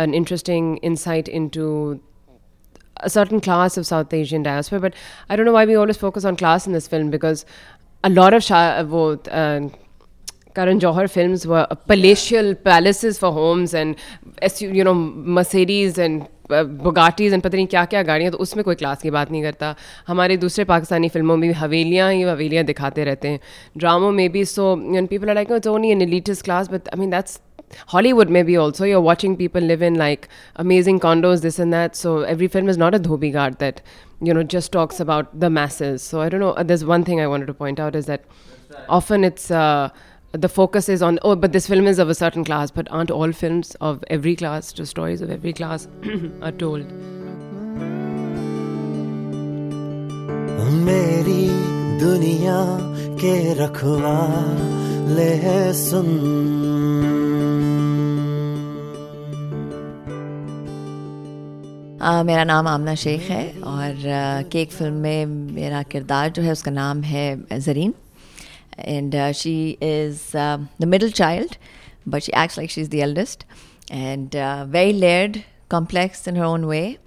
an 0.00 0.14
interesting 0.14 0.76
insight 0.78 1.26
into 1.26 2.00
a 3.00 3.10
certain 3.10 3.40
class 3.40 3.76
of 3.76 3.86
South 3.86 4.12
Asian 4.12 4.42
diaspora. 4.42 4.80
But 4.80 4.94
I 5.28 5.36
don't 5.36 5.46
know 5.46 5.52
why 5.52 5.64
we 5.64 5.74
always 5.74 5.96
focus 5.96 6.24
on 6.24 6.36
class 6.36 6.66
in 6.66 6.72
this 6.72 6.88
film 6.88 7.10
because 7.10 7.44
a 8.04 8.10
lot 8.10 8.34
of 8.34 8.42
Shah, 8.42 8.82
wo, 8.84 9.12
uh, 9.30 9.68
Karan 10.54 10.80
Johar 10.80 11.10
films 11.10 11.46
were 11.46 11.66
palatial 11.86 12.54
palaces 12.54 13.18
for 13.18 13.32
homes 13.32 13.74
and 13.74 13.96
you 14.60 14.84
know 14.84 14.94
Mercedes 14.94 15.98
and 15.98 16.26
Bugattis 16.48 17.32
and 17.32 17.42
पता 17.42 17.56
नहीं 17.56 17.66
क्या 17.66 17.84
क्या 17.84 18.02
गाड़ियाँ 18.02 18.32
तो 18.32 18.38
उसमें 18.38 18.62
कोई 18.64 18.74
class 18.74 19.02
की 19.02 19.10
बात 19.10 19.30
नहीं 19.30 19.42
करता 19.42 19.74
हमारे 20.08 20.36
दूसरे 20.36 20.64
पाकिस्तानी 20.64 21.08
फ़िल्मों 21.08 21.36
में 21.36 21.48
भी 21.48 21.54
हवेलियाँ 21.58 22.10
ही 22.12 22.22
हवेलियाँ 22.22 22.64
दिखाते 22.64 23.04
रहते 23.04 23.28
हैं 23.28 23.40
ड्रामों 23.76 24.10
में 24.12 24.30
भी 24.32 24.44
so 24.44 24.74
people 25.10 25.28
are 25.28 25.34
like 25.34 25.52
it's 25.52 25.68
only 25.68 25.90
an 25.90 26.02
elitist 26.02 26.44
class 26.44 26.70
but 26.72 26.88
I 26.94 27.00
mean 27.00 27.10
that's 27.10 27.40
Hollywood 27.88 28.30
maybe 28.30 28.56
also 28.56 28.84
you're 28.84 29.00
watching 29.00 29.36
people 29.36 29.60
live 29.60 29.82
in 29.82 29.94
like 29.94 30.28
amazing 30.56 31.00
condos, 31.00 31.42
this 31.42 31.58
and 31.58 31.72
that. 31.72 31.96
So 31.96 32.20
every 32.20 32.48
film 32.48 32.68
is 32.68 32.76
not 32.76 32.94
a 32.94 32.98
dhobi 32.98 33.32
guard 33.32 33.58
that 33.58 33.82
you 34.20 34.32
know 34.32 34.42
just 34.42 34.72
talks 34.72 35.00
about 35.00 35.38
the 35.38 35.50
masses. 35.50 36.02
So 36.02 36.20
I 36.20 36.28
don't 36.28 36.40
know. 36.40 36.54
There's 36.62 36.84
one 36.84 37.04
thing 37.04 37.20
I 37.20 37.26
wanted 37.26 37.46
to 37.46 37.54
point 37.54 37.80
out 37.80 37.94
is 37.96 38.06
that 38.06 38.24
often 38.88 39.24
it's. 39.24 39.50
Uh, 39.50 39.90
the 40.32 40.48
focus 40.48 40.88
is 40.90 41.02
on 41.02 41.18
oh 41.22 41.34
but 41.34 41.52
this 41.52 41.66
film 41.66 41.86
is 41.86 41.98
of 41.98 42.10
a 42.10 42.14
certain 42.14 42.44
class 42.44 42.70
but 42.70 42.90
aren't 42.90 43.10
all 43.10 43.32
films 43.32 43.74
of 43.80 44.04
every 44.08 44.36
class 44.36 44.70
just 44.70 44.90
stories 44.90 45.22
of 45.22 45.30
every 45.30 45.52
class 45.52 45.88
are 46.42 46.52
told 46.52 46.84
दुनिया 52.00 52.58
के 53.20 53.34
रखवा 53.54 54.16
ले 55.16 55.72
सुन। 55.74 56.08
आ, 62.02 62.22
मेरा 62.22 62.44
नाम 62.44 62.66
आमना 62.68 62.94
शेख 62.94 63.22
है 63.30 63.44
और 63.62 64.08
आ, 64.08 64.42
केक 64.52 64.72
फ़िल्म 64.72 64.94
में 64.94 65.26
मेरा 65.26 65.82
किरदार 65.82 66.30
जो 66.30 66.42
है 66.42 66.52
उसका 66.52 66.70
नाम 66.70 67.02
है 67.02 67.58
Zareen. 67.60 67.94
And 68.78 69.16
she 69.32 69.56
is 69.70 70.20
the 70.36 70.84
middle 70.84 71.10
child 71.10 71.56
but 72.08 72.22
she 72.22 72.32
acts 72.42 72.58
like 72.58 72.70
she 72.70 72.80
is 72.80 72.90
the 72.90 72.94
eldest 73.08 73.44
and 73.92 74.36
very 74.76 74.92
layered 74.92 75.38
complex 75.68 76.28
in 76.30 76.36
her 76.36 76.44
own 76.44 76.64
way, 76.66 76.98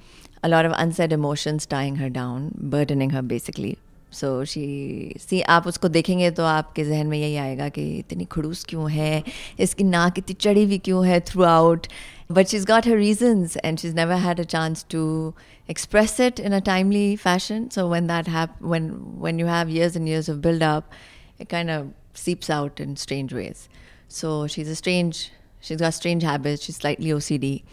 a 0.43 0.49
lot 0.53 0.65
of 0.69 0.73
unsaid 0.79 1.13
emotions 1.17 1.65
tying 1.65 1.95
her 1.99 2.09
down, 2.09 2.49
burdening 2.73 3.11
her 3.11 3.21
basically. 3.21 3.77
So 4.13 4.43
she 4.51 5.15
see 5.19 5.41
आप 5.55 5.67
उसको 5.67 5.87
देखेंगे 5.87 6.29
तो 6.37 6.43
आपके 6.43 6.83
जहन 6.85 7.07
में 7.07 7.17
यही 7.17 7.35
आएगा 7.35 7.67
कि 7.69 7.83
इतनी 7.97 8.25
खड़ूस 8.31 8.63
क्यों 8.69 8.89
है 8.91 9.23
इसकी 9.59 9.83
नाक 9.83 10.17
इतनी 10.17 10.33
चढ़ी 10.33 10.63
हुई 10.63 10.77
क्यों 10.85 11.05
है 11.07 11.19
throughout 11.43 11.87
But 12.31 12.47
she's 12.47 12.63
got 12.63 12.85
her 12.85 12.95
reasons 12.95 13.55
and 13.67 13.79
she's 13.79 13.95
never 13.95 14.17
had 14.17 14.39
a 14.39 14.43
chance 14.45 14.83
to 14.89 15.33
express 15.67 16.19
it 16.19 16.39
in 16.39 16.53
a 16.53 16.61
timely 16.61 17.15
fashion. 17.15 17.71
So 17.71 17.87
when 17.89 18.05
that 18.05 18.27
hap- 18.27 18.61
when 18.73 18.89
when 19.23 19.39
you 19.39 19.47
have 19.47 19.71
years 19.77 19.95
and 19.95 20.07
years 20.07 20.29
of 20.29 20.39
build 20.39 20.61
up, 20.61 20.93
it 21.39 21.49
kind 21.49 21.71
of 21.71 21.87
seeps 22.13 22.51
out 22.57 22.79
in 22.79 22.95
strange 22.97 23.33
ways. 23.33 23.67
So 24.07 24.45
she's 24.45 24.69
a 24.69 24.75
strange 24.75 25.31
she's 25.59 25.77
got 25.77 25.95
strange 25.95 26.21
habits, 26.21 26.63
she's 26.65 26.75
slightly 26.75 27.09
OCD 27.09 27.63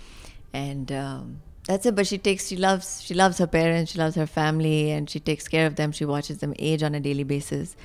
and 0.55 0.91
um, 0.91 1.43
that's 1.67 1.87
it 1.87 1.95
but 1.95 2.07
she 2.07 2.19
takes 2.19 2.47
she 2.47 2.57
loves 2.57 3.03
she 3.03 3.15
loves 3.15 3.39
her 3.39 3.47
parents 3.47 3.93
she 3.93 3.99
loves 3.99 4.15
her 4.17 4.27
family 4.27 4.91
and 4.91 5.11
she 5.11 5.21
takes 5.21 5.49
care 5.49 5.67
of 5.67 5.77
them 5.77 5.93
she 5.93 6.05
watches 6.05 6.39
them 6.39 6.55
age 6.59 6.83
on 6.83 6.95
a 6.95 7.01
daily 7.01 7.25
basis 7.25 7.77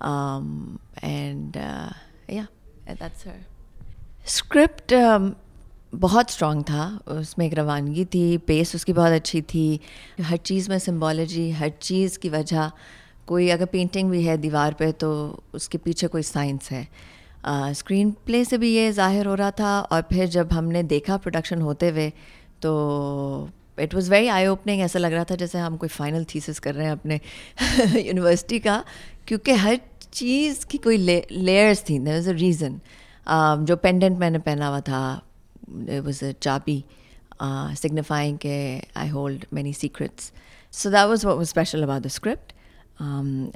um, 0.00 0.78
and 1.02 1.56
uh, 1.56 1.90
yeah 2.28 2.46
that's 2.94 3.22
her 3.24 3.40
script 4.26 4.92
um, 4.92 5.34
बहुत 5.94 6.30
strong 6.30 6.62
था 6.64 6.84
उसमें 7.08 7.46
एक 7.46 7.54
रवानगी 7.54 8.04
थी 8.14 8.36
pace 8.46 8.74
उसकी 8.74 8.92
बहुत 8.92 9.12
अच्छी 9.12 9.40
थी 9.52 9.80
हर 10.20 10.36
चीज़ 10.36 10.68
में 10.70 10.78
सिम्बोलॉजी 10.78 11.50
हर 11.50 11.68
चीज़ 11.82 12.18
की 12.18 12.28
वजह 12.28 12.70
कोई 13.26 13.48
अगर 13.50 13.66
पेंटिंग 13.66 14.10
भी 14.10 14.22
है 14.22 14.36
दीवार 14.38 14.74
पे 14.78 14.90
तो 15.02 15.10
उसके 15.54 15.78
पीछे 15.78 16.06
कोई 16.08 16.22
साइंस 16.22 16.70
है 16.70 16.86
स्क्रीन 17.74 18.10
uh, 18.10 18.16
प्ले 18.26 18.44
से 18.44 18.58
भी 18.58 18.74
ये 18.74 18.90
ज़ाहिर 18.92 19.26
हो 19.26 19.34
रहा 19.34 19.50
था 19.60 19.80
और 19.80 20.02
फिर 20.12 20.26
जब 20.28 20.52
हमने 20.52 20.82
देखा 20.92 21.16
प्रोडक्शन 21.16 21.62
होते 21.62 21.88
हुए 21.88 22.12
तो 22.62 23.50
it 23.80 23.94
was 23.94 24.10
very 24.10 24.28
eye 24.28 24.46
opening 24.46 24.80
ऐसा 24.82 24.98
लग 24.98 25.12
रहा 25.12 25.24
था 25.30 25.34
जैसे 25.36 25.58
हम 25.58 25.76
कोई 25.76 25.88
फाइनल 25.88 26.24
थीसिस 26.34 26.58
कर 26.58 26.74
रहे 26.74 26.86
हैं 26.86 26.92
अपने 26.92 27.20
यूनिवर्सिटी 28.06 28.58
का 28.58 28.82
क्योंकि 29.28 29.52
हर 29.64 29.80
चीज़ 30.12 30.64
की 30.66 30.78
कोई 30.78 30.96
लेयर्स 30.96 31.84
थी 31.88 31.98
देर 31.98 32.18
इज़ 32.18 32.28
अ 32.30 32.32
रीज़न 32.34 32.80
जो 33.64 33.76
पेंडेंट 33.76 34.18
मैंने 34.18 34.38
पहना 34.40 34.68
हुआ 34.68 34.80
था 34.80 35.00
वॉज़ 35.68 36.24
अ 36.24 36.32
चाबी 36.42 36.82
सिग्निफाइंग 37.76 38.38
के 38.38 38.56
I 38.96 39.08
hold 39.08 39.44
many 39.52 39.72
secrets 39.74 40.32
so 40.72 40.90
that 40.90 41.08
was 41.08 41.26
was 41.26 41.48
special 41.48 41.82
about 41.82 42.02
the 42.02 42.08
script 42.08 42.52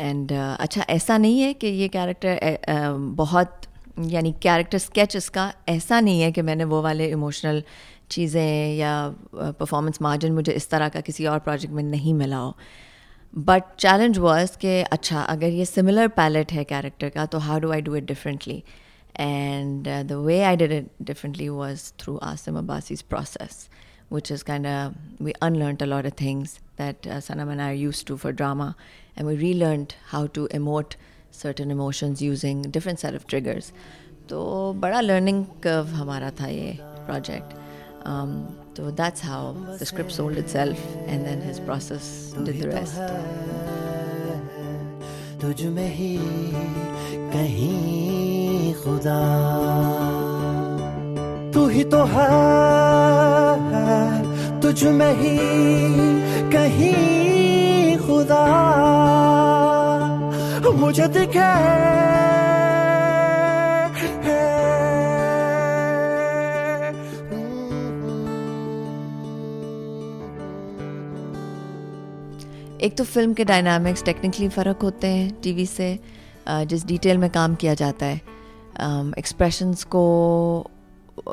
and 0.01 0.32
अच्छा 0.32 0.84
ऐसा 0.90 1.18
नहीं 1.18 1.40
है 1.40 1.53
कि 1.55 1.66
ये 1.66 1.88
कैरेक्टर 1.88 2.36
uh, 2.36 3.16
बहुत 3.16 3.61
यानी 4.09 4.32
कैरेक्टर 4.42 4.78
स्केच 4.78 5.16
इसका 5.16 5.53
ऐसा 5.68 6.01
नहीं 6.01 6.20
है 6.20 6.30
कि 6.32 6.42
मैंने 6.42 6.64
वो 6.64 6.80
वाले 6.82 7.09
इमोशनल 7.11 7.62
चीज़ें 8.11 8.77
या 8.77 8.93
परफॉर्मेंस 9.35 10.03
मार्जिन 10.03 10.33
मुझे 10.33 10.53
इस 10.53 10.69
तरह 10.71 10.89
का 10.89 11.01
किसी 11.09 11.27
और 11.27 11.39
प्रोजेक्ट 11.39 11.75
में 11.75 11.83
नहीं 11.83 12.15
मिला 12.15 12.37
हो। 12.37 12.57
बट 13.35 13.63
चैलेंज 13.79 14.19
वॉज़ 14.19 14.57
के 14.61 14.83
अच्छा 14.83 15.21
अगर 15.23 15.49
ये 15.59 15.65
सिमिलर 15.65 16.09
पैलेट 16.15 16.53
है 16.53 16.65
कैरेक्टर 16.65 17.09
का 17.09 17.27
तो 17.27 17.39
how 17.39 17.59
do 17.61 17.71
I 17.73 17.81
do 17.81 17.95
it 17.97 18.07
differently 18.07 18.63
and 19.21 19.89
the 20.09 20.13
way 20.27 20.41
I 20.43 20.57
did 20.57 20.73
it 20.73 20.89
differently 21.03 21.49
was 21.49 21.93
through 22.01 22.17
Asim 22.25 22.59
Abbasi's 22.59 23.03
process 23.13 23.69
which 24.13 24.33
is 24.33 24.45
canned 24.45 24.67
we 25.23 25.33
unlearn 25.43 25.77
a 25.77 25.85
lot 25.85 26.07
of 26.07 26.21
things 26.21 26.59
that 26.79 27.09
Sanam 27.29 27.51
and 27.51 27.61
I 27.61 27.79
used 27.79 28.05
to 28.07 28.17
for 28.17 28.33
drama 28.33 28.73
and 29.19 29.27
we 29.29 29.37
relearn 29.55 29.87
how 30.13 30.27
to 30.35 30.49
emote 30.55 30.95
certain 31.43 31.71
emotion 31.71 32.17
using 32.23 32.67
different 32.67 32.99
set 32.99 33.15
of 33.15 33.27
triggers 33.29 33.73
तो 34.29 34.41
बड़ा 34.79 35.01
learning 35.01 35.45
curve 35.63 35.87
हमारा 35.95 36.31
था 36.41 36.47
ये 36.49 36.77
project 36.81 37.60
Um, 38.06 38.56
so 38.78 38.91
that's 38.91 39.20
how 39.20 39.56
the 39.80 39.86
script 39.86 40.12
sold 40.12 40.38
itself, 40.38 40.78
and 41.08 41.26
then 41.26 41.41
his 41.41 41.60
process 41.60 42.34
did 42.43 42.60
the 42.62 42.70
rest. 42.70 42.95
तुझ 45.41 45.62
में 45.76 45.89
ही 45.95 46.18
कहीं 47.34 48.74
खुदा 48.84 49.20
तू 51.53 51.66
ही 51.68 51.84
तो 51.93 52.03
है 52.14 52.30
तुझ 54.62 54.84
में 54.99 55.14
ही 55.22 55.36
कहीं 56.53 57.97
खुदा 58.06 58.45
मुझे 60.80 61.08
दिखे 61.18 61.51
एक 72.83 72.97
तो 72.97 73.05
फ़िल्म 73.05 73.35
के 73.35 73.45
डायनामिक्स 73.45 74.03
टेक्निकली 74.05 74.49
फ़र्क 74.49 74.83
होते 74.83 75.07
हैं 75.07 75.33
टीवी 75.43 75.64
से 75.66 75.89
जिस 76.49 76.85
डिटेल 76.87 77.18
में 77.18 77.28
काम 77.31 77.55
किया 77.55 77.74
जाता 77.74 78.07
है। 78.07 78.20
एक्सप्रेशंस 79.18 79.85
को 79.85 80.70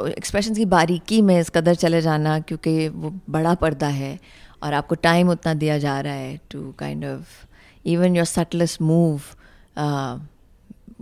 एक्सप्रेशंस 0.07 0.57
की 0.57 0.65
बारीकी 0.65 1.21
में 1.21 1.39
इस 1.39 1.49
कदर 1.49 1.75
चले 1.75 2.01
जाना, 2.01 2.39
क्योंकि 2.39 2.87
वो 2.89 3.13
बड़ा 3.29 3.53
पर्दा 3.55 3.87
है 3.87 4.19
और 4.63 4.73
आपको 4.73 4.95
टाइम 4.97 5.29
उतना 5.29 5.53
दिया 5.53 5.77
जा 5.77 5.99
रहा 6.01 6.13
है 6.13 6.39
to 6.51 6.71
kind 6.79 7.05
of 7.05 7.45
even 7.85 8.15
your 8.15 8.25
subtlest 8.25 8.81
move 8.81 9.21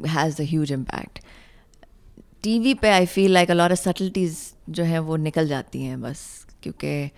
has 0.08 0.42
a 0.42 0.46
huge 0.46 0.72
impact 0.72 1.20
T 2.44 2.58
V 2.60 2.74
पे 2.74 2.90
I 2.90 3.06
feel 3.08 3.32
like 3.32 3.52
a 3.52 3.54
of 3.72 3.80
subtleties 3.80 4.38
जो 4.70 4.84
हैं 4.84 5.00
वो 5.00 5.16
निकल 5.18 5.48
जाती 5.48 5.82
हैं 5.82 6.02
बस, 6.02 6.46
क्योंकि 6.64 7.10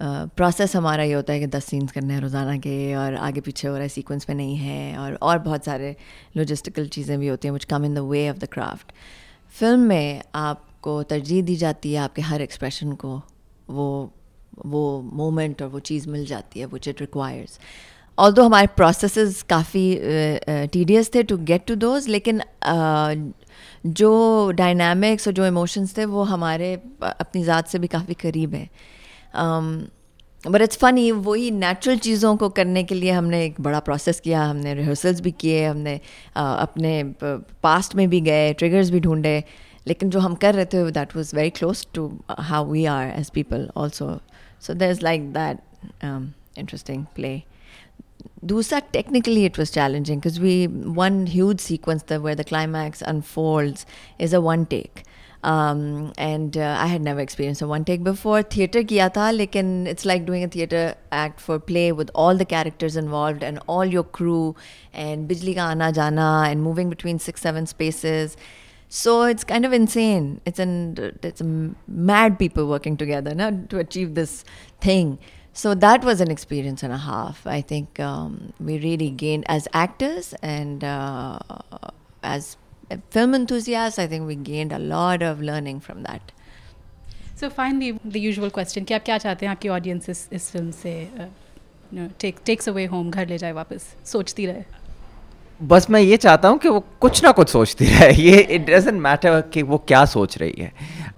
प्रोसेस 0.00 0.74
हमारा 0.76 1.02
ये 1.02 1.12
होता 1.12 1.32
है 1.32 1.40
कि 1.40 1.46
दस 1.46 1.64
सीन्स 1.64 1.92
करने 1.92 2.14
हैं 2.14 2.20
रोज़ाना 2.20 2.56
के 2.58 2.94
और 2.94 3.14
आगे 3.16 3.40
पीछे 3.40 3.68
हो 3.68 3.74
रहा 3.74 3.82
है 3.82 3.88
सीक्वेंस 3.88 4.26
में 4.28 4.34
नहीं 4.36 4.56
है 4.56 4.96
और 4.98 5.14
और 5.22 5.38
बहुत 5.38 5.64
सारे 5.64 5.94
लॉजिस्टिकल 6.36 6.86
चीज़ें 6.88 7.18
भी 7.18 7.28
होती 7.28 7.48
हैं 7.48 7.52
which 7.52 7.64
come 7.64 7.84
in 7.84 7.94
the 7.94 7.98
way 8.08 8.28
of 8.30 8.36
the 8.36 8.48
craft 8.52 8.92
film 9.54 9.80
में 9.80 10.22
आपको 10.34 11.02
तरजीह 11.02 11.42
दी 11.42 11.56
जाती 11.56 11.92
है 11.92 11.98
आपके 11.98 12.22
हर 12.22 12.42
एक्सप्रेशन 12.42 12.92
को 12.92 13.20
वो 13.70 13.88
वो 14.66 14.84
मोमेंट 15.14 15.62
और 15.62 15.68
वो 15.68 15.78
चीज़ 15.80 16.08
मिल 16.08 16.26
जाती 16.26 16.60
है 16.60 16.66
विच 16.66 16.88
इट 16.88 17.00
रिक्वायर्स 17.00 17.58
ऑल 18.18 18.32
दो 18.32 18.42
हमारे 18.42 18.66
प्रोसेस 18.66 19.42
काफ़ी 19.42 19.84
टीडियस 20.48 21.10
थे 21.14 21.22
टू 21.22 21.36
गेट 21.36 21.66
टू 21.66 21.74
दोज 21.74 22.08
लेकिन 22.08 22.40
uh, 22.40 23.32
जो 23.86 24.50
डायनामिक्स 24.50 25.28
और 25.28 25.34
जो 25.34 25.46
इमोशंस 25.46 25.96
थे 25.96 26.04
वो 26.04 26.22
हमारे 26.24 26.72
अपनी 27.02 27.42
ज़ात 27.44 27.68
से 27.68 27.78
भी 27.78 27.86
काफ़ी 27.86 28.14
करीब 28.14 28.54
हैं। 28.54 28.68
बट 29.36 30.62
इट्स 30.62 30.78
फ़नी 30.78 31.10
वही 31.12 31.50
नेचुरल 31.50 31.98
चीज़ों 31.98 32.36
को 32.36 32.48
करने 32.58 32.82
के 32.84 32.94
लिए 32.94 33.10
हमने 33.10 33.44
एक 33.44 33.60
बड़ा 33.60 33.80
प्रोसेस 33.80 34.20
किया 34.20 34.44
हमने 34.44 34.74
रिहर्सल्स 34.74 35.20
भी 35.20 35.30
किए 35.40 35.64
हमने 35.66 35.96
uh, 35.96 36.58
अपने 36.58 37.02
पास्ट 37.62 37.94
में 37.94 38.08
भी 38.10 38.20
गए 38.20 38.52
ट्रिगर्स 38.52 38.90
भी 38.90 39.00
ढूंढे 39.00 39.42
लेकिन 39.86 40.10
जो 40.10 40.20
हम 40.20 40.34
कर 40.34 40.54
रहे 40.54 40.64
थे 40.64 40.90
that 40.90 41.16
was 41.16 41.34
very 41.36 41.50
close 41.58 41.86
to 41.94 42.10
how 42.28 42.70
we 42.70 42.84
are 42.92 43.10
as 43.18 43.30
people 43.30 43.68
also 43.76 44.18
so 44.66 44.74
there 44.74 44.90
is 44.90 45.00
like 45.02 45.32
that 45.32 45.58
interesting 46.04 47.04
play 47.14 47.40
दूसरा 48.44 48.80
technically 48.92 49.44
it 49.44 49.58
was 49.58 49.70
challenging 49.70 50.20
because 50.20 50.38
we 50.40 50.54
one 50.98 51.26
huge 51.26 51.60
sequence 51.60 52.04
that 52.04 52.22
where 52.22 52.34
the 52.34 52.44
climax 52.44 53.02
unfolds 53.02 53.86
is 54.18 54.32
a 54.32 54.40
one 54.40 54.66
take. 54.66 55.02
And 55.46 56.58
I 56.58 56.88
had 56.88 57.02
never 57.02 57.20
experience 57.20 57.62
one 57.62 57.84
take 57.84 58.04
before 58.04 58.42
theatre 58.56 58.82
किया 58.92 59.08
था 59.16 59.30
लेकिन 59.30 59.86
it's 59.86 60.06
like 60.06 60.26
doing 60.26 60.44
a 60.44 60.54
theatre 60.54 60.94
act 61.24 61.40
for 61.40 61.58
play 61.70 61.90
with 61.92 62.10
all 62.26 62.38
the 62.38 62.46
characters 62.50 62.96
involve 62.96 63.44
and 63.44 63.58
all 63.68 63.92
your 63.92 64.10
crew 64.14 64.54
and 64.94 65.26
बिजली 65.28 65.54
का 65.54 65.64
आना 65.64 65.90
जाना 66.00 66.28
and 66.48 66.62
moving 66.62 66.88
between 66.90 67.18
six 67.28 67.42
seven 67.42 67.64
spaces 67.74 68.36
So 68.88 69.24
it's 69.24 69.44
kind 69.44 69.66
of 69.66 69.72
insane. 69.72 70.40
It's 70.46 70.58
an 70.58 71.76
mad 71.88 72.38
people 72.38 72.68
working 72.68 72.96
together 72.96 73.34
now 73.34 73.50
to 73.70 73.78
achieve 73.78 74.14
this 74.14 74.44
thing. 74.80 75.18
So 75.52 75.74
that 75.74 76.04
was 76.04 76.20
an 76.20 76.30
experience 76.30 76.82
and 76.82 76.92
a 76.92 76.98
half. 76.98 77.46
I 77.46 77.62
think 77.62 77.98
um, 77.98 78.52
we 78.60 78.78
really 78.78 79.10
gained 79.10 79.44
as 79.48 79.66
actors 79.72 80.34
and 80.42 80.84
uh, 80.84 81.38
as 82.22 82.56
film 83.10 83.34
enthusiasts. 83.34 83.98
I 83.98 84.06
think 84.06 84.26
we 84.26 84.36
gained 84.36 84.72
a 84.72 84.78
lot 84.78 85.22
of 85.22 85.40
learning 85.40 85.80
from 85.80 86.02
that. 86.02 86.32
So 87.34 87.50
finally, 87.50 87.98
the 88.04 88.20
usual 88.20 88.50
question: 88.50 88.84
कि 88.84 88.94
आप 88.94 89.04
क्या 89.04 89.18
चाहते 89.18 89.46
हैं 89.46 89.50
आपकी 89.52 89.68
audience 89.68 90.08
इस 90.10 90.28
इस 90.32 90.50
film 90.50 90.70
से 90.70 91.08
take 92.20 92.36
takes 92.46 92.68
away 92.68 92.84
home 92.86 93.10
घर 93.10 93.26
ले 93.28 93.38
जाए 93.38 93.52
वापस 93.52 93.94
सोचती 94.06 94.46
रहे 94.46 94.64
बस 95.62 95.88
मैं 95.90 96.00
ये 96.00 96.16
चाहता 96.16 96.48
हूँ 96.48 96.58
कि 96.58 96.68
वो 96.68 96.80
कुछ 97.00 97.22
ना 97.24 97.30
कुछ 97.32 97.48
सोचती 97.48 97.84
रहे 97.84 98.12
ये 98.22 98.40
इट 98.40 98.66
डजेंट 98.70 99.00
मैटर 99.00 99.40
कि 99.52 99.62
वो 99.62 99.78
क्या 99.88 100.04
सोच 100.04 100.36
रही 100.38 100.62
है 100.62 100.72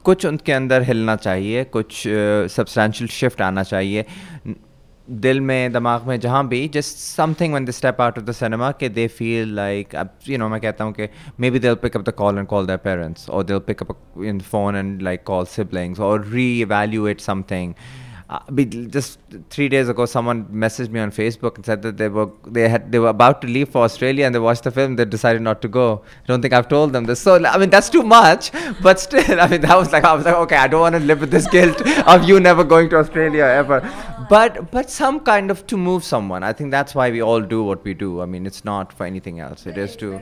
कुछ 0.04 0.26
उनके 0.26 0.52
अंदर 0.52 0.82
हिलना 0.82 1.16
चाहिए 1.16 1.64
कुछ 1.64 2.02
सब्सटेंशियल 2.06 3.08
uh, 3.08 3.14
शिफ्ट 3.14 3.42
आना 3.42 3.62
चाहिए 3.62 4.04
दिल 5.10 5.40
में, 5.40 5.72
दिमाग 5.72 6.06
में, 6.06 6.18
जहाँ 6.20 6.46
भी 6.48 6.66
just 6.68 6.96
something 6.96 7.54
one 7.54 7.64
the 7.64 7.70
step 7.70 8.00
out 8.00 8.18
of 8.18 8.24
the 8.24 8.32
cinema 8.32 8.70
कि 8.72 8.88
दे 8.88 9.06
फील 9.08 9.54
लाइक 9.56 9.94
अब 9.96 10.10
यू 10.28 10.38
नो 10.38 10.48
मैं 10.48 10.60
कहता 10.60 10.84
हूँ 10.84 10.92
कि 10.92 11.08
maybe 11.50 11.58
they'll 11.58 11.74
pick 11.82 11.96
up 11.96 12.02
the 12.02 12.12
call 12.18 12.38
and 12.38 12.46
call 12.46 12.66
their 12.66 12.76
parents 12.76 13.28
और 13.30 13.44
they'll 13.44 13.58
pick 13.66 13.82
up 13.82 14.22
in 14.24 14.40
phone 14.50 14.76
and 14.76 15.02
like 15.02 15.22
call 15.26 15.44
siblings 15.46 16.00
और 16.00 16.26
reevaluate 16.60 17.20
something 17.20 17.74
uh, 18.30 18.40
just 18.88 19.18
three 19.48 19.70
days 19.70 19.88
ago, 19.88 20.04
someone 20.04 20.44
messaged 20.46 20.90
me 20.90 21.00
on 21.00 21.10
Facebook 21.10 21.56
and 21.56 21.64
said 21.64 21.80
that 21.80 21.96
they 21.96 22.08
were 22.08 22.28
they 22.46 22.68
had 22.68 22.92
they 22.92 22.98
were 22.98 23.08
about 23.08 23.40
to 23.40 23.48
leave 23.48 23.70
for 23.70 23.82
Australia 23.84 24.26
and 24.26 24.34
they 24.34 24.38
watched 24.38 24.64
the 24.64 24.70
film. 24.70 24.96
They 24.96 25.06
decided 25.06 25.40
not 25.40 25.62
to 25.62 25.68
go. 25.68 26.02
I 26.24 26.26
don't 26.26 26.42
think 26.42 26.52
I've 26.52 26.68
told 26.68 26.92
them 26.92 27.06
this. 27.06 27.20
So 27.20 27.42
I 27.42 27.56
mean, 27.56 27.70
that's 27.70 27.88
too 27.88 28.02
much. 28.02 28.50
But 28.82 29.00
still, 29.00 29.40
I 29.40 29.48
mean, 29.48 29.60
that 29.66 29.76
was 29.78 29.92
like 29.92 30.04
I 30.04 30.12
was 30.12 30.26
like, 30.26 30.34
okay, 30.34 30.56
I 30.56 30.68
don't 30.68 30.82
want 30.82 30.94
to 30.94 31.00
live 31.00 31.20
with 31.20 31.30
this 31.30 31.48
guilt 31.48 31.80
of 32.06 32.28
you 32.28 32.38
never 32.38 32.64
going 32.64 32.90
to 32.90 32.96
Australia 32.98 33.44
ever. 33.44 33.80
But 34.28 34.70
but 34.70 34.90
some 34.90 35.20
kind 35.20 35.50
of 35.50 35.66
to 35.68 35.78
move 35.78 36.04
someone. 36.04 36.42
I 36.42 36.52
think 36.52 36.70
that's 36.70 36.94
why 36.94 37.10
we 37.10 37.22
all 37.22 37.40
do 37.40 37.64
what 37.64 37.82
we 37.82 37.94
do. 37.94 38.20
I 38.20 38.26
mean, 38.26 38.44
it's 38.44 38.62
not 38.62 38.92
for 38.92 39.06
anything 39.06 39.40
else. 39.40 39.66
It 39.66 39.78
is 39.78 39.96
to 39.96 40.20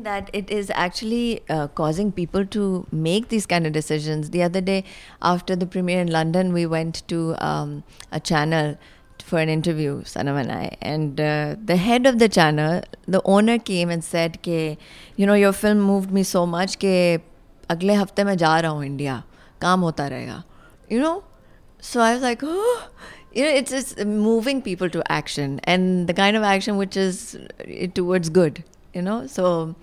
that 0.00 0.30
it 0.32 0.50
is 0.50 0.70
actually 0.74 1.42
uh, 1.48 1.68
causing 1.68 2.10
people 2.10 2.46
to 2.46 2.86
make 2.90 3.28
these 3.28 3.46
kind 3.46 3.66
of 3.66 3.72
decisions. 3.72 4.30
The 4.30 4.42
other 4.42 4.60
day, 4.60 4.84
after 5.20 5.54
the 5.54 5.66
premiere 5.66 6.00
in 6.00 6.10
London, 6.10 6.52
we 6.52 6.66
went 6.66 7.06
to 7.08 7.36
um, 7.38 7.84
a 8.10 8.18
channel 8.18 8.78
for 9.22 9.38
an 9.38 9.48
interview, 9.48 10.02
Sanam 10.02 10.40
and 10.40 10.50
I. 10.50 10.76
And 10.80 11.20
uh, 11.20 11.56
the 11.64 11.76
head 11.76 12.06
of 12.06 12.18
the 12.18 12.28
channel, 12.28 12.82
the 13.06 13.22
owner 13.24 13.58
came 13.58 13.90
and 13.90 14.02
said, 14.02 14.42
ke, 14.42 14.78
You 15.16 15.26
know, 15.26 15.34
your 15.34 15.52
film 15.52 15.80
moved 15.80 16.10
me 16.10 16.22
so 16.22 16.46
much 16.46 16.78
that 16.78 17.20
agle 17.70 17.96
hafte 18.02 18.24
mein 18.24 18.38
ja 18.38 18.80
India. 18.80 19.24
Kaam 19.60 19.80
hota. 19.80 20.44
You 20.88 21.00
know? 21.00 21.24
So 21.80 22.00
I 22.00 22.14
was 22.14 22.22
like, 22.22 22.40
Oh! 22.42 22.88
You 23.34 23.44
know, 23.44 23.50
it's, 23.50 23.72
it's 23.72 23.96
moving 24.04 24.60
people 24.60 24.90
to 24.90 25.02
action 25.10 25.58
and 25.64 26.06
the 26.06 26.12
kind 26.12 26.36
of 26.36 26.42
action 26.42 26.76
which 26.76 26.98
is 26.98 27.38
eh, 27.60 27.86
towards 27.86 28.28
good 28.28 28.62
you 28.93 29.01
know 29.01 29.27
so 29.27 29.75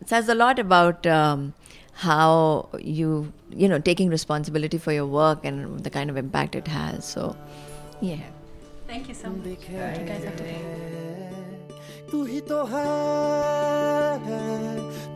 it 0.00 0.08
says 0.08 0.28
a 0.28 0.34
lot 0.34 0.58
about 0.58 1.06
um, 1.06 1.52
how 1.92 2.68
you 2.80 3.32
you 3.50 3.68
know 3.68 3.78
taking 3.78 4.08
responsibility 4.08 4.78
for 4.78 4.92
your 4.92 5.06
work 5.06 5.44
and 5.44 5.80
the 5.80 5.90
kind 5.90 6.10
of 6.10 6.16
impact 6.16 6.54
it 6.54 6.68
has 6.68 7.04
so 7.04 7.36
yeah 8.00 8.22
Thank 8.90 9.06
you 9.06 9.14
so 9.14 9.28
much. 9.30 9.46
You 9.46 10.04
guys 10.04 10.24
have 10.24 10.36
to 10.36 10.44
तू 12.10 12.22
ही 12.26 12.40
तो 12.50 12.64
है 12.70 12.84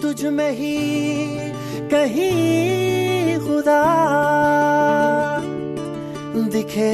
तुझ 0.01 0.25
में 0.37 0.51
ही 0.59 0.77
कहीं 1.91 3.39
खुदा 3.47 3.81
दिखे 6.55 6.93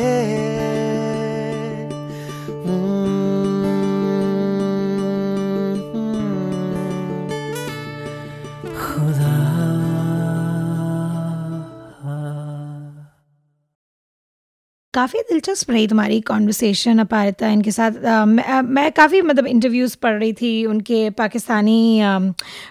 काफ़ी 14.96 15.20
दिलचस्प 15.30 15.72
रही 15.72 15.88
तुम्हारी 15.88 16.20
कॉन्वर्सेशन 16.22 17.00
अपारिता 17.00 17.48
इनके 17.50 17.72
साथ। 17.72 18.06
आ, 18.06 18.26
मैं, 18.26 18.62
मैं 18.62 18.92
काफ़ी 18.92 19.22
मतलब 19.22 19.48
इंटरव्यूज़ 19.48 19.98
पढ़ 20.02 20.20
रही 20.20 20.34
थी 20.34 20.66
उनके 20.66 21.10
पाकिस्तानी 21.18 22.00
आ, 22.00 22.20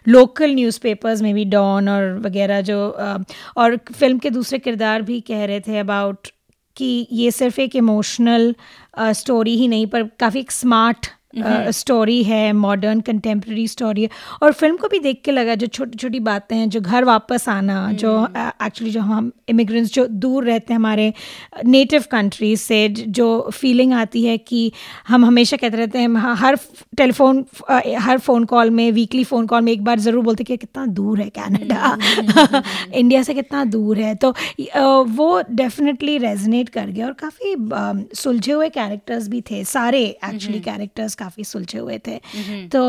लोकल 0.09 0.55
न्यूज़पेपर्स 0.55 1.23
में 1.23 1.35
भी 1.35 1.45
डॉन 1.45 1.89
और 1.89 2.19
वगैरह 2.19 2.61
जो 2.61 2.89
आ, 2.91 3.19
और 3.57 3.77
फ़िल्म 3.93 4.19
के 4.19 4.31
दूसरे 4.31 4.59
किरदार 4.59 5.03
भी 5.03 5.21
कह 5.21 5.45
रहे 5.45 5.61
थे 5.61 5.79
अबाउट 5.79 6.29
कि 6.77 7.07
ये 7.13 7.31
सिर्फ़ 7.31 7.61
एक 7.61 7.77
इमोशनल 7.77 8.55
स्टोरी 9.15 9.57
ही 9.57 9.69
नहीं 9.69 9.87
पर 9.87 10.03
काफ़ी 10.21 10.41
एक 10.41 10.51
स्मार्ट 10.53 11.07
स्टोरी 11.71 12.23
uh, 12.23 12.29
है 12.29 12.53
मॉडर्न 12.53 13.01
कंटेम्प्रेरी 13.01 13.69
स्टोरी 13.69 14.03
है। 14.03 14.09
और 14.43 14.53
फ़िल्म 14.53 14.77
को 14.77 14.89
भी 14.89 14.99
देख 14.99 15.21
के 15.25 15.33
लगा 15.33 15.55
जो 15.55 15.67
छोटी 15.67 15.99
छोटी 15.99 16.21
बातें 16.21 16.57
हैं 16.57 16.69
जो 16.69 16.81
घर 16.81 17.05
वापस 17.05 17.49
आना 17.49 17.91
mm. 17.91 17.97
जो 17.97 18.27
एक्चुअली 18.37 18.91
uh, 18.91 18.95
जो 18.95 19.01
हम 19.01 19.33
इमिग्रेंट्स 19.49 19.95
जो 19.95 20.07
दूर 20.07 20.45
रहते 20.45 20.73
हैं 20.73 20.79
हमारे 20.79 21.13
नेटिव 21.67 22.05
कंट्रीज़ 22.11 22.61
से 22.61 22.89
जो 22.89 23.51
फीलिंग 23.55 23.93
आती 23.93 24.25
है 24.25 24.39
कि 24.39 24.73
हम 25.09 25.25
हमेशा 25.25 25.57
कहते 25.57 25.77
रहते 25.77 25.99
हैं 25.99 26.05
हम 26.07 26.17
हर 26.19 26.59
टेलीफोन 26.97 27.45
हर 27.99 28.19
फ़ोन 28.19 28.45
कॉल 28.45 28.71
में 28.71 28.93
वीकली 28.93 29.25
फ़ोन 29.25 29.47
कॉल 29.47 29.63
में 29.63 29.73
एक 29.73 29.85
बार 29.85 29.99
ज़रूर 29.99 30.25
बोलते 30.25 30.45
कि 30.45 30.57
कितना 30.57 30.87
दूर 30.87 31.21
है 31.21 31.29
कनाडा 31.39 31.97
इंडिया 32.95 33.23
से 33.29 33.35
कितना 33.35 33.65
दूर 33.65 33.99
है। 33.99 34.15
तो 34.15 34.31
अ, 34.31 34.81
वो 35.07 35.43
डेफिनेटली 35.51 36.19
रेजनेट 36.19 36.69
कर 36.69 36.87
गया 36.87 37.07
और 37.07 37.13
काफ़ी 37.13 37.55
सुलझे 38.15 38.53
हुए 38.53 38.69
कैरेक्टर्स 38.69 39.29
भी 39.29 39.41
थे 39.41 39.65
सारे 39.65 40.05
एक्चुअली 40.05 40.61
कैरेक्टर्स 40.61 41.15
काफ़ी 41.25 41.45
सुलझे 41.45 41.79
हुए 41.79 41.99
थे। 42.07 42.19
तो 42.75 42.85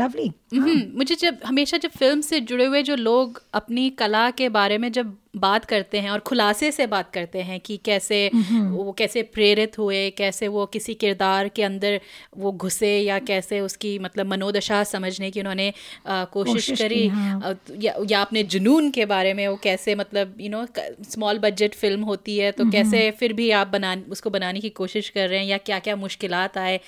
लवली 0.00 0.30
हम्म, 0.54 0.82
मुझे 0.96 1.14
जब 1.14 1.38
हमेशा 1.46 1.76
जब 1.78 1.90
फ़िल्म 1.98 2.20
से 2.20 2.40
जुड़े 2.50 2.64
हुए 2.64 2.82
जो 2.82 2.96
लोग 2.96 3.42
अपनी 3.54 3.88
कला 4.02 4.30
के 4.40 4.48
बारे 4.48 4.78
में 4.78 4.90
जब 4.92 5.16
बात 5.36 5.64
करते 5.64 5.98
हैं 6.00 6.10
और 6.10 6.18
खुलासे 6.18 6.72
से 6.72 6.86
बात 6.86 7.10
करते 7.14 7.42
हैं 7.42 7.60
कि 7.60 7.76
कैसे 7.76 8.30
वो 8.70 8.92
कैसे 8.92 9.22
प्रेरित 9.22 9.78
हुए 9.78 10.10
कैसे 10.10 10.48
वो 10.48 10.66
किसी 10.66 10.94
किरदार 10.94 11.48
के 11.48 11.62
अंदर 11.62 12.00
वो 12.36 12.52
घुसे 12.52 12.98
या 13.00 13.18
कैसे 13.18 13.60
उसकी 13.60 13.98
मतलब 13.98 14.26
मनोदशा 14.26 14.82
समझने 14.84 15.30
की 15.30 15.40
उन्होंने 15.40 15.68
अ, 16.06 16.24
कोशिश 16.24 16.54
कोशिश 16.54 16.78
करी। 16.78 17.06
हाँ। 17.08 17.58
या, 17.80 17.94
या 18.10 18.20
अपने 18.20 18.42
जुनून 18.42 18.90
के 18.90 19.04
बारे 19.06 19.34
में 19.34 19.48
वो 19.48 19.56
कैसे 19.56 19.94
मतलब 19.94 20.34
you 20.40 20.50
know 20.50 20.66
small 21.10 21.38
budget 21.38 21.74
film 21.74 22.02
होती 22.02 22.38
है 22.38 22.52
तो 22.52 22.70
कैसे 22.70 23.10
फिर 23.10 23.32
भी 23.32 23.50
आप 23.50 23.66
बना 23.66 23.96
उसको 24.10 24.30
बनाने 24.30 24.60
की 24.60 24.68
कोशिश 24.68 25.08
कर 25.08 25.28
रहे 25.28 25.38
हैं 25.38 25.46
या 25.46 25.58
क्या 25.58 25.78
क्या 25.78 25.96
मुश्किल 25.96 26.34
आए 26.34 26.80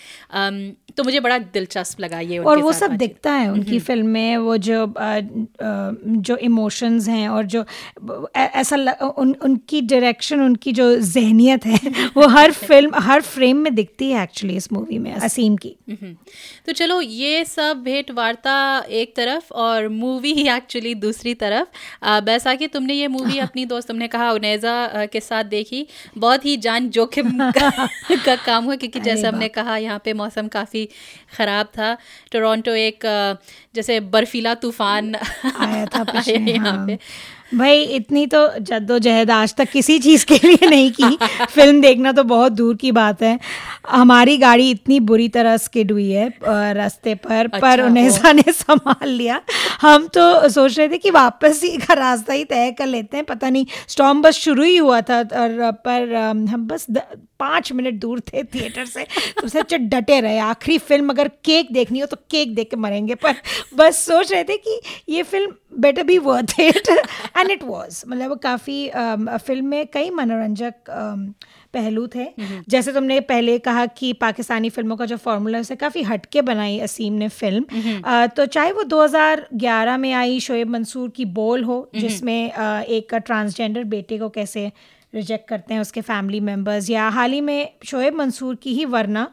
तो 0.96 1.04
मुझे 1.04 1.20
बड़ा 1.20 1.38
दिलचस्प 1.38 2.00
लगा 2.00 2.20
ये 2.20 2.38
और 2.38 2.58
वो 2.58 2.72
सब 2.72 2.96
दिखता 2.96 3.32
है 3.32 3.52
उनकी 3.52 3.78
फ़िल्म 3.78 4.06
में 4.06 4.36
वो 4.36 4.56
जो 4.56 4.86
जो 6.20 6.36
इमोशंस 6.36 7.08
हैं 7.08 7.28
और 7.28 7.46
जो 7.46 7.64
ऐसा 8.34 8.76
उन 9.18 9.34
उनकी 9.42 9.80
डायरेक्शन 9.80 10.40
उनकी 10.40 10.72
जो 10.72 10.84
जहनियत 10.96 11.66
है 11.66 11.78
वो 12.16 12.26
हर 12.28 12.52
फ़िल्म 12.52 13.00
हर 13.02 13.20
फ्रेम 13.22 13.56
में 13.56 13.74
दिखती 13.74 14.10
है 14.10 14.22
एक्चुअली 14.22 14.56
इस 14.56 14.72
मूवी 14.72 14.98
में 14.98 15.12
असीम 15.12 15.56
की। 15.56 15.74
हम्म। 15.90 16.14
तो 16.66 16.72
चलो 16.72 17.00
ये 17.00 17.44
सब 17.44 17.82
भेंट 17.84 18.10
वार्ता 18.10 18.56
एक 18.90 19.14
तरफ़ 19.16 19.52
और 19.54 19.88
मूवी 19.88 20.32
ही 20.32 20.48
एक्चुअली 20.48 20.94
दूसरी 20.94 21.34
तरफ़। 21.34 21.66
बैसाखी 22.24 22.66
तुमने 22.66 22.94
ये 22.94 23.08
मूवी 23.08 23.38
अपनी 23.48 23.64
दोस्त 23.66 23.88
तुमने 23.88 24.08
कहा 24.08 24.30
उनेजा 24.32 25.06
के 25.06 25.20
साथ 25.20 25.44
देखी। 25.44 25.86
बहुत 26.18 26.44
ही 26.44 26.56
जान 26.56 26.88
जोखिम 26.90 27.30
का, 27.58 27.70
का 28.26 28.36
काम 28.36 28.64
हुआ 28.64 28.76
क्योंकि 28.76 29.00
जैसे 29.00 29.26
हमने 29.26 29.48
कहा 29.48 29.76
यहाँ 29.76 30.00
पे 30.04 30.12
मौसम 30.12 30.48
काफ़ी 30.48 30.88
ख़राब 31.36 31.66
था। 31.66 31.96
टोरंटो 32.32 32.74
एक 32.74 33.06
जैसे 33.74 34.00
बर्फीला 34.10 34.54
तूफ़ान 34.54 35.14
आया 35.14 35.84
था 35.86 36.22
यहाँ 36.26 36.76
हाँ। 36.76 36.86
पे। 36.86 36.98
भाई 37.54 37.82
इतनी 37.84 38.26
तो 38.26 38.46
जद्दोजहद 38.58 39.30
आज 39.30 39.54
तक 39.54 39.68
किसी 39.70 39.98
चीज़ 39.98 40.24
के 40.26 40.34
लिए 40.44 40.68
नहीं 40.68 40.90
की। 40.90 41.16
फ़िल्म 41.44 41.80
देखना 41.80 42.12
तो 42.12 42.22
बहुत 42.24 42.52
दूर 42.52 42.76
की 42.76 42.92
बात 42.92 43.22
है। 43.22 43.38
हमारी 43.88 44.36
गाड़ी 44.38 44.70
इतनी 44.70 44.98
बुरी 45.00 45.28
तरह 45.28 45.56
स्किड 45.56 45.92
हुई 45.92 46.10
है 46.10 46.28
रास्ते 46.74 47.14
पर 47.14 47.44
अच्छा 47.44 47.58
पर 47.60 47.82
उनेसा 47.82 48.32
ने 48.32 48.42
संभाल 48.52 49.08
लिया। 49.08 49.40
हम 49.80 50.06
तो 50.08 50.48
सोच 50.48 50.78
रहे 50.78 50.88
थे 50.88 50.98
कि 50.98 51.10
वापस 51.10 51.60
ही 51.64 51.76
का 51.76 51.94
रास्ता 51.94 52.32
ही 52.32 52.44
तय 52.44 52.70
कर 52.78 52.86
लेते 52.86 53.16
हैं। 53.16 53.26
पता 53.26 53.50
नहीं 53.50 53.66
स्टॉम 53.88 54.22
बस 54.22 54.34
शुरू 54.38 54.62
ही 54.62 54.76
हुआ 54.76 55.00
था 55.00 55.18
और 55.18 55.70
पर 55.84 56.14
हम 56.14 56.66
बस 56.66 56.86
द, 56.90 57.02
पाँच 57.40 57.72
मिनट 57.72 57.94
दूर 58.00 58.20
थे 58.20 58.42
थिएटर 58.44 58.84
से। 58.86 59.06
तो 59.40 59.48
सच्चे 59.48 59.78
डटे 59.78 60.20
रहे। 60.20 60.38
आखिरी 60.38 60.78
फ़िल्म 60.78 61.10
अगर 61.10 61.28
केक 61.44 61.72
देखनी 61.72 61.98
हो 62.00 62.06
तो 62.06 62.16
केक 62.30 62.54
देख 62.54 62.70
के 62.70 62.76
मरेंगे। 62.76 63.14
पर 63.14 63.34
बस 63.76 64.04
सोच 64.06 64.32
रहे 64.32 64.44
थे 64.44 64.56
कि 64.56 64.80
ये 65.08 65.22
film 65.22 65.52
better 65.80 66.02
be 66.02 66.16
worth 66.18 66.54
it 66.60 66.88
and 67.40 67.50
it 67.50 67.62
was 67.64 68.02
मतलब 68.08 68.38
काफ़ी 68.38 68.90
फ़िल्म 69.38 69.66
में 69.66 69.86
कई 69.86 70.10
मनोरंजक 70.10 70.90
पहलू 71.74 72.06
थे। 72.06 72.26
जैसे 72.68 72.92
तुमने 72.92 73.20
पहले 73.20 73.58
कहा 73.58 73.86
कि 73.86 74.12
पाकिस्तानी 74.12 74.70
फ़िल्मों 74.70 74.96
का 74.96 75.06
जो 75.06 75.16
फॉर्मूला 75.16 75.58
है 75.58 75.60
उसे 75.60 75.76
काफ़ी 75.76 76.02
हटके 76.02 76.42
बनाई 76.42 76.78
असीम 76.78 77.12
ने 77.14 77.28
फ़िल्म 77.28 78.26
तो 78.36 78.46
चाहे 78.46 78.72
वो 78.72 78.82
2011 78.84 79.98
में 79.98 80.12
आई 80.12 80.40
शोएब 80.40 80.68
मंसूर 80.68 81.10
की 81.10 81.24
बोल 81.24 81.64
हो 81.64 81.90
जिसमें 81.96 82.52
एक 82.52 83.14
ट्रांसजेंडर 83.14 83.84
बेटे 83.84 84.18
को 84.18 84.28
कैसे 84.28 84.70
रिजेक्ट 85.14 85.48
करते 85.48 85.74
हैं 85.74 85.80
उसके 85.80 86.00
फैमिली 86.00 86.40
मेंबर्स 86.40 86.90
या 86.90 87.08
हाल 87.08 87.32
ही 87.32 87.40
में 87.40 87.68
शोएब 87.84 88.14
मंसूर 88.14 88.54
की 88.54 88.74
ही 88.74 88.84
वरना 88.84 89.26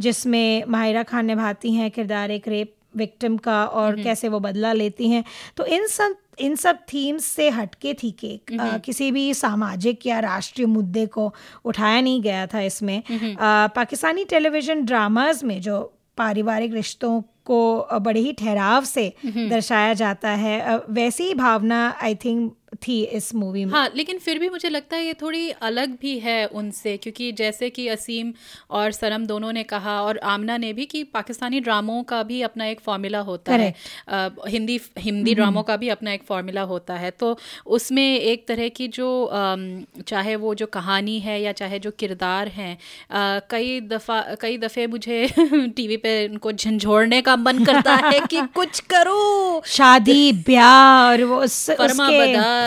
जिसमें 0.00 0.64
माहिरा 0.68 1.02
खान 1.02 1.26
निभाती 1.26 1.72
हैं 1.74 1.90
किरदार 1.90 2.30
एक 2.30 2.48
रेप 2.48 2.73
विक्टिम 2.96 3.36
का 3.36 3.64
और 3.64 3.96
कैसे 4.04 4.28
वो 4.28 4.40
बदला 4.40 4.72
लेती 4.72 5.08
हैं। 5.10 5.24
तो 5.56 5.66
इन 5.66 5.86
सब 5.86 6.16
इन 6.40 6.54
सब 6.56 6.78
थीम्स 6.92 7.24
से 7.24 7.48
हटके 7.50 7.94
थी 7.94 8.10
केक 8.10 8.52
आ, 8.60 8.78
किसी 8.78 9.10
भी 9.12 9.34
सामाजिक 9.34 10.06
या 10.06 10.18
राष्ट्रीय 10.20 10.66
मुद्दे 10.66 11.06
को 11.06 11.32
उठाया 11.64 12.00
नहीं 12.00 12.22
गया 12.22 12.46
था 12.46 12.60
इसमें। 12.60 13.02
आ, 13.36 13.66
पाकिस्तानी 13.66 14.24
टेलीविज़न 14.24 14.84
ड्रामाज 14.84 15.44
में 15.44 15.60
जो 15.60 15.80
पारिवारिक 16.16 16.74
रिश्तों 16.74 17.20
को 17.44 17.86
बड़े 18.00 18.20
ही 18.20 18.32
ठहराव 18.32 18.84
से 18.84 19.12
दर्शाया 19.48 19.94
जाता 19.94 20.30
है 20.30 20.80
वैसी 20.90 21.24
ही 21.24 21.34
भावना 21.34 21.78
आई 22.02 22.14
थिंक 22.14 22.52
थी 22.74 23.02
इस 23.04 23.34
मूवी 23.34 23.64
में। 23.64 23.72
हाँ 23.72 23.90
लेकिन 23.96 24.18
फिर 24.18 24.38
भी 24.38 24.48
मुझे 24.48 24.68
लगता 24.68 24.96
है 24.96 25.04
ये 25.06 25.14
थोड़ी 25.14 25.50
अलग 25.50 25.96
भी 26.00 26.18
है 26.18 26.46
उनसे 26.46 26.96
क्योंकि 26.96 27.32
जैसे 27.32 27.70
कि 27.70 27.88
असीम 27.88 28.32
और 28.70 28.92
सरम 28.92 29.26
दोनों 29.26 29.52
ने 29.52 29.62
कहा 29.62 30.00
और 30.02 30.18
आमना 30.18 30.56
ने 30.56 30.72
भी 30.72 30.86
कि 30.86 31.02
पाकिस्तानी 31.04 31.60
ड्रामों 31.60 32.02
का 32.02 32.22
भी 32.22 32.42
अपना 32.42 32.66
एक 32.66 32.80
फॉर्मूला 32.80 33.18
होता 33.20 33.52
है। 33.52 33.74
अ, 34.08 34.28
हिंदी 34.48 34.80
हिंदी 34.98 35.34
ड्रामों 35.34 35.62
का 35.62 35.76
भी 35.76 35.88
अपना 35.88 36.12
एक 36.12 36.22
फॉर्मूला 36.22 36.62
होता 36.62 36.94
है। 36.94 37.10
तो 37.10 37.38
उसमें 37.66 38.18
एक 38.20 38.46
तरह 38.48 38.68
की 38.68 38.88
जो 38.88 39.08
चाहे 40.06 40.36
वो 40.36 40.54
जो 40.54 40.66
कहानी 40.66 41.18
है 41.20 41.40
या 41.42 41.52
चाहे 41.52 41.78
जो 41.78 41.90
किरदार 41.90 42.48
हैं 42.48 42.76
कई 43.50 43.80
दफ़ा 43.80 44.20
कई 44.40 44.58
दफ़े 44.58 44.86
मुझे 44.86 45.28
टीवी 45.76 45.96
पे 45.96 46.28
उनको 46.28 46.52
झंझोड़ने 46.52 47.22
का 47.22 47.36
मन 47.36 47.64
करता 47.64 47.94
है 47.94 48.20
कि 48.20 48.40
कुछ 48.54 48.80
करो। 48.80 49.62
शादी 49.66 50.32
ब्याह 50.32 51.10
और 51.10 51.22
वो 51.24 51.40
उसके 51.42 51.74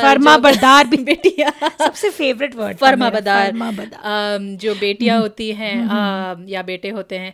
फर्मा 0.07 0.37
बरदार 0.37 0.87
भी 0.87 0.97
बेटियाँ। 0.97 1.51
सबसे 1.79 2.09
फेवरेट 2.09 2.55
वर्ड 2.55 2.77
फर्मा 2.77 3.09
बदार। 3.09 3.51
बदार। 3.51 4.57
जो 4.57 4.75
बेटियाँ 4.75 5.19
होती 5.19 5.51
हैं 5.51 6.45
या 6.49 6.61
बेटे 6.61 6.89
होते 6.89 7.17
हैं 7.17 7.33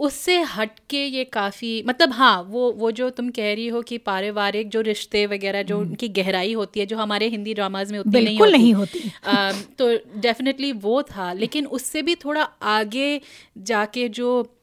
उससे 0.00 0.40
हटके 0.42 1.04
ये 1.04 1.24
काफ़ी 1.24 1.82
मतलब 1.86 2.12
हाँ 2.12 2.42
वो 2.42 2.72
वो 2.72 2.90
जो 2.90 3.10
तुम 3.10 3.28
कह 3.28 3.54
रही 3.54 3.68
हो 3.68 3.82
कि 3.82 3.98
पारिवारिक 3.98 4.68
जो 4.68 4.80
रिश्ते 4.80 5.26
वगैरह 5.26 5.62
जो 5.62 5.78
उनकी 5.80 6.08
गहराई 6.08 6.52
होती 6.52 6.80
है 6.80 6.86
जो 6.86 6.96
हमारे 6.96 7.28
हिंदी 7.28 7.54
ड्रामाज 7.54 7.92
में 7.92 7.98
उतनी 7.98 8.20
नहीं 8.20 8.38
होती 8.38 8.52
नहीं 8.52 8.74
होती। 8.74 9.12
अम, 9.24 9.60
तो 9.78 9.96
डेफिनेटली 10.20 10.72
वो 10.72 11.02
था। 11.02 11.32
लेकिन 11.32 11.66
उससे 11.66 12.02
भी 12.02 12.14
थोड़ा 12.14 12.42
आगे 12.62 13.20
जाके 13.58 14.08
जो 14.08 14.56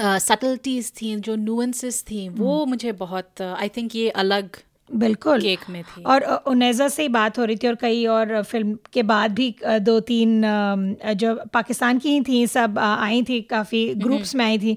सटल्टीज 0.00 0.92
थी 1.02 1.16
जो 1.16 1.36
नुएंसेस 1.36 2.02
थी 2.02 2.28
वो 2.28 2.64
मुझे 2.66 2.92
बहुत 2.92 3.42
आई 3.42 3.68
थिंक 3.68 3.96
ये 3.96 4.08
अलग 4.10 4.48
बिल्कुल। 4.92 5.40
केक 5.40 5.60
में 5.70 5.82
थी। 5.84 6.02
और 6.04 6.24
उनेजा 6.48 6.88
से 6.88 7.02
ही 7.02 7.08
बात 7.08 7.38
हो 7.38 7.44
रही 7.44 7.56
थी 7.56 7.68
और 7.68 7.74
कई 7.74 8.04
और 8.06 8.42
फ़िल्म 8.42 8.76
के 8.92 9.02
बाद 9.02 9.34
भी 9.34 9.54
दो 9.80 9.98
तीन 10.02 10.42
जो 11.16 11.34
पाकिस्तान 11.54 11.98
की 11.98 12.10
ही 12.10 12.20
थी 12.28 12.46
सब 12.46 12.78
आई 12.78 13.22
थी 13.28 13.40
काफ़ी 13.50 13.86
ग्रुप्स 13.94 14.34
में 14.34 14.44
आई 14.44 14.58
थी। 14.58 14.76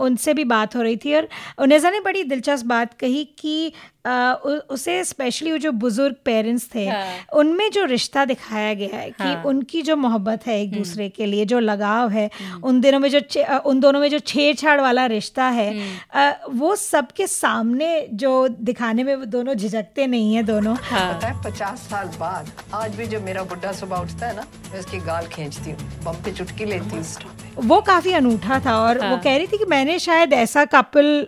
उनसे 0.00 0.34
भी 0.34 0.44
बात 0.46 0.76
हो 0.76 0.82
रही 0.82 0.96
थी 0.96 1.14
और 1.14 1.28
उनेजा 1.58 1.90
ने 1.90 2.00
बड़ी 2.00 2.22
दिलचस्प 2.24 2.66
बात 2.66 2.94
कही 2.94 3.24
कि 3.38 3.72
अ, 4.04 4.32
उसे 4.70 5.02
स्पेशली 5.04 5.52
वो 5.52 5.58
जो 5.58 5.70
बुज़ुर्ग 5.72 6.14
पेरेंट्स 6.24 6.68
थे 6.74 6.86
हाँ। 6.88 7.04
उनमें 7.34 7.70
जो 7.70 7.84
रिश्ता 7.84 8.24
दिखाया 8.24 8.72
गया 8.74 8.96
है 8.96 9.10
कि 9.10 9.22
हाँ। 9.24 9.42
उनकी 9.46 9.82
जो 9.82 9.96
मोहब्बत 9.96 10.46
है 10.46 10.60
एक 10.60 10.72
दूसरे 10.72 11.08
के 11.08 11.26
लिए 11.26 11.44
जो 11.44 11.58
लगाव 11.60 12.10
है 12.10 12.28
उन 12.64 12.80
दिनों 12.80 12.98
में 13.00 13.08
जो 13.10 13.20
उन 13.64 13.80
दोनों 13.80 14.00
में 14.00 14.08
जो 14.10 14.18
छेड़छाड़ 14.18 14.80
वाला 14.80 15.06
रिश्ता 15.06 15.44
है 15.50 15.68
अ, 16.14 16.32
वो 16.50 16.74
सबके 16.76 17.26
सामने 17.26 17.90
जो 18.14 18.32
दिखाने 18.48 19.04
में 19.04 19.14
वो 19.14 19.24
दोनों 19.24 19.54
झिझकते 19.54 20.06
नहीं 20.06 20.34
है 20.34 20.42
दोनों 20.42 20.74
पता 20.76 21.26
है 21.26 21.42
पचास 21.42 21.88
साल 21.90 22.08
बाद 22.18 22.50
आज 22.74 22.96
भी 22.96 23.06
जब 23.06 23.24
मेरा 23.24 23.42
बुढ़ा 23.44 23.72
सुबह 23.72 23.96
उठता 23.98 24.26
है 24.26 24.36
ना 24.36 24.44
मैं 24.72 24.78
उसकी 24.80 24.98
गाल 25.06 25.26
खींचती 25.26 25.70
हूँ 25.70 25.90
बम 26.04 26.22
पे 26.24 26.32
चुटकी 26.32 26.64
लेती 26.64 26.96
हूँ 26.96 27.66
वो 27.68 27.80
काफ़ी 27.82 28.12
अनूठा 28.12 28.58
था 28.60 28.76
और 28.78 29.00
हाँ. 29.02 29.10
वो। 29.10 29.16
कह 29.24 29.36
रही 29.36 29.46
थी 29.46 29.58
कि 29.58 29.64
मैंने 29.68 29.98
शायद 29.98 30.32
ऐसा 30.32 30.64
कपल 30.64 31.26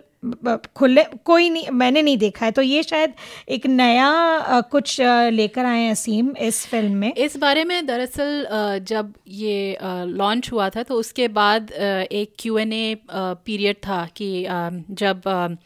खुले 0.75 1.03
कोई 1.25 1.49
नहीं 1.49 1.69
मैंने 1.71 2.01
नहीं 2.01 2.17
देखा 2.17 2.45
है। 2.45 2.51
तो 2.51 2.61
ये 2.61 2.83
शायद 2.83 3.13
एक 3.49 3.65
नया 3.67 4.61
कुछ 4.71 4.95
लेकर 5.31 5.65
आए 5.65 5.81
हैं 5.81 5.91
असीम 5.91 6.31
इस 6.39 6.65
फ़िल्म 6.67 6.95
में। 6.95 7.13
इस 7.15 7.37
बारे 7.37 7.63
में 7.63 7.85
दरअसल 7.85 8.47
जब 8.87 9.13
ये 9.27 9.77
लॉन्च 9.81 10.51
हुआ 10.51 10.69
था 10.69 10.83
तो 10.83 10.95
उसके 10.95 11.27
बाद 11.29 11.71
एक 11.71 12.33
क्यू 12.39 12.57
एन 12.57 12.73
ए 12.73 12.97
पीरियड 13.11 13.77
था 13.77 14.05
कि 14.17 14.45
जब 14.93 15.57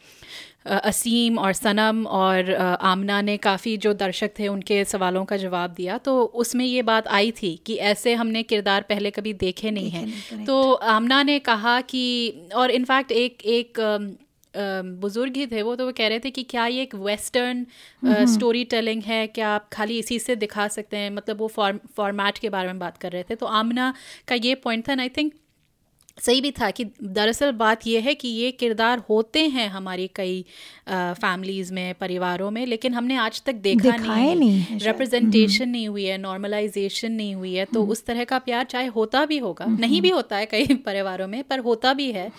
असीम 0.66 1.38
और 1.38 1.52
सनम 1.52 2.04
और 2.08 2.52
आमना 2.54 3.20
ने 3.20 3.36
काफ़ी 3.38 3.76
जो 3.76 3.92
दर्शक 3.94 4.30
थे 4.38 4.48
उनके 4.48 4.84
सवालों 4.84 5.24
का 5.24 5.36
जवाब 5.36 5.70
दिया। 5.70 5.96
तो 5.98 6.22
उसमें 6.22 6.64
ये 6.64 6.82
बात 6.82 7.08
आई 7.10 7.30
थी 7.32 7.54
कि 7.66 7.76
ऐसे 7.86 8.14
हमने 8.14 8.42
किरदार 8.44 8.84
पहले 8.88 9.10
कभी 9.10 9.32
देखे 9.34 9.70
नहीं 9.70 9.90
हैं। 9.90 10.44
तो 10.44 10.72
आमना 10.72 11.22
ने 11.22 11.38
कहा 11.40 11.80
कि 11.82 12.04
और 12.54 12.70
इनफैक्ट 12.70 13.12
एक 13.12 13.42
एक 13.44 13.80
बुज़ुर्ग 14.56 15.36
ही 15.36 15.46
थे 15.46 15.62
वो 15.62 15.74
तो 15.76 15.86
वो 15.86 15.92
कह 15.92 16.08
रहे 16.08 16.20
थे 16.20 16.30
कि 16.30 16.42
क्या 16.44 16.66
ये 16.66 16.82
एक 16.82 16.94
वेस्टर्न 16.96 17.66
स्टोरी 18.28 18.64
टेलिंग 18.64 19.02
है? 19.02 19.26
क्या 19.26 19.48
आप 19.48 19.68
खाली 19.72 19.98
इसी 19.98 20.18
से 20.18 20.36
दिखा 20.36 20.66
सकते 20.68 20.96
हैं? 20.96 21.10
मतलब 21.10 21.38
वो 21.38 21.48
फॉर्म 21.48 21.78
फॉर्मेट 21.96 22.38
के 22.38 22.48
बारे 22.48 22.66
में 22.66 22.78
बात 22.78 22.98
कर 22.98 23.12
रहे 23.12 23.22
थे। 23.30 23.34
तो 23.34 23.46
आमना 23.46 23.92
का 24.28 24.34
ये 24.34 24.54
पॉइंट 24.54 24.88
था 24.88 25.00
आई 25.00 25.08
थिंक 25.08 25.32
सही 26.18 26.40
भी 26.40 26.50
था 26.50 26.70
कि 26.70 26.84
दरअसल 27.02 27.52
बात 27.52 27.86
यह 27.86 28.02
है 28.02 28.14
कि 28.14 28.28
ये 28.28 28.50
किरदार 28.52 28.98
होते 29.08 29.46
हैं 29.48 29.68
हमारी 29.68 30.10
कई 30.16 30.44
फैमिलीज़ 30.88 31.72
में 31.74 31.94
परिवारों 31.94 32.50
में 32.50 32.66
लेकिन 32.66 32.94
हमने 32.94 33.16
आज 33.16 33.42
तक 33.42 33.54
देखा 33.54 33.96
नहीं 33.96 34.28
है। 34.28 34.34
रिप्रेजेंटेशन 34.86 35.68
नहीं 35.68 35.88
हुई 35.88 36.04
है 36.04 36.18
नॉर्मलाइजेशन 36.18 37.12
नहीं 37.12 37.34
हुई 37.34 37.54
है 37.54 37.64
तो 37.64 37.84
उस 37.84 38.04
तरह 38.06 38.24
का 38.24 38.38
प्यार 38.38 38.64
चाहे 38.64 38.86
होता 38.86 39.24
भी 39.24 39.38
होगा 39.38 39.66
नहीं 39.66 40.00
भी 40.02 40.10
होता 40.10 40.36
है 40.36 40.46
कई 40.46 40.66
परिवारों 40.86 41.28
में 41.28 41.42
पर 41.44 41.58
होता 41.58 41.92
भी 41.94 42.10
है। 42.12 42.30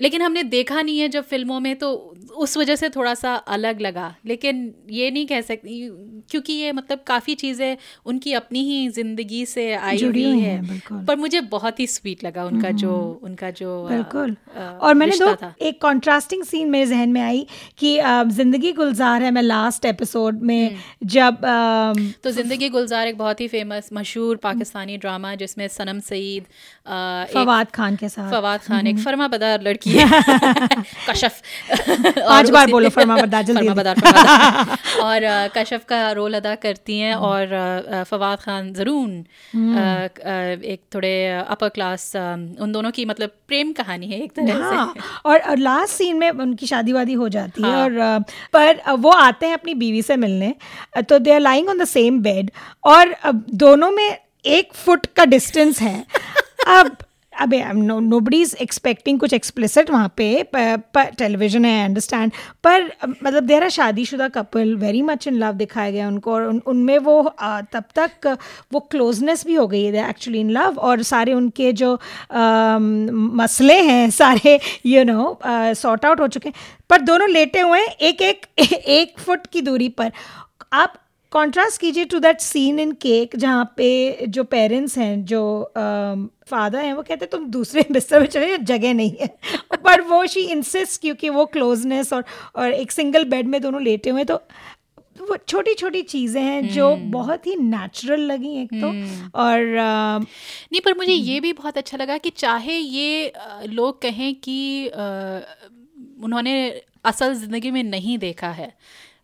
लेकिन 0.00 0.22
हमने 0.22 0.42
देखा 0.42 0.82
नहीं 0.82 0.98
है 0.98 1.08
जब 1.08 1.24
फ़िल्मों 1.24 1.60
में 1.60 1.74
तो 1.76 1.92
उस 2.36 2.56
वजह 2.56 2.76
से 2.76 2.88
थोड़ा 2.88 3.14
सा 3.14 3.34
अलग 3.34 3.80
लगा। 3.80 4.14
लेकिन 4.26 4.74
ये 4.90 5.10
नहीं 5.10 5.26
कह 5.26 5.40
सकती 5.40 5.88
क्योंकि 6.30 6.52
ये 6.52 6.72
मतलब 6.72 7.02
काफ़ी 7.06 7.34
चीज़ें 7.34 7.76
उनकी 8.06 8.32
अपनी 8.32 8.62
ही 8.64 8.88
ज़िंदगी 8.88 9.44
से 9.46 9.72
आई 9.74 9.96
हुई 9.98 10.38
है। 10.38 10.60
पर 11.06 11.16
मुझे 11.16 11.40
बहुत 11.40 11.80
ही 11.80 11.86
स्वीट 11.86 12.24
लगा 12.24 12.44
उनका 12.44 12.70
जो 12.72 13.15
उनका 13.22 13.50
जो 13.50 13.86
बिल्कुल 13.88 14.04
बिल्कुल। 14.20 14.62
आ, 14.62 14.68
और 14.70 14.94
मैंने 14.94 15.16
दो 15.16 15.34
था। 15.34 15.54
एक 15.62 15.80
कॉन्ट्रास्टिंग 15.82 16.42
सीन 16.44 16.70
मेरे 16.70 16.86
जहन 16.86 17.08
में 17.08 17.20
आई 17.20 17.46
कि 17.78 17.98
ज़िंदगी 18.30 18.72
गुलजार 18.72 19.22
है 19.22 19.30
मैं 19.30 19.42
लास्ट 19.42 19.84
एपिसोड 19.84 20.40
में 20.42 20.76
जब 21.04 21.44
अम, 21.44 22.10
तो 22.24 22.30
ज़िंदगी 22.30 22.68
गुलजार 22.68 23.08
एक 23.08 23.18
बहुत 23.18 23.40
ही 23.40 23.48
फ़ेमस 23.48 23.88
मशहूर 23.92 24.36
पाकिस्तानी 24.36 24.96
ड्रामा 24.96 25.34
जिसमें 25.34 25.68
सनम 25.68 26.00
सईद 26.00 26.44
फवाद 26.86 27.70
खान 27.74 27.96
के 27.96 28.08
साथ। 28.08 28.30
फवाद 28.30 28.60
खान 28.66 28.86
एक 28.86 28.98
फर्माबदार 28.98 29.62
लड़की 29.62 29.90
है। 29.90 30.06
कशफ 31.08 31.40
पाँच 32.18 32.50
बार 32.50 32.70
बोलो 32.70 32.88
फर्माबदार, 32.88 33.42
जल्दी 33.42 33.66
फर्माबदार 33.68 34.00
फर्माबदार। 34.00 35.00
और 35.06 35.22
अ, 35.22 35.48
कशफ 35.56 35.84
का 35.88 36.00
रोल 36.18 36.34
अदा 36.34 36.54
करती 36.64 36.98
हैं 36.98 37.14
हम्म। 37.14 37.24
और 37.26 37.52
अ, 37.52 38.02
फवाद 38.04 38.38
खान 38.38 38.72
जरून। 38.72 39.18
एक 40.66 40.80
थोड़े 40.94 41.14
अपर 41.48 41.68
क्लास 41.68 42.10
उन 42.16 42.72
दोनों 42.72 42.90
की 42.90 43.04
मतलब 43.04 43.30
प्रेम 43.48 43.72
कहानी 43.72 44.06
है 44.06 44.20
एक 44.22 44.32
तरह 44.32 44.62
हाँ 44.64 44.92
से 44.96 45.00
और 45.28 45.56
लास्ट 45.58 45.94
सीन 45.94 46.16
में 46.16 46.30
उनकी 46.30 46.66
शादी 46.66 46.92
वादी 46.92 47.12
हो 47.12 47.28
जाती 47.28 47.62
है 47.62 47.70
हाँ। 47.70 47.82
और 47.84 48.24
पर 48.52 48.80
वो 48.98 49.10
आते 49.10 49.46
हैं 49.46 49.54
अपनी 49.54 49.74
बीवी 49.74 50.02
से 50.02 50.16
मिलने 50.16 50.54
तो 51.08 51.18
they 51.18 51.32
are 51.34 51.40
lying 51.40 51.68
on 51.68 51.78
the 51.78 51.84
same 51.84 52.20
bed 52.22 52.50
और 52.84 53.14
दोनों 53.64 53.90
में 53.90 54.06
एक 54.46 54.72
फुट 54.74 55.06
का 55.16 55.24
डिस्टेंस 55.24 55.80
है। 55.82 56.04
अब 56.66 56.96
अबे 57.32 57.58
नो 57.74 58.18
बडी 58.20 58.40
इज़ 58.42 58.54
एक्सपेक्टिंग 58.62 59.18
कुछ 59.20 59.32
एक्सप्लिसिट 59.34 59.90
वहाँ 59.90 60.12
पे 60.16 60.26
पर 60.52 61.10
टेलीविज़न 61.18 61.64
है 61.64 61.84
अंडरस्टैंड 61.84 62.32
पर 62.64 62.84
मतलब 63.24 63.42
देर 63.46 63.62
आर 63.62 63.68
शादीशुदा 63.70 64.28
couple 64.28 64.74
very 64.76 65.02
much 65.02 65.26
in 65.28 65.34
love 65.34 65.52
दिखाया 65.54 65.90
गया 65.90 66.06
उनको 66.08 66.32
और 66.34 66.42
उन, 66.42 66.62
उनमें 66.66 66.98
वो 66.98 67.18
अ, 67.22 67.60
तब 67.72 67.84
तक 67.98 68.36
वो 68.72 68.80
क्लोजनेस 68.90 69.46
भी 69.46 69.54
हो 69.54 69.66
गई 69.68 69.82
है 69.84 70.08
एक्चुअली 70.10 70.40
इन 70.40 70.50
लव 70.50 70.78
और 70.88 71.02
सारे 71.02 71.32
उनके 71.34 71.72
जो 71.82 71.92
अम, 71.94 73.08
मसले 73.42 73.80
हैं 73.82 74.10
सारे 74.20 74.58
यू 74.86 75.04
नो 75.04 75.38
सॉर्ट 75.76 76.04
आउट 76.04 76.20
हो 76.20 76.28
चुके 76.28 76.48
हैं। 76.48 76.54
पर 76.90 77.00
दोनों 77.02 77.28
लेटे 77.30 77.60
हुए 77.60 77.80
हैं 77.80 77.88
एक 78.08 78.22
एक 78.22 78.46
एक 78.72 79.18
फुट 79.18 79.46
की 79.46 79.60
दूरी 79.60 79.88
पर। 79.98 80.12
आप 80.72 80.94
कॉन्ट्रास्ट 81.36 81.80
कीजिए 81.80 82.04
to 82.04 82.18
that 82.18 82.40
scene 82.40 82.78
in 82.80 82.92
Cake 82.92 83.36
जहाँ 83.36 83.64
पे 83.76 84.26
जो 84.26 84.44
पेरेंट्स 84.44 84.96
हैं 84.98 85.24
जो 85.24 85.40
फादर 86.48 86.78
हैं 86.78 86.92
वो 86.94 87.02
कहते 87.02 87.24
हैं 87.24 87.28
तुम 87.30 87.44
दूसरे 87.50 87.84
बिस्तर 87.92 88.20
में 88.20 88.26
चले 88.26 88.56
जगह 88.58 88.94
नहीं 88.94 89.12
है। 89.20 89.26
पर 89.84 90.00
वो 90.00 90.24
शी 90.26 90.40
इंसिस्ट 90.50 91.00
क्योंकि 91.00 91.28
वो 91.28 91.44
क्लोजनेस 91.46 92.12
और 92.12 92.24
और 92.56 92.72
एक 92.72 92.92
सिंगल 92.92 93.24
बेड 93.24 93.46
में 93.46 93.60
दोनों 93.62 93.82
लेटे 93.82 94.10
हुए 94.10 94.24
तो 94.24 94.40
वो 95.20 95.36
छोटी 95.48 95.74
छोटी 95.74 96.02
चीज़ें 96.02 96.40
हैं 96.42 96.66
जो 96.68 96.94
बहुत 97.12 97.46
ही 97.46 97.56
नेचुरल 97.56 98.20
लगी 98.22 98.56
एक 98.62 98.72
तो। 98.80 98.88
और 99.40 99.60
अ, 99.76 100.18
नहीं 100.72 100.80
पर 100.80 100.96
मुझे 100.96 101.12
ये 101.12 101.38
भी 101.40 101.52
बहुत 101.52 101.78
अच्छा 101.78 101.96
लगा 101.96 102.18
कि 102.18 102.30
चाहे 102.36 102.76
ये 102.78 103.32
लोग 103.66 104.00
कहें 104.02 104.34
कि 104.40 104.58
अ, 104.88 105.40
उन्होंने 106.22 106.56
असल 107.04 107.34
ज़िंदगी 107.34 107.70
में 107.70 107.82
नहीं 107.82 108.18
देखा 108.18 108.48
है 108.52 108.72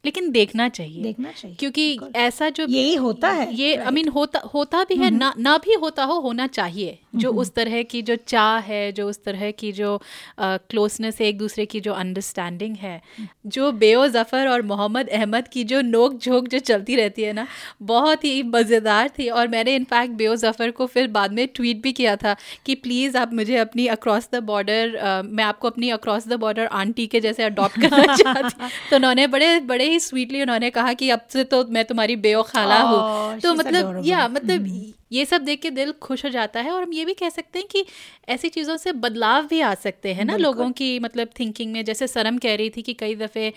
लेकिन 0.04 0.30
देखना 0.32 0.68
चाहिए। 0.68 1.02
देखना 1.02 1.30
चाहिए 1.32 1.56
क्योंकि 1.56 1.98
ऐसा 2.16 2.48
जो 2.48 2.66
यही 2.68 2.94
होता 2.94 3.28
है। 3.30 3.52
ये 3.54 3.74
आई 3.76 3.90
मीन 3.90 4.08
होता 4.08 4.38
होता 4.54 4.82
भी 4.84 4.96
है 4.96 5.10
ना 5.10 5.32
ना 5.38 5.56
भी 5.58 5.74
होता 5.74 6.04
हो 6.04 6.18
होना 6.20 6.46
चाहिए। 6.46 6.98
जो 7.14 7.30
उस 7.32 7.52
तरह 7.54 7.82
की 7.82 8.00
जो 8.02 8.16
चाह 8.26 8.58
है 8.58 8.80
जो 8.92 9.08
उस 9.08 9.22
तरह 9.24 9.50
की 9.50 9.70
जो 9.72 10.00
क्लोजनेस 10.40 11.20
है 11.20 11.26
एक 11.26 11.38
दूसरे 11.38 11.66
की 11.66 11.80
जो 11.80 11.92
अंडरस्टैंडिंग 11.94 12.76
है 12.76 13.00
जो 13.46 13.70
बेओ 13.74 14.06
जफ़र 14.08 14.48
और 14.48 14.62
मोहम्मद 14.62 15.08
अहमद 15.10 15.48
की 15.48 15.64
जो 15.64 15.80
नोक 15.80 16.18
झोंक 16.18 16.48
जो 16.48 16.58
चलती 16.60 16.96
रहती 16.96 17.22
है 17.22 17.32
ना 17.32 17.46
बहुत 17.84 18.24
ही 18.24 18.42
मज़ेदार 18.44 19.08
थी। 19.18 19.28
और 19.30 19.48
मैंने 19.48 19.74
इनफैक्ट 19.76 20.14
बेओ 20.14 20.34
जफ़र 20.36 20.70
को 20.70 20.86
फिर 20.86 21.06
बाद 21.10 21.32
में 21.32 21.46
ट्वीट 21.54 21.82
भी 21.82 21.92
किया 21.92 22.16
था 22.16 22.34
कि 22.66 22.74
प्लीज़ 22.74 23.16
आप 23.16 23.32
मुझे 23.34 23.56
अपनी 23.56 23.86
अक्रॉस 23.88 24.28
द 24.34 24.42
बॉर्डर 24.42 24.98
मैं 25.26 25.44
आपको 25.44 25.68
अपनी 25.68 25.90
अक्रॉस 25.90 26.28
द 26.28 26.38
बॉर्डर 26.40 26.66
आंटी 26.82 27.06
के 27.06 27.20
जैसे 27.20 27.42
अडॉप्ट 27.42 27.80
करना 27.80 28.16
चाहती 28.16 28.68
तो 28.90 28.96
उन्होंने 28.96 29.26
बड़े 29.26 29.58
बड़े 29.68 29.91
ही 29.92 30.00
स्वीटली 30.00 30.42
उन्होंने 30.42 30.70
कहा 30.70 30.92
कि 30.94 31.10
अब 31.10 31.26
से 31.28 31.44
तो 31.44 31.64
मैं 31.68 31.84
तुम्हारी 31.84 32.16
बेओ 32.18 32.42
खाला 32.44 32.80
हूँ। 32.82 33.40
तो 33.40 33.54
मतलब 33.54 34.02
या 34.06 34.26
मतलब 34.28 34.66
ये 35.12 35.24
सब 35.24 35.42
देख 35.44 35.60
के 35.60 35.70
दिल 35.70 35.92
खुश 36.02 36.24
हो 36.24 36.30
जाता 36.30 36.60
है 36.60 36.70
और 36.70 36.82
हम 36.82 36.92
ये 36.92 37.04
भी 37.04 37.14
कह 37.14 37.28
सकते 37.28 37.58
हैं 37.58 37.68
कि 37.68 37.84
ऐसी 38.28 38.48
चीज़ों 38.48 38.76
से 38.76 38.92
बदलाव 38.94 39.46
भी 39.46 39.60
आ 39.60 39.72
सकते 39.74 40.12
हैं 40.14 40.24
ना 40.24 40.36
लोगों 40.36 40.70
की 40.72 40.98
मतलब 40.98 41.28
थिंकिंग 41.40 41.72
में। 41.72 41.84
जैसे 41.84 42.06
सरम 42.06 42.38
कह 42.38 42.54
रही 42.54 42.70
थी 42.70 42.82
कि 42.82 42.94
कई 42.94 43.14
दफ़े 43.16 43.48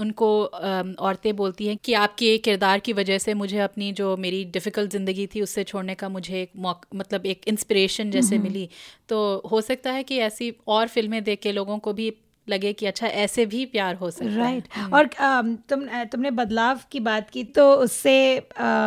उनको 0.00 0.28
औरतें 0.44 1.34
बोलती 1.36 1.66
हैं 1.66 1.76
कि 1.84 1.94
आपके 1.94 2.36
किरदार 2.38 2.78
की 2.78 2.92
वजह 2.92 3.18
से 3.18 3.34
मुझे 3.34 3.58
अपनी 3.60 3.90
जो 3.92 4.16
मेरी 4.16 4.44
डिफ़िकल्ट 4.54 4.90
ज़िंदगी 4.90 5.26
थी 5.26 5.40
उससे 5.40 5.64
छोड़ने 5.64 5.94
का 5.94 6.08
मुझे 6.08 6.40
एक 6.42 6.50
मौक 6.58 6.84
मतलब 6.94 7.26
एक 7.26 7.48
इंस्पिरेशन 7.48 8.10
जैसे 8.10 8.38
मिली। 8.38 8.68
तो 9.08 9.24
हो 9.50 9.60
सकता 9.60 9.92
है 9.92 10.02
कि 10.02 10.18
ऐसी 10.20 10.52
और 10.68 10.88
फ़िल्में 10.88 11.22
देख 11.24 11.40
के 11.40 11.52
लोगों 11.52 11.78
को 11.78 11.92
भी 11.92 12.12
लगे 12.48 12.72
कि 12.72 12.86
अच्छा 12.86 13.06
ऐसे 13.06 13.46
भी 13.46 13.64
प्यार 13.66 13.94
हो 13.94 14.10
सकता 14.10 14.36
राइट 14.36 14.64
right. 14.64 14.92
और 14.94 15.08
अम, 15.18 15.54
तुम 15.56 15.86
तुमने 16.04 16.30
बदलाव 16.30 16.80
की 16.92 17.00
बात 17.00 17.30
की 17.30 17.44
तो 17.44 17.74
उससे 17.74 18.34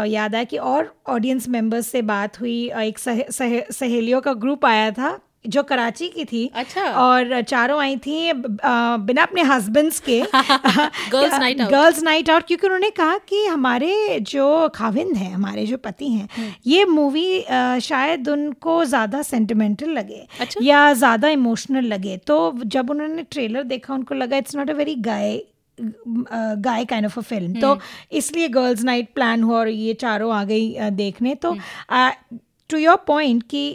याद 0.07 0.35
आया 0.35 0.43
कि 0.43 0.57
और 0.57 0.95
ऑडियंस 1.07 1.47
मेंबर्स 1.47 1.87
से 1.87 2.01
बात 2.01 2.39
हुई 2.39 2.71
एक 2.77 2.99
सह, 2.99 3.21
सह, 3.31 3.59
सहेलियों 3.71 4.21
का 4.21 4.33
ग्रुप 4.33 4.65
आया 4.65 4.91
था 4.91 5.19
जो 5.45 5.63
कराची 5.63 6.07
की 6.09 6.23
थी 6.25 6.45
अच्छा। 6.55 6.83
और 6.91 7.41
चारों 7.41 7.79
आई 7.81 7.95
थी 7.97 8.31
बिना 8.33 9.23
अपने 9.23 9.41
हस्बैंड्स 9.43 9.99
के 9.99 10.21
Girls 11.11 11.33
night 11.33 11.61
out. 11.61 11.71
Girls 11.71 12.01
night 12.03 12.29
out 12.29 12.47
क्योंकि 12.47 12.67
उन्होंने 12.67 12.89
कहा 12.91 13.17
कि 13.27 13.45
हमारे 13.45 14.19
जो 14.21 14.47
खाविंद 14.75 15.15
हैं 15.17 15.31
हमारे 15.33 15.65
जो 15.65 15.77
पति 15.77 16.09
हैं 16.09 16.27
हम्म। 16.37 16.51
ये 16.65 16.85
मूवी 16.85 17.27
शायद 17.81 18.29
उनको 18.29 18.83
ज़्यादा 18.85 19.21
सेंटिमेंटल 19.21 19.89
लगे 19.89 20.25
अच्छा। 20.39 20.59
या 20.63 20.93
ज़्यादा 20.93 21.29
इमोशनल 21.29 21.85
लगे 21.85 22.17
तो 22.27 22.37
जब 22.67 22.89
उन्होंने 22.89 23.23
ट्रेलर 23.31 23.63
देखा 23.65 23.93
उनको 23.93 24.15
लगा 24.15 24.37
it's 24.37 24.55
not 24.55 24.69
a 24.69 24.73
very 24.73 24.95
guy 25.03 25.39
guy 25.77 26.85
kind 26.85 27.05
of 27.05 27.19
a 27.19 27.21
film 27.23 27.59
तो 27.59 27.77
इसलिए 28.11 28.47
गर्ल्स 28.49 28.83
नाइट 28.83 29.13
प्लान 29.15 29.43
हुआ 29.43 29.57
और 29.59 29.67
ये 29.69 29.93
चारों 29.93 30.33
आ 30.35 30.43
गई 30.43 30.89
देखने 30.93 31.35
तो 31.35 31.55
टू 32.69 32.77
योर 32.77 33.03
पॉइंट 33.07 33.43
कि 33.43 33.67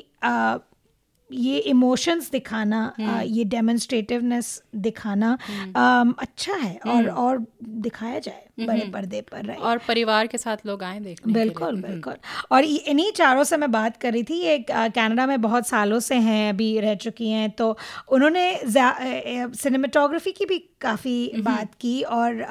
ये 1.33 1.59
इमोशंस 1.59 2.30
दिखाना 2.30 2.80
आ, 3.01 3.20
ये 3.22 3.45
डेमोन्स्ट्रेटिवनेस 3.45 4.62
दिखाना 4.74 5.39
आ, 5.76 6.05
अच्छा 6.18 6.55
है 6.55 6.78
और 6.87 7.09
और 7.09 7.45
दिखाया 7.64 8.18
जाए। 8.18 8.45
बड़े 8.59 8.84
पर्दे 8.92 9.20
पर 9.22 9.44
रहे 9.44 9.57
और 9.59 9.78
परिवार 9.86 10.26
के 10.26 10.38
साथ 10.38 10.57
लोग 10.66 10.82
आए 10.82 10.98
देखने 11.00 11.32
बिल्कुल 11.32 11.76
बिल्कुल। 11.78 12.16
और 12.50 12.64
इन्हीं 12.64 13.11
चारों 13.12 13.44
से 13.44 13.57
मैं 13.57 13.70
बात 13.72 13.96
कर 13.96 14.12
रही 14.12 14.22
थी 14.22 14.40
ये 14.40 14.59
कनाडा 14.70 15.26
में 15.26 15.40
बहुत 15.42 15.68
सालों 15.68 16.00
से 16.00 16.14
हैं 16.16 16.48
अभी 16.48 16.78
रह 16.80 16.94
चुकी 16.96 17.28
हैं 17.30 17.50
तो 17.53 17.76
उन्होंने 18.09 18.44
सिनेमाटोग्राफी 18.66 20.32
की 20.32 20.46
भी 20.46 20.59
काफ़ी 20.80 21.32
बात 21.38 21.74
की 21.80 22.00
और 22.05 22.42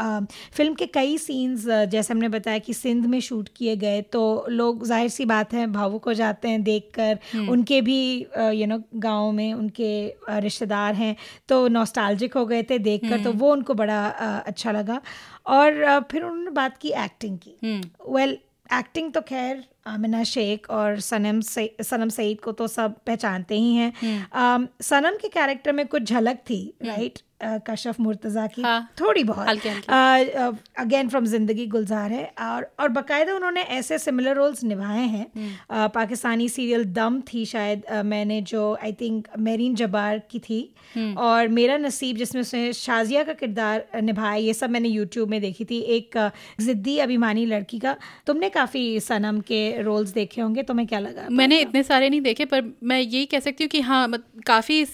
फ़िल्म 0.54 0.74
के 0.74 0.86
कई 0.90 1.18
सीन्स 1.18 1.66
जैसे 1.92 2.14
हमने 2.14 2.30
बताया 2.30 2.58
कि 2.60 2.74
सिंध 2.74 3.06
में 3.06 3.20
शूट 3.22 3.50
किए 3.56 3.76
गए 3.76 4.02
तो 4.14 4.22
लोग 4.50 4.86
ज़ाहिर 4.86 5.10
सी 5.10 5.26
बात 5.26 5.54
है 5.54 5.66
भावुक 5.72 6.06
हो 6.06 6.14
जाते 6.14 6.48
हैं 6.50 6.62
देखकर। 6.64 7.20
उनके 7.50 7.82
भी 7.82 8.00
यू 8.54 8.66
नो 8.68 8.80
गाँव 8.98 9.32
में 9.32 9.54
उनके 9.54 9.92
रिश्तेदार 10.40 10.94
हैं 10.96 11.16
तो 11.50 11.68
नॉस्टैल्जिक 11.70 12.38
हो 12.38 12.46
गए 12.46 12.64
थे 12.64 12.78
देखकर 12.80 13.24
तो 13.24 13.32
वो 13.34 13.52
उनको 13.52 13.74
बड़ा 13.74 14.06
अच्छा 14.08 14.72
लगा। 14.72 15.02
और 15.46 16.00
फिर 16.12 16.24
उन्होंने 16.24 16.52
बात 16.52 16.78
की 16.78 16.90
एक्टिंग 17.00 17.38
की। 17.38 17.82
वेल 18.10 18.38
एक्टिंग 18.74 19.12
तो 19.14 19.22
खैर 19.22 19.64
आमिना 19.88 20.24
शेख 20.24 20.70
और 20.70 21.00
सनम 21.00 21.40
से 21.42 21.76
सनम 21.82 22.10
सईद 22.10 22.40
को 22.42 22.52
तो 22.52 22.68
सब 22.68 22.96
पहचानते 23.06 23.56
ही 23.56 23.74
हैं। 23.76 24.68
सनम 24.82 25.18
के 25.22 25.28
कैरेक्टर 25.28 25.72
में 25.72 25.86
कुछ 25.88 26.04
झलक 26.04 26.38
थी 26.50 26.62
राइट 26.84 27.20
कशफ 27.68 28.00
मुर्तज़ा 28.00 28.46
की 28.48 28.62
हाँ, 28.62 28.82
थोड़ी 29.02 29.24
बहुत। 29.24 29.48
अगेन 30.80 31.10
फ्रॉम 31.10 31.26
ज़िंदगी 31.26 31.66
गुलजार 31.68 32.12
है। 32.12 32.24
और 32.42 32.70
और 32.80 32.90
बाकायदा 32.90 33.36
उन्होंने 33.36 33.62
ऐसे 33.72 33.98
सिमिलर 34.00 34.36
रोल्स 34.36 34.64
निभाए 34.64 35.06
हैं। 35.08 35.26
अ, 35.70 35.88
पाकिस्तानी 35.88 36.50
सीरियल 36.50 36.84
दम 36.94 37.20
थी 37.24 37.46
शायद 37.46 37.84
मैंने 38.06 38.42
जो 38.44 38.74
आई 38.84 38.94
थिंक 39.02 39.28
मेरीन 39.40 39.76
जबार 39.76 40.20
की 40.32 40.40
थी। 40.40 40.62
और 41.20 41.48
मेरा 41.50 41.78
नसीब 41.78 42.18
जिसमें 42.18 42.42
उसने 42.42 42.72
शाजिया 42.74 43.24
का 43.24 43.34
किरदार 43.34 43.86
निभाया 44.04 44.36
ये 44.36 44.54
सब 44.54 44.70
मैंने 44.70 44.90
यूट्यूब 44.90 45.30
में 45.30 45.40
देखी 45.42 45.66
थी। 45.66 45.80
एक 45.90 46.18
ज़िद्दी 46.62 46.98
अभिमानी 47.00 47.46
लड़की 47.46 47.80
का। 47.80 47.96
तुमने 48.28 48.50
काफ़ी 48.52 49.00
सनम 49.00 49.40
के 49.42 49.62
रोल्स 49.82 50.10
देखे 50.14 50.42
होंगे 50.42 50.64
तुम्हें 50.64 50.88
क्या 50.88 51.00
लगा? 51.00 51.28
मैंने 51.32 51.60
इतने 51.62 51.84
सारे 51.84 52.10
नहीं 52.10 52.22
देखे 52.22 52.46
पर 52.46 52.64
मैं 52.84 53.00
यही 53.00 53.26
कह 53.26 53.40
सकती 53.40 53.64
हूँ 53.64 53.70
कि 53.70 53.82
हाँ 53.82 54.08
काफ़ी 54.48 54.86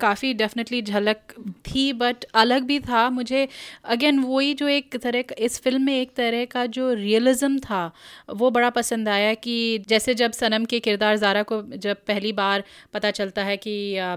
काफ़ी 0.00 0.32
डेफिनेटली 0.34 0.80
झलक 0.82 1.32
थी 1.66 1.92
बट 1.94 2.24
अलग 2.36 2.62
भी 2.64 2.78
था। 2.80 3.08
मुझे 3.10 3.46
अगेन 3.86 4.18
वही 4.20 4.52
जो 4.54 4.68
एक 4.70 4.96
तरह 4.98 5.24
इस 5.40 5.60
फ़िल्म 5.62 5.82
में 5.82 5.94
एक 5.94 6.14
तरह 6.16 6.44
का 6.46 6.64
जो 6.76 6.92
रियलिज्म 6.94 7.58
था 7.60 7.90
वो 8.34 8.50
बड़ा 8.50 8.70
पसंद 8.72 9.08
आया 9.08 9.34
कि 9.36 9.56
जैसे 9.88 10.14
जब 10.14 10.32
सनम 10.34 10.64
के 10.66 10.80
किरदार 10.80 11.16
ज़ारा 11.18 11.42
को 11.44 11.62
जब 11.78 11.96
पहली 12.08 12.32
बार 12.34 12.64
पता 12.94 13.10
चलता 13.12 13.44
है 13.44 13.56
कि 13.56 13.76
अ, 13.98 14.16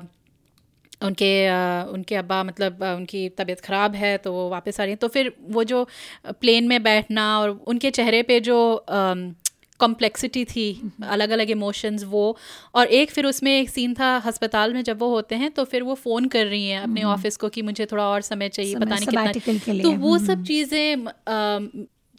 उनके 1.01 1.31
अ, 1.47 1.85
उनके 1.93 2.15
अब्बा 2.15 2.43
मतलब 2.43 2.83
उनकी 2.85 3.27
तबीयत 3.37 3.59
ख़राब 3.61 3.95
है 3.95 4.17
तो 4.17 4.33
वो 4.33 4.47
वापस 4.49 4.79
आ 4.81 4.83
रही 4.83 4.91
हैं। 4.91 4.99
तो 4.99 5.07
फिर 5.09 5.33
वो 5.51 5.63
जो 5.65 5.83
प्लेन 6.41 6.67
में 6.67 6.81
बैठना 6.83 7.27
और 7.39 7.49
उनके 7.67 7.91
चेहरे 7.91 8.21
पे 8.23 8.39
जो 8.41 8.57
कॉम्प्लेक्सिटी 9.79 10.43
थी 10.45 10.67
अलग 11.09 11.29
अलग 11.29 11.49
इमोशंस 11.49 12.03
वो। 12.03 12.25
और 12.75 12.87
एक 12.87 13.11
फिर 13.11 13.25
उसमें 13.25 13.51
एक 13.51 13.69
सीन 13.69 13.93
था 13.93 14.15
अस्पताल 14.25 14.73
में 14.73 14.83
जब 14.83 14.99
वो 14.99 15.09
होते 15.09 15.35
हैं 15.35 15.51
तो 15.51 15.63
फिर 15.65 15.83
वो 15.83 15.93
फ़ोन 15.95 16.27
कर 16.27 16.45
रही 16.45 16.67
हैं 16.67 16.79
अपने 16.79 17.03
ऑफ़िस 17.05 17.37
को 17.37 17.49
कि 17.49 17.61
मुझे 17.61 17.85
थोड़ा 17.85 18.07
और 18.07 18.21
समय 18.23 18.49
चाहिए 18.49 18.73
समय, 18.73 18.85
पता 18.85 18.95
नहीं 18.95 19.05
कितना। 19.33 19.83
तो 19.83 19.91
वो 19.97 20.17
सब 20.19 20.43
चीज़ें 20.43 21.07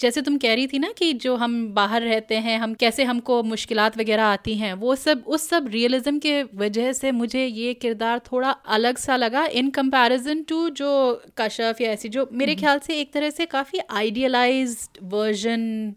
जैसे 0.00 0.22
तुम 0.22 0.36
कह 0.38 0.54
रही 0.54 0.66
थी 0.66 0.78
ना 0.78 0.92
कि 0.98 1.12
जो 1.12 1.34
हम 1.36 1.54
बाहर 1.74 2.02
रहते 2.02 2.34
हैं 2.34 2.58
हम 2.58 2.74
कैसे 2.74 3.04
हमको 3.04 3.42
मुश्किल 3.42 3.80
वगैरह 3.98 4.24
आती 4.24 4.54
हैं 4.54 4.72
वो 4.74 4.94
सब 4.94 5.24
उस 5.26 5.48
सब 5.48 5.68
रियलिज्म 5.68 6.18
के 6.18 6.42
वजह 6.56 6.92
से 6.92 7.10
मुझे 7.12 7.44
ये 7.46 7.72
किरदार 7.74 8.18
थोड़ा 8.32 8.50
अलग 8.50 8.98
सा 8.98 9.16
लगा 9.16 9.44
इन 9.52 9.70
कंपैरिजन 9.70 10.42
टू 10.42 10.68
जो 10.70 10.90
कशफ 11.38 11.80
या 11.80 11.90
ऐसी 11.90 12.08
जो 12.08 12.28
मेरे 12.32 12.54
ख्याल 12.54 12.78
से 12.78 13.00
एक 13.00 13.12
तरह 13.12 13.30
से 13.30 13.46
काफ़ी 13.46 13.78
आइडियलाइज्ड 13.90 14.98
वर्जन 15.02 15.94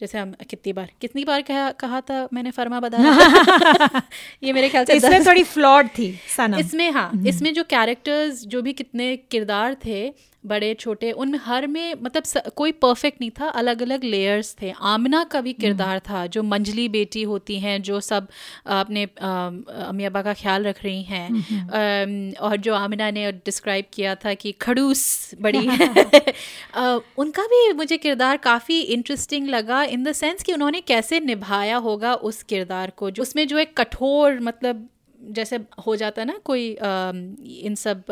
जैसे 0.00 0.18
हम 0.18 0.32
कितनी 0.50 0.72
बार 0.72 0.90
कितनी 1.00 1.24
बार 1.24 1.42
कहा 1.42 1.70
कहा 1.70 2.00
था 2.00 2.28
मैंने 2.32 2.50
फर्मा 2.50 2.80
बदला 2.80 4.00
ये 4.42 4.52
मेरे 4.52 4.68
ख्याल 4.68 4.84
से 4.84 4.94
इसमें 4.94 5.26
थोड़ी 5.26 5.42
फ्लॉड 5.44 5.88
थी 5.88 6.18
सनम। 6.36 6.58
इसमें 6.58 6.90
हाँ 6.90 7.10
इसमें 7.26 7.54
जो 7.54 7.64
कैरेक्टर्स 7.64 8.44
जो 8.46 8.62
भी 8.62 8.72
कितने 8.72 9.16
किरदार 9.16 9.76
थे 9.84 10.08
बड़े 10.44 10.72
छोटे 10.74 11.10
उनमें 11.12 11.38
हर 11.44 11.66
में 11.66 11.94
मतलब 12.02 12.22
स, 12.22 12.36
कोई 12.56 12.72
परफेक्ट 12.72 13.20
नहीं 13.20 13.30
था 13.30 13.48
अलग 13.48 13.82
अलग 13.82 14.04
लेयर्स 14.04 14.54
थे। 14.62 14.72
आमना 14.80 15.22
का 15.24 15.40
भी 15.40 15.52
किरदार 15.52 15.98
था 15.98 16.26
जो 16.26 16.42
मंजली 16.42 16.88
बेटी 16.88 17.22
होती 17.22 17.58
हैं 17.60 17.82
जो 17.82 18.00
सब 18.00 18.28
अपने 18.66 19.04
अम, 19.04 19.64
अम्मी 19.68 20.04
अब्बा 20.04 20.22
का 20.22 20.34
ख्याल 20.34 20.64
रख 20.64 20.84
रही 20.84 21.02
हैं। 21.02 22.32
और 22.34 22.56
जो 22.56 22.74
आमना 22.74 23.10
ने 23.10 23.32
डिस्क्राइब 23.32 23.84
किया 23.92 24.14
था 24.14 24.34
कि 24.34 24.52
खड़ूस 24.52 25.34
बड़ी 25.40 25.66
है 25.66 27.00
उनका 27.18 27.42
भी 27.42 27.72
मुझे 27.72 27.96
किरदार 27.96 28.36
काफ़ी 28.36 28.80
इंटरेस्टिंग 28.80 29.48
लगा 29.48 29.82
इन 29.82 30.04
द 30.04 30.12
सेंस 30.12 30.42
कि 30.42 30.52
उन्होंने 30.52 30.80
कैसे 30.80 31.20
निभाया 31.20 31.76
होगा 31.76 32.14
उस 32.14 32.42
किरदार 32.42 32.90
को 32.90 33.10
जो 33.10 33.22
उसमें 33.22 33.46
जो 33.48 33.58
एक 33.58 33.76
कठोर 33.76 34.40
मतलब 34.40 34.88
जैसे 35.20 35.58
हो 35.86 35.96
जाता 35.96 36.24
ना 36.24 36.38
कोई 36.44 36.74
अम, 36.74 37.36
इन 37.42 37.74
सब। 37.74 38.04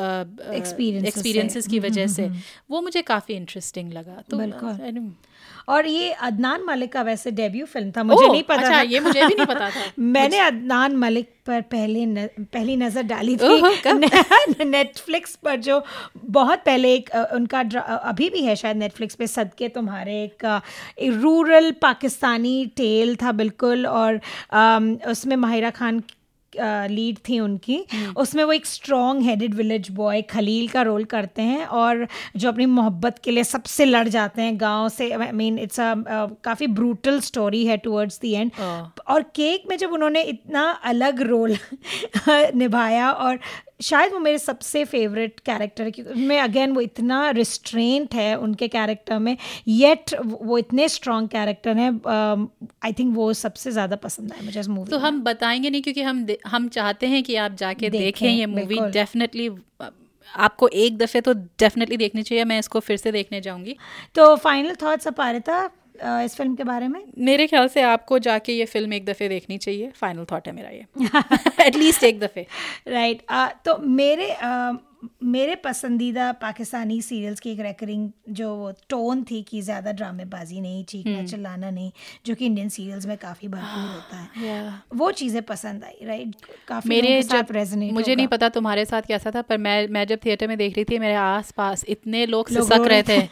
एक्सपीरियंसेस 0.54 1.66
की 1.66 1.78
वजह 1.78 2.06
से। 2.06 2.30
वो 2.70 2.80
मुझे 2.80 3.02
काफ़ी 3.02 3.34
इंटरेस्टिंग 3.34 3.92
लगा 3.92 4.22
तो 4.30 4.36
बिल्कुल। 4.36 5.12
और 5.68 5.86
ये 5.86 6.10
अदनान 6.10 6.62
मलिक 6.64 6.92
का 6.92 7.02
वैसे 7.02 7.30
डेब्यू 7.30 7.66
फ़िल्म 7.66 7.90
था 7.96 8.02
मुझे 8.02 8.24
ओह, 8.24 8.32
नहीं 8.32 8.42
पता 8.42 8.60
अच्छा, 8.60 8.70
था। 8.70 8.80
ये 8.80 9.00
मुझे 9.00 9.26
भी 9.26 9.34
नहीं 9.34 9.46
पता 9.46 9.70
था। 9.70 9.82
मैंने 9.98 10.38
अदनान 10.38 10.96
मलिक 10.96 11.28
पर 11.46 11.60
पहले 11.60 12.06
न, 12.06 12.26
पहली 12.52 12.76
नज़र 12.76 13.02
डाली 13.02 13.36
थी। 13.36 14.64
नेटफ्लिक्स 14.64 15.36
पर 15.44 15.56
जो 15.56 15.82
बहुत 16.24 16.58
पहले 16.58 16.94
एक 16.94 17.10
उनका 17.34 17.60
अभी 17.94 18.30
भी 18.30 18.42
है 18.42 18.56
शायद 18.56 18.76
नेटफ्लिक्स 18.76 19.14
पे 19.14 19.26
सदके 19.26 19.68
तुम्हारे 19.68 20.22
एक, 20.24 20.44
एक 20.98 21.12
रूरल 21.12 21.70
पाकिस्तानी 21.72 22.66
टेल 22.76 23.16
था 23.16 23.32
बिल्कुल। 23.32 23.86
और 23.86 24.20
उसमें 25.10 25.36
माहिरा 25.36 25.70
खान 25.70 26.02
लीड 26.56 27.18
थी 27.28 27.38
उनकी। 27.40 27.78
उसमें 28.16 28.42
वो 28.44 28.52
एक 28.52 28.66
strong 28.66 29.22
headed 29.22 29.54
village 29.54 29.90
boy 29.90 30.22
Khalil 30.30 30.68
का 30.68 30.82
रोल 30.82 31.04
करते 31.04 31.42
हैं 31.42 31.66
और 31.66 32.06
जो 32.36 32.48
अपनी 32.48 32.66
मोहब्बत 32.66 33.18
के 33.24 33.30
लिए 33.30 33.44
सबसे 33.44 33.84
लड़ 33.84 34.06
जाते 34.08 34.42
हैं 34.42 34.60
गाँव 34.60 34.88
से। 34.88 35.10
आई 35.10 35.30
मीन 35.32 35.58
इट्स 35.58 35.80
अ 35.80 35.94
काफ़ी 36.44 36.66
ब्रूटल 36.66 37.20
स्टोरी 37.20 37.64
है 37.66 37.76
टुवर्ड्स 37.76 38.18
दी 38.20 38.32
एंड 38.32 38.50
और 38.60 39.22
केक 39.34 39.64
में 39.68 39.76
जब 39.78 39.92
उन्होंने 39.92 40.22
इतना 40.22 40.68
अलग 40.84 41.22
रोल 41.22 41.56
निभाया 42.28 43.10
और 43.10 43.38
शायद 43.80 44.12
वो 44.12 44.18
मेरे 44.18 44.38
सबसे 44.38 44.84
फेवरेट 44.84 45.40
कैरेक्टर 45.40 45.84
है 45.84 45.90
क्योंकि 45.90 46.12
उनमें 46.12 46.40
अगेन 46.40 46.72
वो 46.72 46.80
इतना 46.80 47.30
रिस्ट्रेंट 47.30 48.14
है 48.14 48.34
उनके 48.38 48.68
कैरेक्टर 48.68 49.18
में 49.18 49.36
येट 49.68 50.14
वो 50.22 50.58
इतने 50.58 50.88
स्ट्रॉन्ग 50.88 51.28
कैरेक्टर 51.28 51.76
हैं 51.76 51.90
आई 52.84 52.92
थिंक 52.92 53.14
वो 53.16 53.32
सबसे 53.32 53.70
ज़्यादा 53.70 53.96
पसंद 53.96 54.32
आए 54.32 54.44
मुझे 54.44 54.60
इस 54.60 54.68
मूवी 54.68 54.90
तो 54.90 54.98
हम 54.98 55.22
बताएँगे 55.22 55.70
नहीं 55.70 55.82
क्योंकि 55.82 56.02
हम 56.02 56.26
हम 56.46 56.68
चाहते 56.68 57.06
हैं 57.06 57.22
कि 57.22 57.34
आप 57.36 57.54
जाके 57.54 57.90
देखें, 57.90 58.04
देखें 58.04 58.28
ये 58.28 58.46
मूवी 58.46 58.78
डेफिनेटली 58.90 59.50
आपको 60.28 60.68
एक 60.68 60.98
दफ़े 60.98 61.20
तो 61.20 61.32
डेफिनेटली 61.32 61.96
देखनी 61.96 62.22
चाहिए 62.22 62.44
मैं 62.44 62.58
इसको 62.58 62.80
फिर 62.80 62.96
से 62.96 63.12
देखने 63.12 63.40
जाऊँगी। 63.40 63.76
तो 64.14 64.36
फाइनल 64.36 64.74
थॉट्स 64.82 65.08
अपारिता 65.08 65.70
इस 66.02 66.36
फ़िल्म 66.36 66.54
के 66.54 66.64
बारे 66.64 66.88
में? 66.88 67.04
मेरे 67.18 67.46
ख्याल 67.46 67.68
से 67.68 67.82
आपको 67.82 68.18
जाके 68.18 68.52
ये 68.52 68.64
फ़िल्म 68.64 68.92
एक 68.92 69.04
दफ़े 69.04 69.28
देखनी 69.28 69.58
चाहिए। 69.58 69.90
फाइनल 69.90 70.24
थॉट 70.32 70.48
है 70.48 70.52
मेरा 70.54 70.68
ये। 70.68 70.86
एटलीस्ट 71.66 72.04
एक 72.04 72.20
दफ़े। 72.20 72.46
Right 72.88 73.22
right. 73.22 73.52
uh, 73.52 73.64
तो 73.64 73.78
मेरे 73.78 74.30
अ, 74.30 74.72
मेरे 75.22 75.54
पसंदीदा 75.54 76.30
पाकिस्तानी 76.32 77.00
सीरियल्स 77.02 77.40
की 77.40 77.50
एक 77.50 77.60
रेकरिंग 77.60 78.10
जो 78.28 78.72
टोन 78.88 79.22
थी 79.24 79.42
कि 79.42 79.60
ज़्यादा 79.62 79.92
ड्रामेबाजी 79.92 80.60
नहीं 80.60 80.84
चीखना 80.84 81.24
चिल्लाना 81.26 81.70
नहीं 81.70 81.90
जो 82.26 82.34
कि 82.34 82.46
इंडियन 82.46 82.68
सीरियल्स 82.68 83.06
में 83.06 83.16
काफ़ी 83.18 83.48
भरपूर 83.48 83.90
होता 83.90 84.16
है। 84.16 84.28
वो 84.94 85.10
चीज़ें 85.10 85.42
पसंद 85.42 85.84
आई 85.84 86.06
राइट 86.06 86.34
काफ़ी 86.68 86.88
मेरे 86.88 87.22
साथ 87.22 87.42
जब 87.42 87.52
रेजोनेट 87.52 87.92
मुझे 87.92 88.14
नहीं 88.14 88.26
पता 88.26 88.48
तुम्हारे 88.48 88.84
साथ 88.84 89.02
कैसा 89.02 89.30
था 89.34 89.42
पर 89.42 89.58
मैं 89.58 89.88
मैं 89.88 90.06
जब 90.06 90.18
थिएटर 90.24 90.48
में 90.48 90.56
देख 90.58 90.74
रही 90.76 90.84
थी 90.84 90.98
मेरे 90.98 91.14
आसपास 91.14 91.84
इतने 91.88 92.24
लोग 92.26 92.48
सिसक 92.48 92.86
रहे 92.86 93.02
थे। 93.02 93.26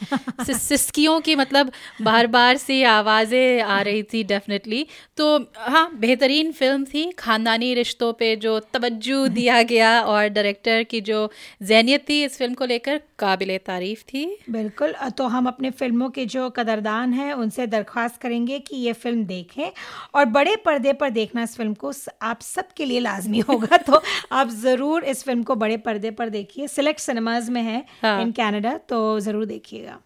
सिस- 0.45 0.61
सिसकियों 0.63 1.21
की 1.21 1.35
मतलब 1.37 1.73
बार 2.03 2.27
बार 2.27 2.57
सी 2.57 2.83
आवाज़ें 2.83 3.61
आ 3.63 3.81
रही 3.83 4.03
थी 4.03 4.23
डेफिनेटली 4.25 4.87
तो 5.17 5.37
हाँ 5.59 5.91
बेहतरीन 5.99 6.53
फ़िल्म 6.53 6.85
थी। 6.85 7.11
ख़ानदानी 7.19 7.73
रिश्तों 7.75 8.13
पर 8.13 8.35
जो 8.39 8.59
तवज्जो 8.61 9.27
दिया 9.29 9.63
गया 9.63 10.01
और 10.03 10.29
डायरेक्टर 10.29 10.83
की 10.83 11.01
जो 11.01 11.29
जहनीत 11.61 12.05
थी 12.09 12.23
इस 12.25 12.37
फ़िल्म 12.39 12.55
को 12.55 12.65
लेकर 12.65 13.01
काबिल 13.19 13.57
तारीफ़ 13.67 14.03
थी। 14.05 14.25
बिल्कुल 14.51 14.93
तो 15.19 15.27
हम 15.27 15.47
अपने 15.47 15.71
फ़िल्मों 15.71 16.09
के 16.11 16.25
जो 16.27 16.49
कदरदान 16.51 17.13
हैं 17.13 17.33
उनसे 17.35 17.67
दरख्वास्त 17.67 18.21
करेंगे 18.21 18.59
कि 18.59 18.77
ये 18.77 18.93
फ़िल्म 18.95 19.25
देखें 19.25 19.71
और 20.15 20.25
बड़े 20.27 20.57
पर्दे 20.57 20.93
पर 20.93 21.11
देखना 21.11 21.43
इस 21.43 21.57
फ़िल्म 21.57 21.75
को 21.75 21.93
आप 22.23 22.41
सबके 22.43 22.85
लिए 22.85 23.01
लाजमी 23.01 23.41
होगा 23.49 23.77
तो 23.77 24.03
आप 24.33 24.49
ज़रूर 24.63 25.05
इस 25.05 25.23
फ़िल्म 25.25 25.43
को 25.43 25.55
बड़े 25.55 25.77
पर्दे 25.79 26.11
पर 26.11 26.29
देखिए। 26.29 26.69
सिलेक्ट 26.69 27.01
सिनेमाज 27.01 27.51
में 27.51 27.63
है 27.63 27.85
हाँ। 28.03 28.21
इन 28.23 28.33
कैनेडा 28.33 28.77
तो 28.89 28.99
ज़रूर 29.21 29.45
देखिएगा। 29.45 29.99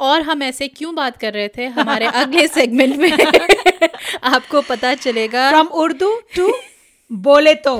और 0.00 0.22
हम 0.22 0.42
ऐसे 0.42 0.68
क्यों 0.68 0.94
बात 0.94 1.16
कर 1.16 1.32
रहे 1.32 1.48
थे 1.48 1.66
हमारे 1.68 2.06
अगले 2.06 2.46
सेगमेंट 2.48 2.96
में? 2.96 3.10
आपको 4.24 4.60
पता 4.62 4.94
चलेगा। 4.96 5.48
फ्रॉम 5.50 5.66
उर्दू 5.76 6.14
टू 6.36 6.52
बोले 7.10 7.54
तो 7.66 7.76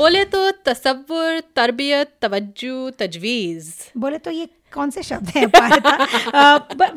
बोले 0.00 0.24
तो 0.24 0.50
तसव्वुर 0.50 1.40
तरबियत 1.56 2.12
तवज्जो 2.22 2.90
तजवीज़। 2.90 3.70
बोले 4.00 4.18
तो 4.18 4.30
ये 4.30 4.46
कौन 4.72 4.90
से 4.90 5.02
शब्द 5.02 5.28
हैं? 5.28 5.46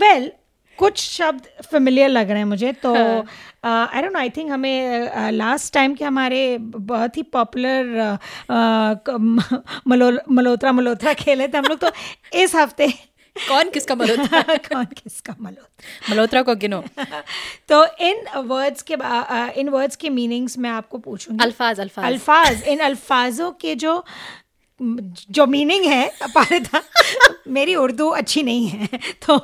वेल 0.04 0.32
कुछ 0.80 0.97
शब्द 0.97 1.41
फेमिलियर 1.72 2.10
लग 2.10 2.30
रहे 2.30 2.38
हैं 2.38 2.45
मुझे 2.45 2.72
तो 2.86 2.93
I 2.95 4.01
don't 4.01 4.14
know 4.14 4.20
I 4.20 4.30
think 4.30 4.51
हमें 4.51 5.32
लास्ट 5.32 5.68
uh, 5.68 5.74
टाइम 5.74 5.93
के 5.93 6.06
हमारे 6.06 6.58
बहुत 6.60 7.18
ही 7.18 7.24
पॉपुलर 7.36 8.18
मल्होत्रा 9.88 10.72
मल्होत्रा 10.72 11.14
खेले 11.14 11.47
थे 11.47 11.58
हम 11.58 11.66
लोग 11.70 11.80
तो 11.80 11.91
इस 12.34 12.56
हफ़्ते 12.56 12.93
कौन 13.36 13.69
किसका 13.69 13.95
मल्होत्रा 13.95 14.41
कौन 14.67 14.86
किसका 14.97 15.36
मल्होत्रा 15.39 16.09
मल्होत्रा 16.09 16.41
को 16.41 16.55
गिनो 16.55 16.84
तो 17.69 17.86
इन 18.01 18.25
वर्ड्स 18.47 18.81
के 18.91 18.97
इन 19.59 19.69
वर्ड्स 19.69 19.95
के 19.95 20.09
मीनिंग्स 20.09 20.57
मैं 20.57 20.69
आपको 20.69 20.97
पूछूँगी। 20.99 21.43
अल्फाज 21.43 21.79
अल्फाज 21.79 22.05
अल्फाज 22.05 22.63
इन 22.63 22.79
अल्फाजों 22.81 23.51
के 23.61 23.75
जो 23.75 24.03
जो 25.31 25.45
मीनिंग 25.45 25.86
है 25.86 26.07
अपारिता 26.21 26.81
मेरी 27.47 27.75
उर्दू 27.75 28.07
अच्छी 28.19 28.43
नहीं 28.43 28.67
है 28.67 28.88
तो 29.27 29.38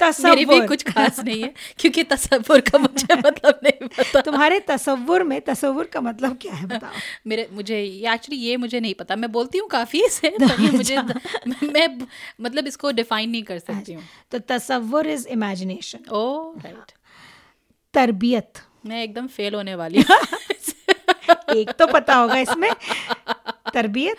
तस्वुर 0.00 0.30
मेरी 0.30 0.44
भी 0.44 0.60
कुछ 0.66 0.82
खास 0.82 1.18
नहीं 1.20 1.42
है 1.42 1.52
क्योंकि 1.78 2.02
तस्वुर 2.02 2.60
का 2.60 2.78
मुझे 2.78 3.14
मतलब 3.26 3.60
नहीं 3.64 3.88
पता। 3.88 4.20
तुम्हारे 4.20 4.60
तस्वुर 4.60 5.22
में 5.22 5.40
तस्वुर 5.40 5.86
का 5.86 6.00
मतलब 6.00 6.36
क्या 6.42 6.54
है 6.54 6.66
बताओ। 6.66 6.90
मेरे 7.26 7.48
मुझे 7.52 7.80
एक्चुअली 8.14 8.40
ये 8.40 8.56
मुझे 8.56 8.80
नहीं 8.80 8.94
पता। 8.94 9.16
मैं 9.16 9.32
बोलती 9.32 9.58
हूँ 9.58 9.68
काफ़ी 9.68 10.02
से 10.10 10.30
तो 10.30 10.72
मुझे 10.72 10.96
मैं 11.72 11.88
मतलब 12.40 12.66
इसको 12.66 12.90
डिफाइन 12.90 13.30
नहीं 13.30 13.42
कर 13.42 13.58
सकती 13.58 13.92
हूँ। 13.92 14.02
तो 14.30 14.38
तस्वुर 14.48 15.06
इज़ 15.06 15.26
इमेजिनेशन 15.28 16.10
ओ 16.12 16.24
राइट 16.64 16.92
तरबियत। 17.94 18.62
मैं 18.86 19.02
एकदम 19.02 19.26
फेल 19.26 19.54
होने 19.54 19.74
वाली 19.74 20.02
हूँ। 20.02 20.16
एक 21.56 21.70
तो 21.78 21.86
पता 21.86 22.14
होगा 22.14 22.36
इसमें। 22.38 22.70
तरबियत? 23.76 24.16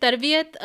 तरबियत 0.00 0.56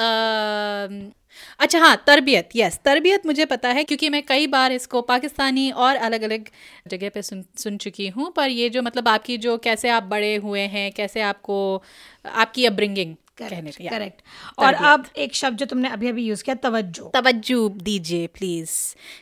अच्छा 1.60 1.80
हाँ 1.80 1.96
तरबियत 2.08 2.50
यस 2.56 2.80
तरबियत 2.86 3.26
मुझे 3.26 3.46
पता 3.46 3.70
है 3.70 3.84
क्योंकि 3.84 4.10
मैं 4.10 4.22
कई 4.26 4.48
बार 4.48 4.72
इसको 4.72 5.02
पाकिस्तानी 5.02 5.70
और 5.72 5.96
अलग 5.96 6.22
अलग 6.22 6.46
जगह 6.88 7.10
पे 7.10 7.22
सुन 7.22 7.44
सुन 7.58 7.78
चुकी 7.78 8.08
हूँ 8.08 8.32
पर 8.32 8.50
ये 8.50 8.70
जो 8.70 8.82
मतलब 8.82 9.08
आपकी 9.08 9.38
जो 9.38 9.58
कैसे 9.58 9.90
आप 9.90 10.04
बड़े 10.04 10.36
हुए 10.36 10.62
हैं 10.62 10.92
कैसे 10.92 11.22
आपको 11.22 11.84
आपकी 12.26 12.66
अपब्रिंगिंग 12.66 13.16
करेक्ट 13.42 14.22
और 14.58 14.74
अब 14.74 15.06
एक 15.18 15.36
शब्द 15.36 15.58
जो 15.58 15.66
तुमने 15.66 15.90
अभी 15.90 16.10
अभी 16.10 16.26
यूज़ 16.26 16.44
किया 16.44 16.56
तवज्जो। 16.56 17.12
तवज्जो 17.14 17.70
दीजिए 17.70 18.28
प्लीज़ 18.28 18.70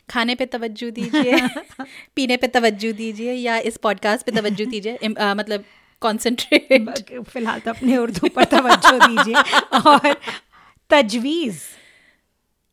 खाने 0.10 0.36
पे 0.36 0.46
तवज्जो 0.46 0.90
दीजिए 0.90 1.40
पीने 2.16 2.38
पे 2.38 2.48
तवज्जो 2.48 2.92
दीजिए 2.92 3.34
या 3.34 3.58
इस 3.58 3.78
पॉडकास्ट 3.78 4.26
पे 4.26 4.32
तवज्जो 4.32 4.66
दीजिए 4.66 4.98
मतलब 5.20 5.64
कंसंट्रेट 6.04 7.24
फ़िलहाल 7.24 7.60
तो 7.60 7.72
अपने 7.72 7.98
उर्दू 7.98 8.28
पर 8.36 8.44
तवज्जो 8.54 8.98
दीजिए 9.08 9.60
और 9.80 10.16
तजवीज़। 10.90 11.62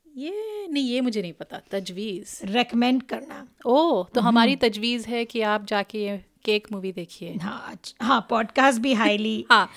ये 0.07 0.67
नहीं 0.71 0.85
ये 0.85 1.01
मुझे 1.01 1.23
नहीं 1.23 1.33
पता। 1.33 1.61
तजवीज़। 1.71 2.41
रेकमेंड 2.47 3.03
करना। 3.03 3.47
ओ 3.67 4.05
तो 4.05 4.21
हमारी 4.21 4.57
तजवीज़ 4.57 5.07
है 5.09 5.25
कि 5.25 5.41
आप 5.43 5.67
जाके 5.67 6.17
केक 6.45 6.67
मूवी 6.73 6.93
देखिए। 6.93 7.35
हाँ 7.35 7.79
हाँ 8.03 8.27
पॉडकास्ट 8.31 8.81
भी 8.81 8.93
हाईली 8.95 9.45
हाँ। 9.51 9.69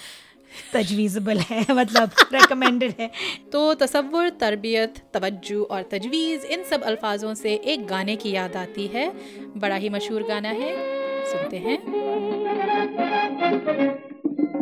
तजवीज़बल 0.74 1.40
है 1.40 1.66
मतलब 1.72 2.12
रेकमेंडेड 2.34 2.94
है। 3.00 3.10
तो 3.52 3.74
तसव्वुर 3.74 4.30
तरबियत 4.30 5.02
तवज्जो 5.14 5.64
और 5.64 5.82
तजवीज़ 5.92 6.46
इन 6.46 6.64
सब 6.64 6.84
अल्फाजों 6.84 7.34
से 7.34 7.54
एक 7.56 7.88
गाने 7.88 8.16
की 8.16 8.32
याद 8.32 8.56
आती 8.56 8.88
है। 8.88 9.10
बड़ा 9.58 9.76
ही 9.76 9.90
मशहूर 9.90 10.24
गाना 10.24 10.50
है। 10.50 10.76
सुनते 11.26 11.58
हैं। 11.58 11.78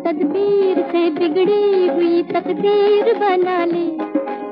तदबीर 0.05 0.81
से 0.91 1.03
बिगड़ी 1.11 1.87
हुई 1.87 2.21
तकदीर 2.31 3.13
बना 3.19 3.63
ले 3.65 3.85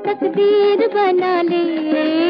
तकदीर 0.04 0.86
बना 0.94 1.40
ले। 1.42 1.64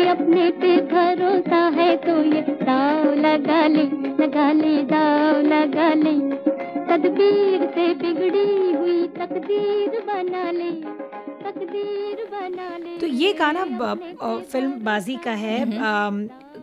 अपने 0.09 0.51
पे 0.61 0.77
भरोसा 0.87 1.61
है 1.77 1.97
तो 1.99 2.17
ये 2.25 2.41
दाव 2.63 3.13
लगा 3.17 3.67
ले 3.67 3.85
लगा 4.21 4.51
ले 4.53 4.83
दाव 4.85 5.41
लगा 5.45 5.93
ले। 5.95 6.15
तदबीर 6.89 7.67
से 7.75 7.87
बिगड़ी 7.95 8.73
हुई 8.73 9.07
तकदीर 9.17 10.01
बना 10.07 10.51
ले 10.51 10.71
तकदीर 11.45 12.27
बना 12.33 12.77
ले। 12.77 12.99
तो 13.01 13.07
ये 13.07 13.33
गाना 13.33 13.65
फ़िल्म 14.53 14.73
बाजी 14.85 15.17
का 15.25 15.33
है 15.45 15.59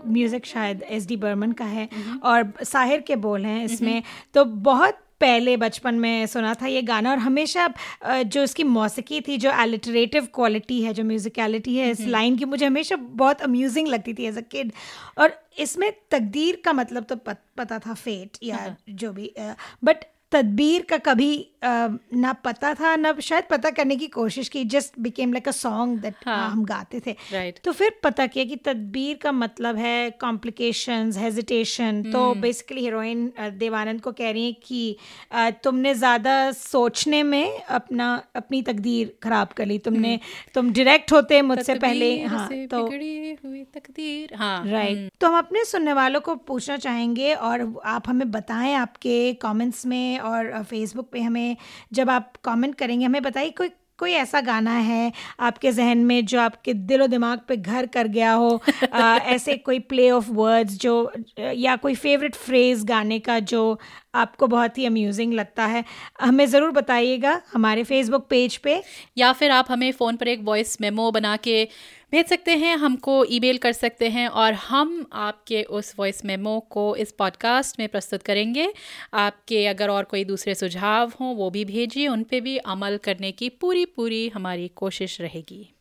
म्यूज़िक 0.07 0.45
शायद 0.45 0.84
एस 0.89 1.07
डी 1.07 1.15
बर्मन 1.17 1.51
का 1.51 1.65
है 1.65 1.88
और 2.25 2.51
साहिर 2.65 3.01
के 3.07 3.15
बोल 3.17 3.45
हैं 3.45 3.63
इसमें। 3.65 4.01
तो 4.34 4.45
बहुत 4.45 4.99
पहले 5.22 5.55
बचपन 5.57 5.95
में 5.95 6.26
सुना 6.26 6.53
था 6.53 6.68
ये 6.68 6.82
गाना 6.82 7.11
और 7.11 7.18
हमेशा 7.18 7.68
जो 8.05 8.43
इसकी 8.43 8.63
मौसीकी 8.63 9.22
थी 9.22 9.38
जो 9.38 9.51
एलिटरेटिव 9.61 10.28
क्वालिटी 10.34 10.82
है 10.82 10.93
जो 10.93 11.03
म्यूज़िकलिटी 11.03 11.76
है 11.78 11.89
इस 11.91 12.01
लाइन 12.07 12.38
की 12.38 12.45
मुझे 12.45 12.65
हमेशा 12.65 12.95
बहुत 12.95 13.41
अम्यूजिंग 13.41 13.88
लगती 13.88 14.13
थी 14.13 14.26
एज 14.26 14.38
अ 14.38 14.41
किड 14.41 14.72
और 15.18 15.39
इसमें 15.59 15.91
तकदीर 16.11 16.61
का 16.65 16.74
मतलब 16.74 17.03
तो 17.03 17.15
पत, 17.15 17.41
पता 17.57 17.80
था 17.80 17.93
फेट 17.93 18.38
या 18.43 18.57
हाँ। 18.57 18.78
जो 18.89 19.11
भी 19.11 19.34
बट 19.84 20.03
तदबीर 20.32 20.86
का 20.89 20.97
कभी 20.97 21.30
ना 21.64 22.34
पता 22.34 22.74
था 22.74 22.95
ना 22.95 23.14
शायद 23.22 23.43
पता 23.49 23.70
करने 23.70 23.95
की 23.95 24.08
कोशिश 24.08 24.49
की 24.49 24.64
just 24.66 24.93
became 24.99 25.34
like 25.34 25.47
a 25.47 25.51
song 25.51 25.99
that 25.99 26.28
हम 26.28 26.66
गाते 26.66 26.99
थे 26.99 27.14
right. 27.14 27.64
तो 27.64 27.72
फिर 27.72 27.99
पता 28.03 28.28
किया 28.28 28.45
कि 28.45 28.55
तदबीर 28.55 29.18
का 29.18 29.32
मतलब 29.32 29.76
है 29.76 30.12
कॉम्प्लिकेशंस 30.12 31.18
हेजिटेशन 31.18 32.01
hmm. 32.01 32.12
तो 32.12 32.34
बेसिकली 32.34 32.82
हीरोइन 32.82 33.32
देवानंद 33.39 34.01
को 34.01 34.12
कह 34.12 34.32
रही 34.32 34.45
है 34.45 34.53
कि 34.53 34.97
तुमने 35.64 35.93
ज़्यादा 35.93 36.51
सोचने 36.51 37.24
में 37.24 37.60
अपना 37.60 38.24
अपनी 38.36 38.62
तकदीर 38.62 39.18
खराब 39.24 39.47
कर 39.47 39.66
ली 39.66 39.80
तुमने 39.80 40.18
hmm. 40.18 40.53
तुम 40.53 40.72
डायरेक्ट 40.74 41.12
होते 41.12 41.41
मुझसे 41.41 41.76
पहले 41.76 42.24
हाँ 42.24 42.47
तो 42.68 42.88
तकदीर 43.74 44.36
हाँ 44.36 44.68
राइट 44.68 44.97
right. 44.97 45.20
तो 45.20 45.28
हम 45.28 45.38
अपने 45.38 45.66
सुनने 45.66 45.93
वालों 45.93 46.22
को 46.22 46.36
पूछना 46.36 46.78
चाहेंगे 46.78 47.34
और 47.34 47.82
आप 47.86 48.10
हमें 48.10 48.32
बताएँ 48.32 48.74
आपके 48.74 49.34
कमेंट्स 49.34 49.86
में 49.86 50.20
और 50.20 50.64
फेसबुक 50.64 51.10
पे 51.12 51.22
हमें 51.22 51.46
जब 51.93 52.09
आप 52.09 52.33
कमेंट 52.43 52.75
करेंगे 52.75 53.05
हमें 53.05 53.21
बताइए 53.23 53.49
कोई 53.51 53.69
कोई 53.99 54.11
ऐसा 54.13 54.39
गाना 54.41 54.71
है 54.79 55.11
आपके 55.39 55.71
जहन 55.71 55.97
में 56.05 56.25
जो 56.25 56.39
आपके 56.39 56.73
दिलो 56.73 57.07
दिमाग 57.07 57.39
पे 57.47 57.55
घर 57.57 57.85
कर 57.87 58.07
गया 58.07 58.31
हो? 58.33 58.61
आ, 58.93 59.17
ऐसे 59.17 59.55
कोई 59.57 59.79
प्ले 59.85 60.09
ऑफ़ 60.11 60.29
वर्ड्स 60.31 60.77
जो 60.79 60.93
या 61.39 61.75
कोई 61.75 61.95
फेवरेट 61.95 62.35
फ्रेज 62.35 62.83
गाने 62.85 63.19
का 63.19 63.39
जो 63.39 63.61
आपको 64.15 64.47
बहुत 64.47 64.77
ही 64.77 64.85
अम्यूजिंग 64.85 65.33
लगता 65.33 65.65
है 65.65 65.83
हमें 66.21 66.45
ज़रूर 66.45 66.71
बताइएगा 66.71 67.41
हमारे 67.53 67.83
फेसबुक 67.83 68.27
पेज 68.29 68.57
पे। 68.57 68.81
या 69.17 69.31
फिर 69.33 69.51
आप 69.51 69.65
हमें 69.71 69.91
फ़ोन 69.91 70.15
पर 70.17 70.27
एक 70.27 70.41
वॉइस 70.43 70.77
मेमो 70.81 71.09
बना 71.11 71.35
के 71.37 71.67
भेज 72.12 72.26
सकते 72.26 72.51
हैं, 72.51 72.78
हमको 72.78 73.26
ईमेल 73.26 73.58
कर 73.58 73.72
सकते 73.72 74.10
हैं 74.10 74.28
और 74.28 74.53
हम 74.53 75.05
आपके 75.14 75.64
उस 75.64 75.93
वॉइस 75.99 76.26
मेमो 76.26 76.60
को 76.60 76.95
इस 76.95 77.12
पॉडकास्ट 77.12 77.80
में 77.80 77.88
प्रस्तुत 77.89 78.24
करेंगे। 78.24 78.74
आपके 79.14 79.68
अगर 79.68 79.89
और 79.89 80.03
कोई 80.03 80.24
दूसरे 80.26 80.55
सुझाव 80.55 81.12
हों, 81.22 81.36
वो 81.36 81.49
भी 81.49 81.66
भेजिए, 81.66 82.08
उन 82.08 82.24
पर 82.24 82.39
भी 82.39 82.58
अमल 82.58 82.97
करने 82.97 83.32
की 83.32 83.49
पूरी 83.49 83.86
पूरी 83.86 84.28
हमारी 84.30 84.68
कोशिश 84.68 85.22
रहेगी। 85.22 85.74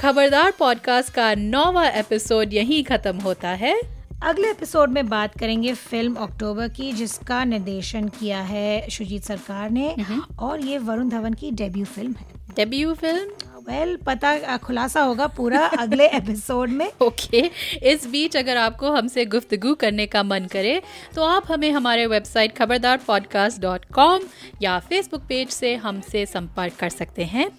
खबरदार 0.00 0.52
पॉडकास्ट 0.58 1.14
का 1.14 1.34
नौवा 1.34 1.88
एपिसोड 1.88 2.52
यहीं 2.52 2.84
ख़त्म 2.84 3.16
होता 3.16 3.48
है। 3.48 3.93
अगले 4.24 4.50
एपिसोड 4.50 4.90
में 4.90 5.08
बात 5.08 5.38
करेंगे 5.38 5.74
फ़िल्म 5.74 6.14
अक्टूबर 6.14 6.68
की 6.68 6.92
जिसका 6.92 7.44
निर्देशन 7.44 8.08
किया 8.08 8.40
है 8.40 8.90
शुजीत 8.90 9.22
सरकार 9.22 9.70
ने। 9.70 9.96
और 10.38 10.60
ये 10.60 10.78
वरुण 10.78 11.08
धवन 11.08 11.34
की 11.34 11.50
डेब्यू 11.50 11.84
फ़िल्म 11.84 12.14
है। 12.20 12.26
डेब्यू 12.56 12.94
फ़िल्म 12.94 13.28
वेल 13.68 13.94
well, 13.94 14.06
पता 14.06 14.56
खुलासा 14.56 15.02
होगा 15.02 15.26
पूरा 15.26 15.66
अगले 15.66 16.06
एपिसोड 16.12 16.70
में। 16.70 16.92
Okay 17.02 17.40
okay. 17.42 17.82
इस 17.82 18.06
बीच 18.06 18.36
अगर 18.36 18.56
आपको 18.56 18.90
हमसे 18.92 19.24
गुफ्तगु 19.24 19.74
करने 19.74 20.06
का 20.06 20.22
मन 20.22 20.46
करे 20.52 20.82
तो 21.14 21.24
आप 21.24 21.52
हमें 21.52 21.72
हमारे 21.72 22.06
website 22.06 22.56
Khabardar 22.56 23.00
podcast 23.06 23.60
dot 23.60 23.84
com 23.84 24.20
या 24.62 24.78
फेसबुक 24.78 25.22
पेज 25.28 25.48
से 25.48 25.74
हमसे 25.74 26.26
संपर्क 26.26 26.72
कर 26.78 26.88
सकते 26.88 27.24
हैं। 27.24 27.50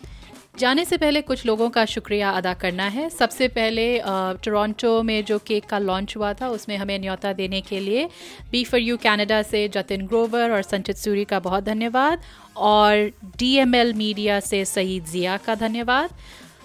जाने 0.58 0.84
से 0.86 0.98
पहले 0.98 1.22
कुछ 1.22 1.46
लोगों 1.46 1.70
का 1.70 1.84
शुक्रिया 1.86 2.30
अदा 2.32 2.54
करना 2.56 2.84
है। 2.88 3.08
सबसे 3.10 3.48
पहले 3.50 3.86
टोरंटो 4.44 5.02
में 5.04 5.24
जो 5.26 5.38
केक 5.40 5.66
का 5.66 5.80
लॉन्च 5.80 6.16
हुआ 6.18 6.34
था, 6.34 6.48
उसमें 6.50 6.76
हमें 6.78 6.98
न्योता 7.00 7.34
देने 7.34 7.62
के 7.62 7.80
लिए 7.80 8.08
बी 8.52 8.64
फॉर 8.64 8.80
यू 8.80 8.98
कैनेडा 8.98 9.42
से 9.44 9.68
जतिन 9.70 10.06
ग्रोवर 10.08 10.52
और 10.52 10.62
संचित 10.64 10.98
सूरी 10.98 11.26
का 11.26 11.40
बहुत 11.40 11.64
धन्यवाद 11.64 12.22
और 12.58 13.12
डीएमएल 13.38 13.94
मीडिया 13.94 14.40
से 14.42 14.64
सईद 14.66 15.06
ज़िया 15.06 15.38
का 15.38 15.56
धन्यवाद। 15.58 16.10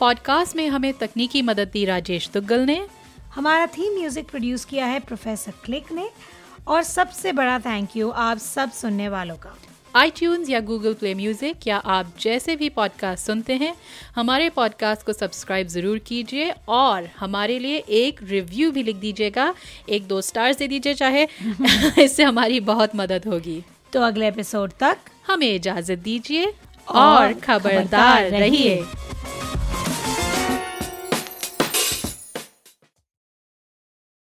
पॉडकास्ट 0.01 0.57
में 0.57 0.67
हमें 0.69 0.93
तकनीकी 0.99 1.43
मदद 1.43 1.71
दी 1.73 1.85
राजेश 1.85 2.31
दुग्गल 2.35 2.61
ने। 2.67 2.81
हमारा 3.35 3.67
थीम 3.69 3.99
म्यूज़िक 3.99 4.29
प्रोड्यूस 4.29 4.65
किया 4.65 4.87
है 4.87 5.01
प्रोफेसर 5.01 5.53
क्लिक 5.65 5.93
ने 5.93 6.09
और 6.69 6.83
सबसे 6.85 7.33
बड़ा 7.33 7.59
थैंक 7.61 7.97
यू 7.97 8.11
आप 8.11 8.39
सब 8.39 8.71
सुनने 8.73 9.09
वालों 9.09 9.37
का। 9.37 9.57
आई 9.97 10.13
या 10.49 10.61
गूगल 10.61 10.95
प्ले 10.95 11.15
म्यूज़िक 11.15 11.67
या 11.67 11.77
आप 11.77 12.13
जैसे 12.21 12.57
भी 12.57 12.69
पॉडकास्ट 12.69 13.27
सुनते 13.27 13.53
हैं 13.53 13.75
हमारे 14.15 14.49
पॉडकास्ट 14.51 15.07
को 15.07 15.13
सब्सक्राइब 15.13 15.67
ज़रूर 15.67 15.99
कीजिए 15.99 16.55
और 16.69 17.09
हमारे 17.19 17.59
लिए 17.59 17.77
एक 17.77 18.21
रिव्यू 18.23 18.71
भी 18.71 18.83
लिख 18.83 18.97
दीजिएगा। 18.97 19.55
एक 19.89 20.07
दो 20.07 20.21
स्टार्स 20.21 20.57
दे 20.57 20.69
दीजिए 20.69 20.95
चाहे 20.95 21.27
इससे 22.05 22.23
हमारी 22.23 22.61
बहुत 22.61 22.97
मदद 22.97 23.23
होगी। 23.27 23.65
तो 23.93 24.01
अगले 24.01 24.29
एपिसोड 24.29 24.73
तक 24.81 24.97
हमें 25.27 25.55
इजाज़त 25.55 25.99
दीजिए 25.99 26.53
और 26.89 27.33
खबरदार 27.33 28.25
रहिए। 28.25 28.85